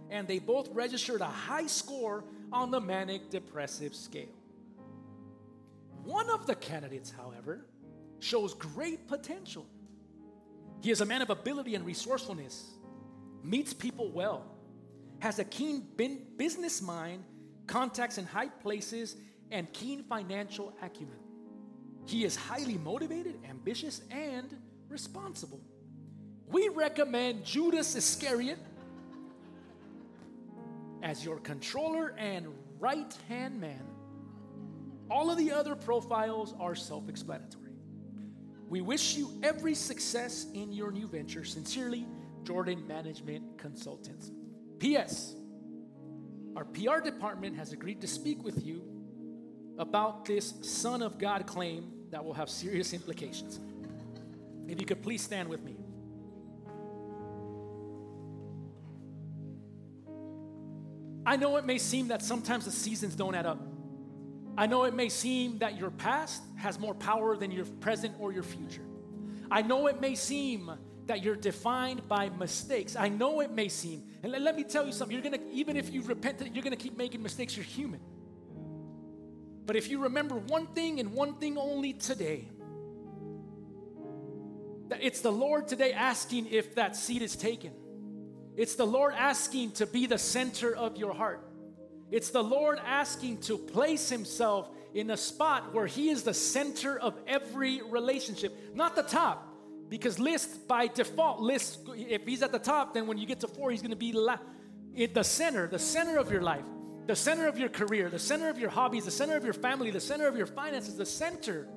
and 0.10 0.28
they 0.28 0.39
both 0.39 0.70
registered 0.72 1.22
a 1.22 1.26
high 1.26 1.68
score 1.68 2.24
on 2.51 2.72
the 2.72 2.80
manic 2.80 3.30
depressive 3.30 3.93
scale. 3.95 4.34
One 6.03 6.30
of 6.30 6.47
the 6.47 6.55
candidates, 6.55 7.12
however, 7.12 7.66
shows 8.20 8.53
great 8.53 9.08
potential 9.08 9.66
he 10.82 10.91
is 10.91 11.01
a 11.01 11.05
man 11.05 11.22
of 11.22 11.30
ability 11.30 11.76
and 11.76 11.86
resourcefulness, 11.86 12.66
meets 13.43 13.74
people 13.74 14.12
well, 14.12 14.45
has 15.20 15.39
a 15.39 15.43
keen 15.43 15.88
business 16.38 16.82
mind, 16.82 17.24
contacts 17.66 18.18
in 18.18 18.26
high 18.26 18.47
places, 18.47 19.16
and 19.51 19.72
keen 19.74 20.03
financial 20.03 20.74
acumen. 20.82 21.18
He 22.05 22.24
is 22.24 22.36
highly 22.36 22.78
motivated, 22.78 23.39
ambitious, 23.49 24.01
and 24.12 24.55
responsible. 24.88 25.62
we 26.49 26.70
recommend 26.70 27.43
Judas 27.43 27.95
Iscariot 27.95 28.58
as 31.03 31.23
your 31.23 31.39
controller 31.39 32.13
and 32.17 32.47
right 32.79 33.15
hand 33.27 33.59
man. 33.59 33.83
All 35.09 35.31
of 35.31 35.37
the 35.37 35.51
other 35.51 35.75
profiles 35.75 36.53
are 36.59 36.75
self 36.75 37.07
explanatory. 37.09 37.71
We 38.67 38.81
wish 38.81 39.15
you 39.15 39.39
every 39.43 39.75
success 39.75 40.47
in 40.53 40.73
your 40.73 40.91
new 40.91 41.07
venture. 41.07 41.45
Sincerely, 41.45 42.05
Jordan 42.43 42.85
Management 42.85 43.57
Consultants. 43.57 44.31
P.S. 44.79 45.35
Our 46.55 46.65
PR 46.65 46.99
department 46.99 47.55
has 47.55 47.71
agreed 47.71 48.01
to 48.01 48.07
speak 48.07 48.43
with 48.43 48.65
you 48.65 48.83
about 49.77 50.25
this 50.25 50.53
Son 50.61 51.01
of 51.01 51.17
God 51.17 51.45
claim 51.45 51.91
that 52.11 52.23
will 52.23 52.33
have 52.33 52.49
serious 52.49 52.93
implications. 52.93 53.59
If 54.67 54.79
you 54.79 54.85
could 54.85 55.01
please 55.01 55.21
stand 55.21 55.47
with 55.47 55.63
me. 55.63 55.75
I 61.28 61.36
know 61.36 61.57
it 61.57 61.65
may 61.65 61.78
seem 61.78 62.07
that 62.07 62.21
sometimes 62.21 62.63
the 62.63 62.71
seasons 62.71 63.13
don't 63.13 63.36
add 63.36 63.45
up. 63.45 63.59
I 64.57 64.65
know 64.65 64.86
it 64.86 64.93
may 64.93 65.09
seem 65.09 65.59
that 65.59 65.78
your 65.78 65.91
past 65.91 66.41
has 66.55 66.80
more 66.80 66.93
power 66.93 67.36
than 67.36 67.51
your 67.51 67.65
present 67.65 68.15
or 68.17 68.32
your 68.32 68.43
future. 68.43 68.86
I 69.51 69.61
know 69.61 69.88
it 69.88 69.99
may 69.99 70.15
seem 70.15 70.71
that 71.07 71.21
you're 71.21 71.36
defined 71.36 72.07
by 72.07 72.30
mistakes. 72.30 72.95
I 72.95 73.09
know 73.09 73.41
it 73.41 73.51
may 73.51 73.67
seem, 73.67 74.03
and 74.23 74.32
let, 74.32 74.55
me 74.55 74.63
tell 74.63 74.86
you 74.86 74.93
something, 74.93 75.13
you're 75.13 75.21
gonna, 75.21 75.43
even 75.51 75.75
if 75.75 75.93
you've 75.93 76.07
repented, 76.07 76.55
you're 76.55 76.63
gonna 76.63 76.78
keep 76.78 76.97
making 76.97 77.21
mistakes, 77.21 77.57
you're 77.57 77.65
human. 77.65 77.99
But 79.65 79.75
if 79.75 79.89
you 79.89 79.99
remember 79.99 80.36
one 80.36 80.67
thing 80.67 81.01
and 81.01 81.11
one 81.11 81.34
thing 81.34 81.57
only 81.57 81.91
today, 81.91 82.47
that 84.88 84.99
it's 85.03 85.19
the 85.19 85.32
Lord 85.32 85.67
today 85.67 85.91
asking 85.91 86.47
if 86.47 86.75
that 86.75 86.95
seed 86.95 87.21
is 87.21 87.36
taken. 87.36 87.73
It's 88.58 88.74
the 88.74 88.88
Lord 88.88 89.14
asking 89.16 89.72
to 89.74 89.86
be 89.86 90.08
the 90.08 90.18
center 90.18 90.76
of 90.76 90.97
your 90.97 91.14
heart. 91.14 91.47
It's 92.10 92.32
the 92.32 92.43
Lord 92.43 92.80
asking 92.84 93.41
to 93.41 93.58
place 93.58 94.10
Himself 94.10 94.70
in 94.95 95.12
a 95.12 95.18
spot 95.18 95.76
where 95.76 95.86
He 95.86 96.10
is 96.10 96.24
the 96.24 96.34
center 96.34 96.97
of 96.97 97.14
every 97.28 97.84
relationship, 97.84 98.74
not 98.74 98.95
the 98.95 99.03
top. 99.03 99.53
Because 99.89 100.18
list 100.18 100.68
by 100.68 100.88
default, 100.88 101.39
list, 101.39 101.88
if 101.95 102.26
He's 102.26 102.41
at 102.41 102.51
the 102.51 102.60
top, 102.60 102.95
then 102.95 103.05
when 103.05 103.20
you 103.20 103.28
get 103.28 103.41
to 103.41 103.47
four, 103.47 103.70
He's 103.70 103.84
gonna 103.84 103.95
be 103.95 104.12
la- 104.12 104.39
at 104.99 105.14
the 105.14 105.24
center, 105.24 105.68
the 105.68 105.78
center 105.78 106.18
of 106.18 106.32
your 106.32 106.41
life, 106.41 106.66
the 107.05 107.16
center 107.16 107.47
of 107.47 107.60
your 107.60 107.70
career, 107.70 108.10
the 108.10 108.18
center 108.18 108.49
of 108.49 108.58
your 108.58 108.72
hobbies, 108.72 109.05
the 109.05 109.12
center 109.12 109.38
of 109.38 109.43
your 109.43 109.53
family, 109.53 109.91
the 109.91 109.99
center 109.99 110.28
of 110.28 110.36
your 110.36 110.47
finances, 110.47 110.97
the 110.97 111.05
center. 111.05 111.68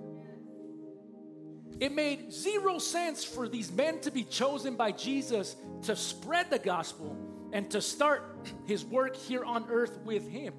It 1.79 1.93
made 1.93 2.33
zero 2.33 2.79
sense 2.79 3.25
for 3.25 3.49
these 3.49 3.71
men 3.71 4.01
to 4.01 4.11
be 4.11 4.25
chosen 4.25 4.77
by 4.77 4.93
Jesus 4.93 5.57
to 5.83 5.97
spread 5.97 6.51
the 6.51 6.59
gospel 6.59 7.17
and 7.53 7.71
to 7.71 7.81
start 7.81 8.49
his 8.67 8.85
work 8.85 9.17
here 9.17 9.45
on 9.45 9.67
earth 9.71 9.99
with 10.05 10.29
him. 10.29 10.55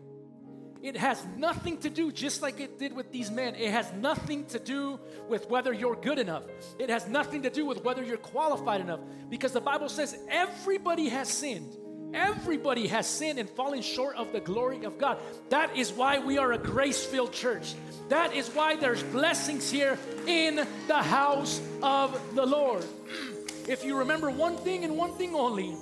It 0.82 0.98
has 0.98 1.24
nothing 1.38 1.78
to 1.80 1.92
do, 1.92 2.12
just 2.12 2.42
like 2.42 2.60
it 2.60 2.80
did 2.80 2.94
with 2.94 3.12
these 3.12 3.30
men, 3.30 3.54
it 3.54 3.70
has 3.70 3.92
nothing 3.94 4.46
to 4.48 4.58
do 4.58 5.00
with 5.30 5.48
whether 5.48 5.72
you're 5.72 5.96
good 5.96 6.18
enough. 6.18 6.44
It 6.80 6.90
has 6.90 7.08
nothing 7.08 7.44
to 7.44 7.52
do 7.52 7.66
with 7.66 7.84
whether 7.84 8.04
you're 8.04 8.18
qualified 8.18 8.82
enough. 8.82 9.00
Because 9.30 9.52
the 9.52 9.62
Bible 9.62 9.90
says 9.90 10.18
everybody 10.28 11.10
has 11.10 11.30
sinned. 11.30 11.78
Everybody 12.14 12.88
has 12.88 13.08
sinned 13.08 13.40
and 13.40 13.50
fallen 13.50 13.82
short 13.82 14.16
of 14.16 14.32
the 14.32 14.40
glory 14.40 14.84
of 14.84 14.98
God. 14.98 15.18
That 15.50 15.76
is 15.78 15.92
why 15.92 16.20
we 16.20 16.38
are 16.38 16.54
a 16.54 16.58
grace 16.58 17.06
filled 17.06 17.34
church. 17.34 17.74
That 18.10 18.34
is 18.34 18.50
why 18.50 18.76
there's 18.76 19.04
blessings 19.04 19.72
here 19.72 19.98
in 20.28 20.68
the 20.88 21.02
house 21.02 21.62
of 21.82 22.36
the 22.36 22.46
Lord. 22.46 22.86
If 23.68 23.86
you 23.86 24.00
remember 24.00 24.30
one 24.30 24.58
thing 24.58 24.84
and 24.84 24.98
one 24.98 25.14
thing 25.14 25.36
only, 25.36 25.76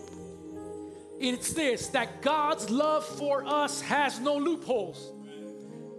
it's 1.20 1.54
this 1.54 1.88
that 1.88 2.22
God's 2.22 2.70
love 2.70 3.06
for 3.06 3.44
us 3.46 3.82
has 3.82 4.20
no 4.20 4.38
loopholes. 4.38 5.12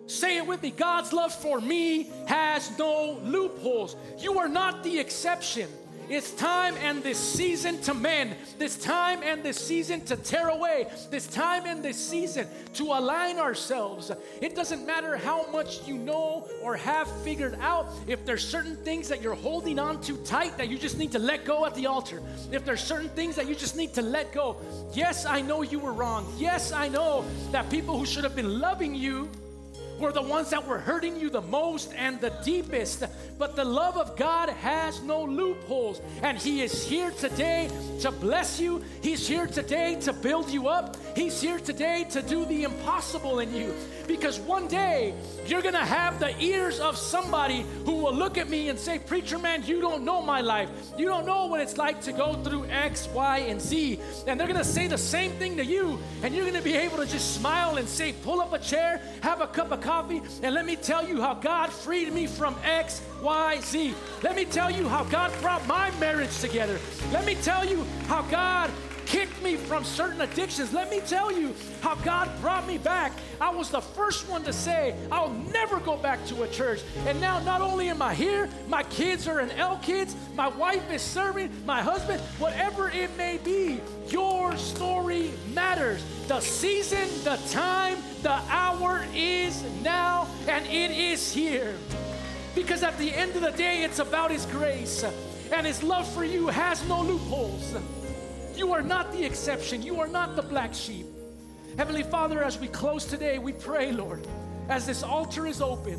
Say 0.06 0.38
it 0.38 0.46
with 0.46 0.62
me 0.62 0.70
God's 0.70 1.12
love 1.12 1.32
for 1.32 1.60
me 1.60 2.10
has 2.26 2.76
no 2.78 3.20
loopholes. 3.24 3.96
You 4.18 4.38
are 4.38 4.48
not 4.48 4.82
the 4.82 4.98
exception. 4.98 5.68
It's 6.10 6.32
time 6.32 6.74
and 6.78 7.04
this 7.04 7.18
season 7.18 7.80
to 7.82 7.94
mend. 7.94 8.34
This 8.58 8.76
time 8.76 9.22
and 9.22 9.44
this 9.44 9.56
season 9.56 10.04
to 10.06 10.16
tear 10.16 10.48
away. 10.48 10.88
This 11.08 11.28
time 11.28 11.66
and 11.66 11.84
this 11.84 11.96
season 11.96 12.48
to 12.74 12.82
align 12.82 13.38
ourselves. 13.38 14.10
It 14.40 14.56
doesn't 14.56 14.84
matter 14.84 15.16
how 15.16 15.48
much 15.52 15.86
you 15.86 15.94
know 15.94 16.48
or 16.62 16.74
have 16.74 17.08
figured 17.22 17.56
out. 17.60 17.86
If 18.08 18.26
there's 18.26 18.44
certain 18.44 18.74
things 18.78 19.08
that 19.08 19.22
you're 19.22 19.36
holding 19.36 19.78
on 19.78 20.00
to 20.02 20.16
tight 20.24 20.58
that 20.58 20.68
you 20.68 20.78
just 20.78 20.98
need 20.98 21.12
to 21.12 21.20
let 21.20 21.44
go 21.44 21.64
at 21.64 21.76
the 21.76 21.86
altar. 21.86 22.20
If 22.50 22.64
there's 22.64 22.82
certain 22.82 23.10
things 23.10 23.36
that 23.36 23.46
you 23.46 23.54
just 23.54 23.76
need 23.76 23.94
to 23.94 24.02
let 24.02 24.32
go. 24.32 24.56
Yes, 24.92 25.26
I 25.26 25.40
know 25.42 25.62
you 25.62 25.78
were 25.78 25.92
wrong. 25.92 26.34
Yes, 26.36 26.72
I 26.72 26.88
know 26.88 27.24
that 27.52 27.70
people 27.70 27.96
who 27.96 28.04
should 28.04 28.24
have 28.24 28.34
been 28.34 28.58
loving 28.58 28.96
you 28.96 29.30
were 30.00 30.12
the 30.12 30.22
ones 30.22 30.50
that 30.50 30.66
were 30.66 30.78
hurting 30.78 31.20
you 31.20 31.30
the 31.30 31.42
most 31.42 31.92
and 31.96 32.20
the 32.20 32.30
deepest. 32.44 33.04
But 33.38 33.56
the 33.56 33.64
love 33.64 33.96
of 33.96 34.16
God 34.16 34.48
has 34.48 35.02
no 35.02 35.24
loopholes. 35.24 36.00
And 36.22 36.36
He 36.38 36.62
is 36.62 36.84
here 36.86 37.10
today 37.10 37.68
to 38.00 38.10
bless 38.10 38.60
you. 38.60 38.82
He's 39.02 39.26
here 39.26 39.46
today 39.46 39.96
to 40.00 40.12
build 40.12 40.50
you 40.50 40.68
up. 40.68 40.96
He's 41.14 41.40
here 41.40 41.58
today 41.58 42.06
to 42.10 42.22
do 42.22 42.44
the 42.46 42.64
impossible 42.64 43.40
in 43.40 43.54
you. 43.54 43.74
Because 44.06 44.40
one 44.40 44.66
day 44.66 45.14
you're 45.46 45.62
to 45.62 45.78
have 45.78 46.18
the 46.18 46.36
ears 46.42 46.80
of 46.80 46.96
somebody 46.96 47.64
who 47.84 47.92
will 47.92 48.14
look 48.14 48.38
at 48.38 48.48
me 48.48 48.68
and 48.68 48.78
say, 48.78 48.98
Preacher 48.98 49.38
man, 49.38 49.64
you 49.64 49.80
don't 49.80 50.04
know 50.04 50.20
my 50.20 50.40
life. 50.40 50.68
You 50.98 51.06
don't 51.06 51.26
know 51.26 51.46
what 51.46 51.60
it's 51.60 51.76
like 51.78 52.00
to 52.02 52.12
go 52.12 52.34
through 52.42 52.64
X, 52.66 53.08
Y, 53.14 53.38
and 53.38 53.60
Z. 53.60 54.00
And 54.26 54.38
they're 54.38 54.48
to 54.48 54.64
say 54.64 54.86
the 54.86 54.98
same 54.98 55.32
thing 55.32 55.56
to 55.56 55.64
you. 55.64 55.98
And 56.22 56.34
you're 56.34 56.50
to 56.50 56.62
be 56.62 56.76
able 56.76 56.98
to 56.98 57.06
just 57.06 57.34
smile 57.34 57.76
and 57.76 57.88
say, 57.88 58.12
Pull 58.12 58.40
up 58.40 58.52
a 58.52 58.58
chair, 58.58 59.00
have 59.22 59.40
a 59.40 59.46
cup 59.46 59.70
of 59.72 59.80
coffee, 59.90 60.22
and 60.44 60.54
let 60.54 60.64
me 60.64 60.76
tell 60.76 61.08
you 61.08 61.20
how 61.20 61.34
God 61.34 61.68
freed 61.70 62.12
me 62.12 62.28
from 62.28 62.54
X, 62.62 63.02
Y, 63.20 63.58
Z. 63.60 63.92
Let 64.22 64.36
me 64.36 64.44
tell 64.44 64.70
you 64.70 64.88
how 64.88 65.02
God 65.02 65.32
brought 65.40 65.66
my 65.66 65.90
marriage 65.98 66.38
together. 66.38 66.78
Let 67.12 67.26
me 67.26 67.34
tell 67.34 67.64
you 67.64 67.84
how 68.06 68.22
God 68.22 68.70
kicked 69.10 69.42
me 69.42 69.56
from 69.56 69.82
certain 69.82 70.20
addictions. 70.20 70.72
Let 70.72 70.88
me 70.88 71.00
tell 71.00 71.32
you 71.32 71.52
how 71.80 71.96
God 71.96 72.30
brought 72.40 72.64
me 72.68 72.78
back. 72.78 73.12
I 73.40 73.50
was 73.50 73.68
the 73.68 73.80
first 73.80 74.28
one 74.28 74.44
to 74.44 74.52
say, 74.52 74.94
I'll 75.10 75.32
never 75.52 75.80
go 75.80 75.96
back 75.96 76.24
to 76.26 76.44
a 76.44 76.48
church. 76.48 76.80
And 77.06 77.20
now, 77.20 77.40
not 77.40 77.60
only 77.60 77.88
am 77.88 78.02
I 78.02 78.14
here, 78.14 78.48
my 78.68 78.84
kids 78.84 79.26
are 79.26 79.40
in 79.40 79.50
L 79.50 79.80
Kids, 79.82 80.14
my 80.36 80.46
wife 80.46 80.88
is 80.92 81.02
serving, 81.02 81.50
my 81.66 81.82
husband, 81.82 82.20
whatever 82.38 82.88
it 82.88 83.10
may 83.16 83.38
be, 83.38 83.80
your 84.10 84.56
story 84.56 85.32
matters. 85.54 86.04
The 86.28 86.38
season, 86.38 87.08
the 87.24 87.36
time, 87.50 87.98
the 88.22 88.40
hour 88.48 89.04
is 89.12 89.64
now, 89.82 90.28
and 90.46 90.64
it 90.66 90.92
is 90.92 91.32
here. 91.32 91.74
Because 92.54 92.84
at 92.84 92.96
the 92.96 93.12
end 93.12 93.34
of 93.34 93.42
the 93.42 93.50
day, 93.50 93.82
it's 93.82 93.98
about 93.98 94.30
His 94.30 94.46
grace, 94.46 95.04
and 95.52 95.66
His 95.66 95.82
love 95.82 96.08
for 96.14 96.24
you 96.24 96.46
has 96.46 96.86
no 96.86 97.02
loopholes. 97.02 97.74
You 98.56 98.72
are 98.72 98.82
not 98.82 99.12
the 99.12 99.24
exception. 99.24 99.82
You 99.82 100.00
are 100.00 100.08
not 100.08 100.36
the 100.36 100.42
black 100.42 100.74
sheep. 100.74 101.06
Heavenly 101.76 102.02
Father, 102.02 102.42
as 102.42 102.58
we 102.58 102.68
close 102.68 103.04
today, 103.04 103.38
we 103.38 103.52
pray, 103.52 103.92
Lord, 103.92 104.26
as 104.68 104.86
this 104.86 105.02
altar 105.02 105.46
is 105.46 105.62
open, 105.62 105.98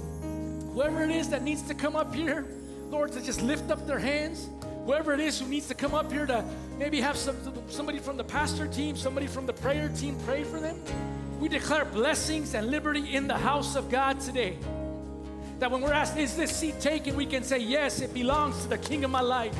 whoever 0.73 1.03
it 1.03 1.11
is 1.11 1.29
that 1.29 1.43
needs 1.43 1.61
to 1.63 1.73
come 1.73 1.95
up 1.95 2.13
here, 2.13 2.45
Lord, 2.89 3.11
to 3.13 3.21
just 3.21 3.41
lift 3.41 3.71
up 3.71 3.87
their 3.87 3.99
hands, 3.99 4.49
whoever 4.85 5.13
it 5.13 5.19
is 5.19 5.39
who 5.39 5.47
needs 5.47 5.67
to 5.67 5.75
come 5.75 5.93
up 5.93 6.11
here 6.11 6.25
to 6.25 6.43
maybe 6.77 6.99
have 7.01 7.17
some, 7.17 7.35
somebody 7.69 7.99
from 7.99 8.17
the 8.17 8.23
pastor 8.23 8.67
team, 8.67 8.95
somebody 8.95 9.27
from 9.27 9.45
the 9.45 9.53
prayer 9.53 9.89
team 9.89 10.17
pray 10.25 10.43
for 10.43 10.59
them, 10.59 10.79
we 11.39 11.47
declare 11.47 11.85
blessings 11.85 12.53
and 12.53 12.69
liberty 12.69 13.15
in 13.15 13.27
the 13.27 13.37
house 13.37 13.75
of 13.75 13.89
God 13.89 14.19
today. 14.19 14.57
That 15.59 15.71
when 15.71 15.81
we're 15.81 15.93
asked, 15.93 16.17
is 16.17 16.35
this 16.35 16.55
seat 16.55 16.79
taken, 16.79 17.15
we 17.15 17.25
can 17.25 17.43
say, 17.43 17.59
yes, 17.59 18.01
it 18.01 18.13
belongs 18.13 18.61
to 18.63 18.69
the 18.69 18.77
King 18.77 19.03
of 19.03 19.11
my 19.11 19.21
life. 19.21 19.55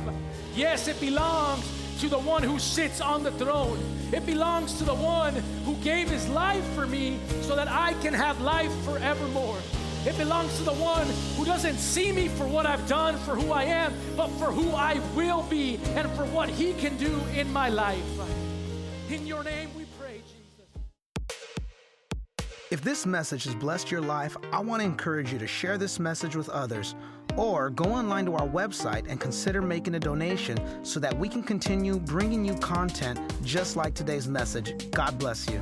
Yes, 0.55 0.87
it 0.87 0.99
belongs 0.99 1.80
to 2.01 2.09
the 2.09 2.17
one 2.17 2.41
who 2.41 2.57
sits 2.57 2.99
on 2.99 3.21
the 3.21 3.29
throne. 3.33 3.77
It 4.11 4.25
belongs 4.25 4.73
to 4.79 4.83
the 4.83 4.95
one 4.95 5.35
who 5.65 5.75
gave 5.83 6.09
his 6.09 6.27
life 6.29 6.65
for 6.73 6.87
me 6.87 7.19
so 7.41 7.55
that 7.55 7.67
I 7.67 7.93
can 8.01 8.11
have 8.11 8.41
life 8.41 8.73
forevermore. 8.83 9.59
It 10.07 10.17
belongs 10.17 10.57
to 10.57 10.63
the 10.63 10.73
one 10.73 11.05
who 11.37 11.45
doesn't 11.45 11.77
see 11.77 12.11
me 12.11 12.27
for 12.27 12.47
what 12.47 12.65
I've 12.65 12.87
done, 12.87 13.17
for 13.17 13.35
who 13.35 13.51
I 13.51 13.65
am, 13.65 13.93
but 14.17 14.29
for 14.39 14.45
who 14.45 14.71
I 14.71 14.99
will 15.15 15.43
be 15.43 15.75
and 15.89 16.09
for 16.13 16.25
what 16.25 16.49
he 16.49 16.73
can 16.73 16.97
do 16.97 17.21
in 17.35 17.53
my 17.53 17.69
life. 17.69 18.03
In 19.11 19.27
your 19.27 19.43
name 19.43 19.69
we 19.77 19.85
pray, 19.99 20.23
Jesus. 20.23 21.37
If 22.71 22.81
this 22.81 23.05
message 23.05 23.43
has 23.43 23.53
blessed 23.53 23.91
your 23.91 24.01
life, 24.01 24.35
I 24.51 24.59
want 24.59 24.81
to 24.81 24.87
encourage 24.87 25.31
you 25.31 25.37
to 25.37 25.45
share 25.45 25.77
this 25.77 25.99
message 25.99 26.35
with 26.35 26.49
others 26.49 26.95
or 27.37 27.69
go 27.69 27.85
online 27.85 28.25
to 28.25 28.35
our 28.35 28.47
website 28.47 29.05
and 29.09 29.19
consider 29.19 29.61
making 29.61 29.95
a 29.95 29.99
donation 29.99 30.57
so 30.83 30.99
that 30.99 31.17
we 31.17 31.27
can 31.27 31.43
continue 31.43 31.99
bringing 31.99 32.45
you 32.45 32.55
content 32.55 33.19
just 33.43 33.75
like 33.75 33.93
today's 33.93 34.27
message. 34.27 34.89
God 34.91 35.17
bless 35.17 35.49
you. 35.49 35.59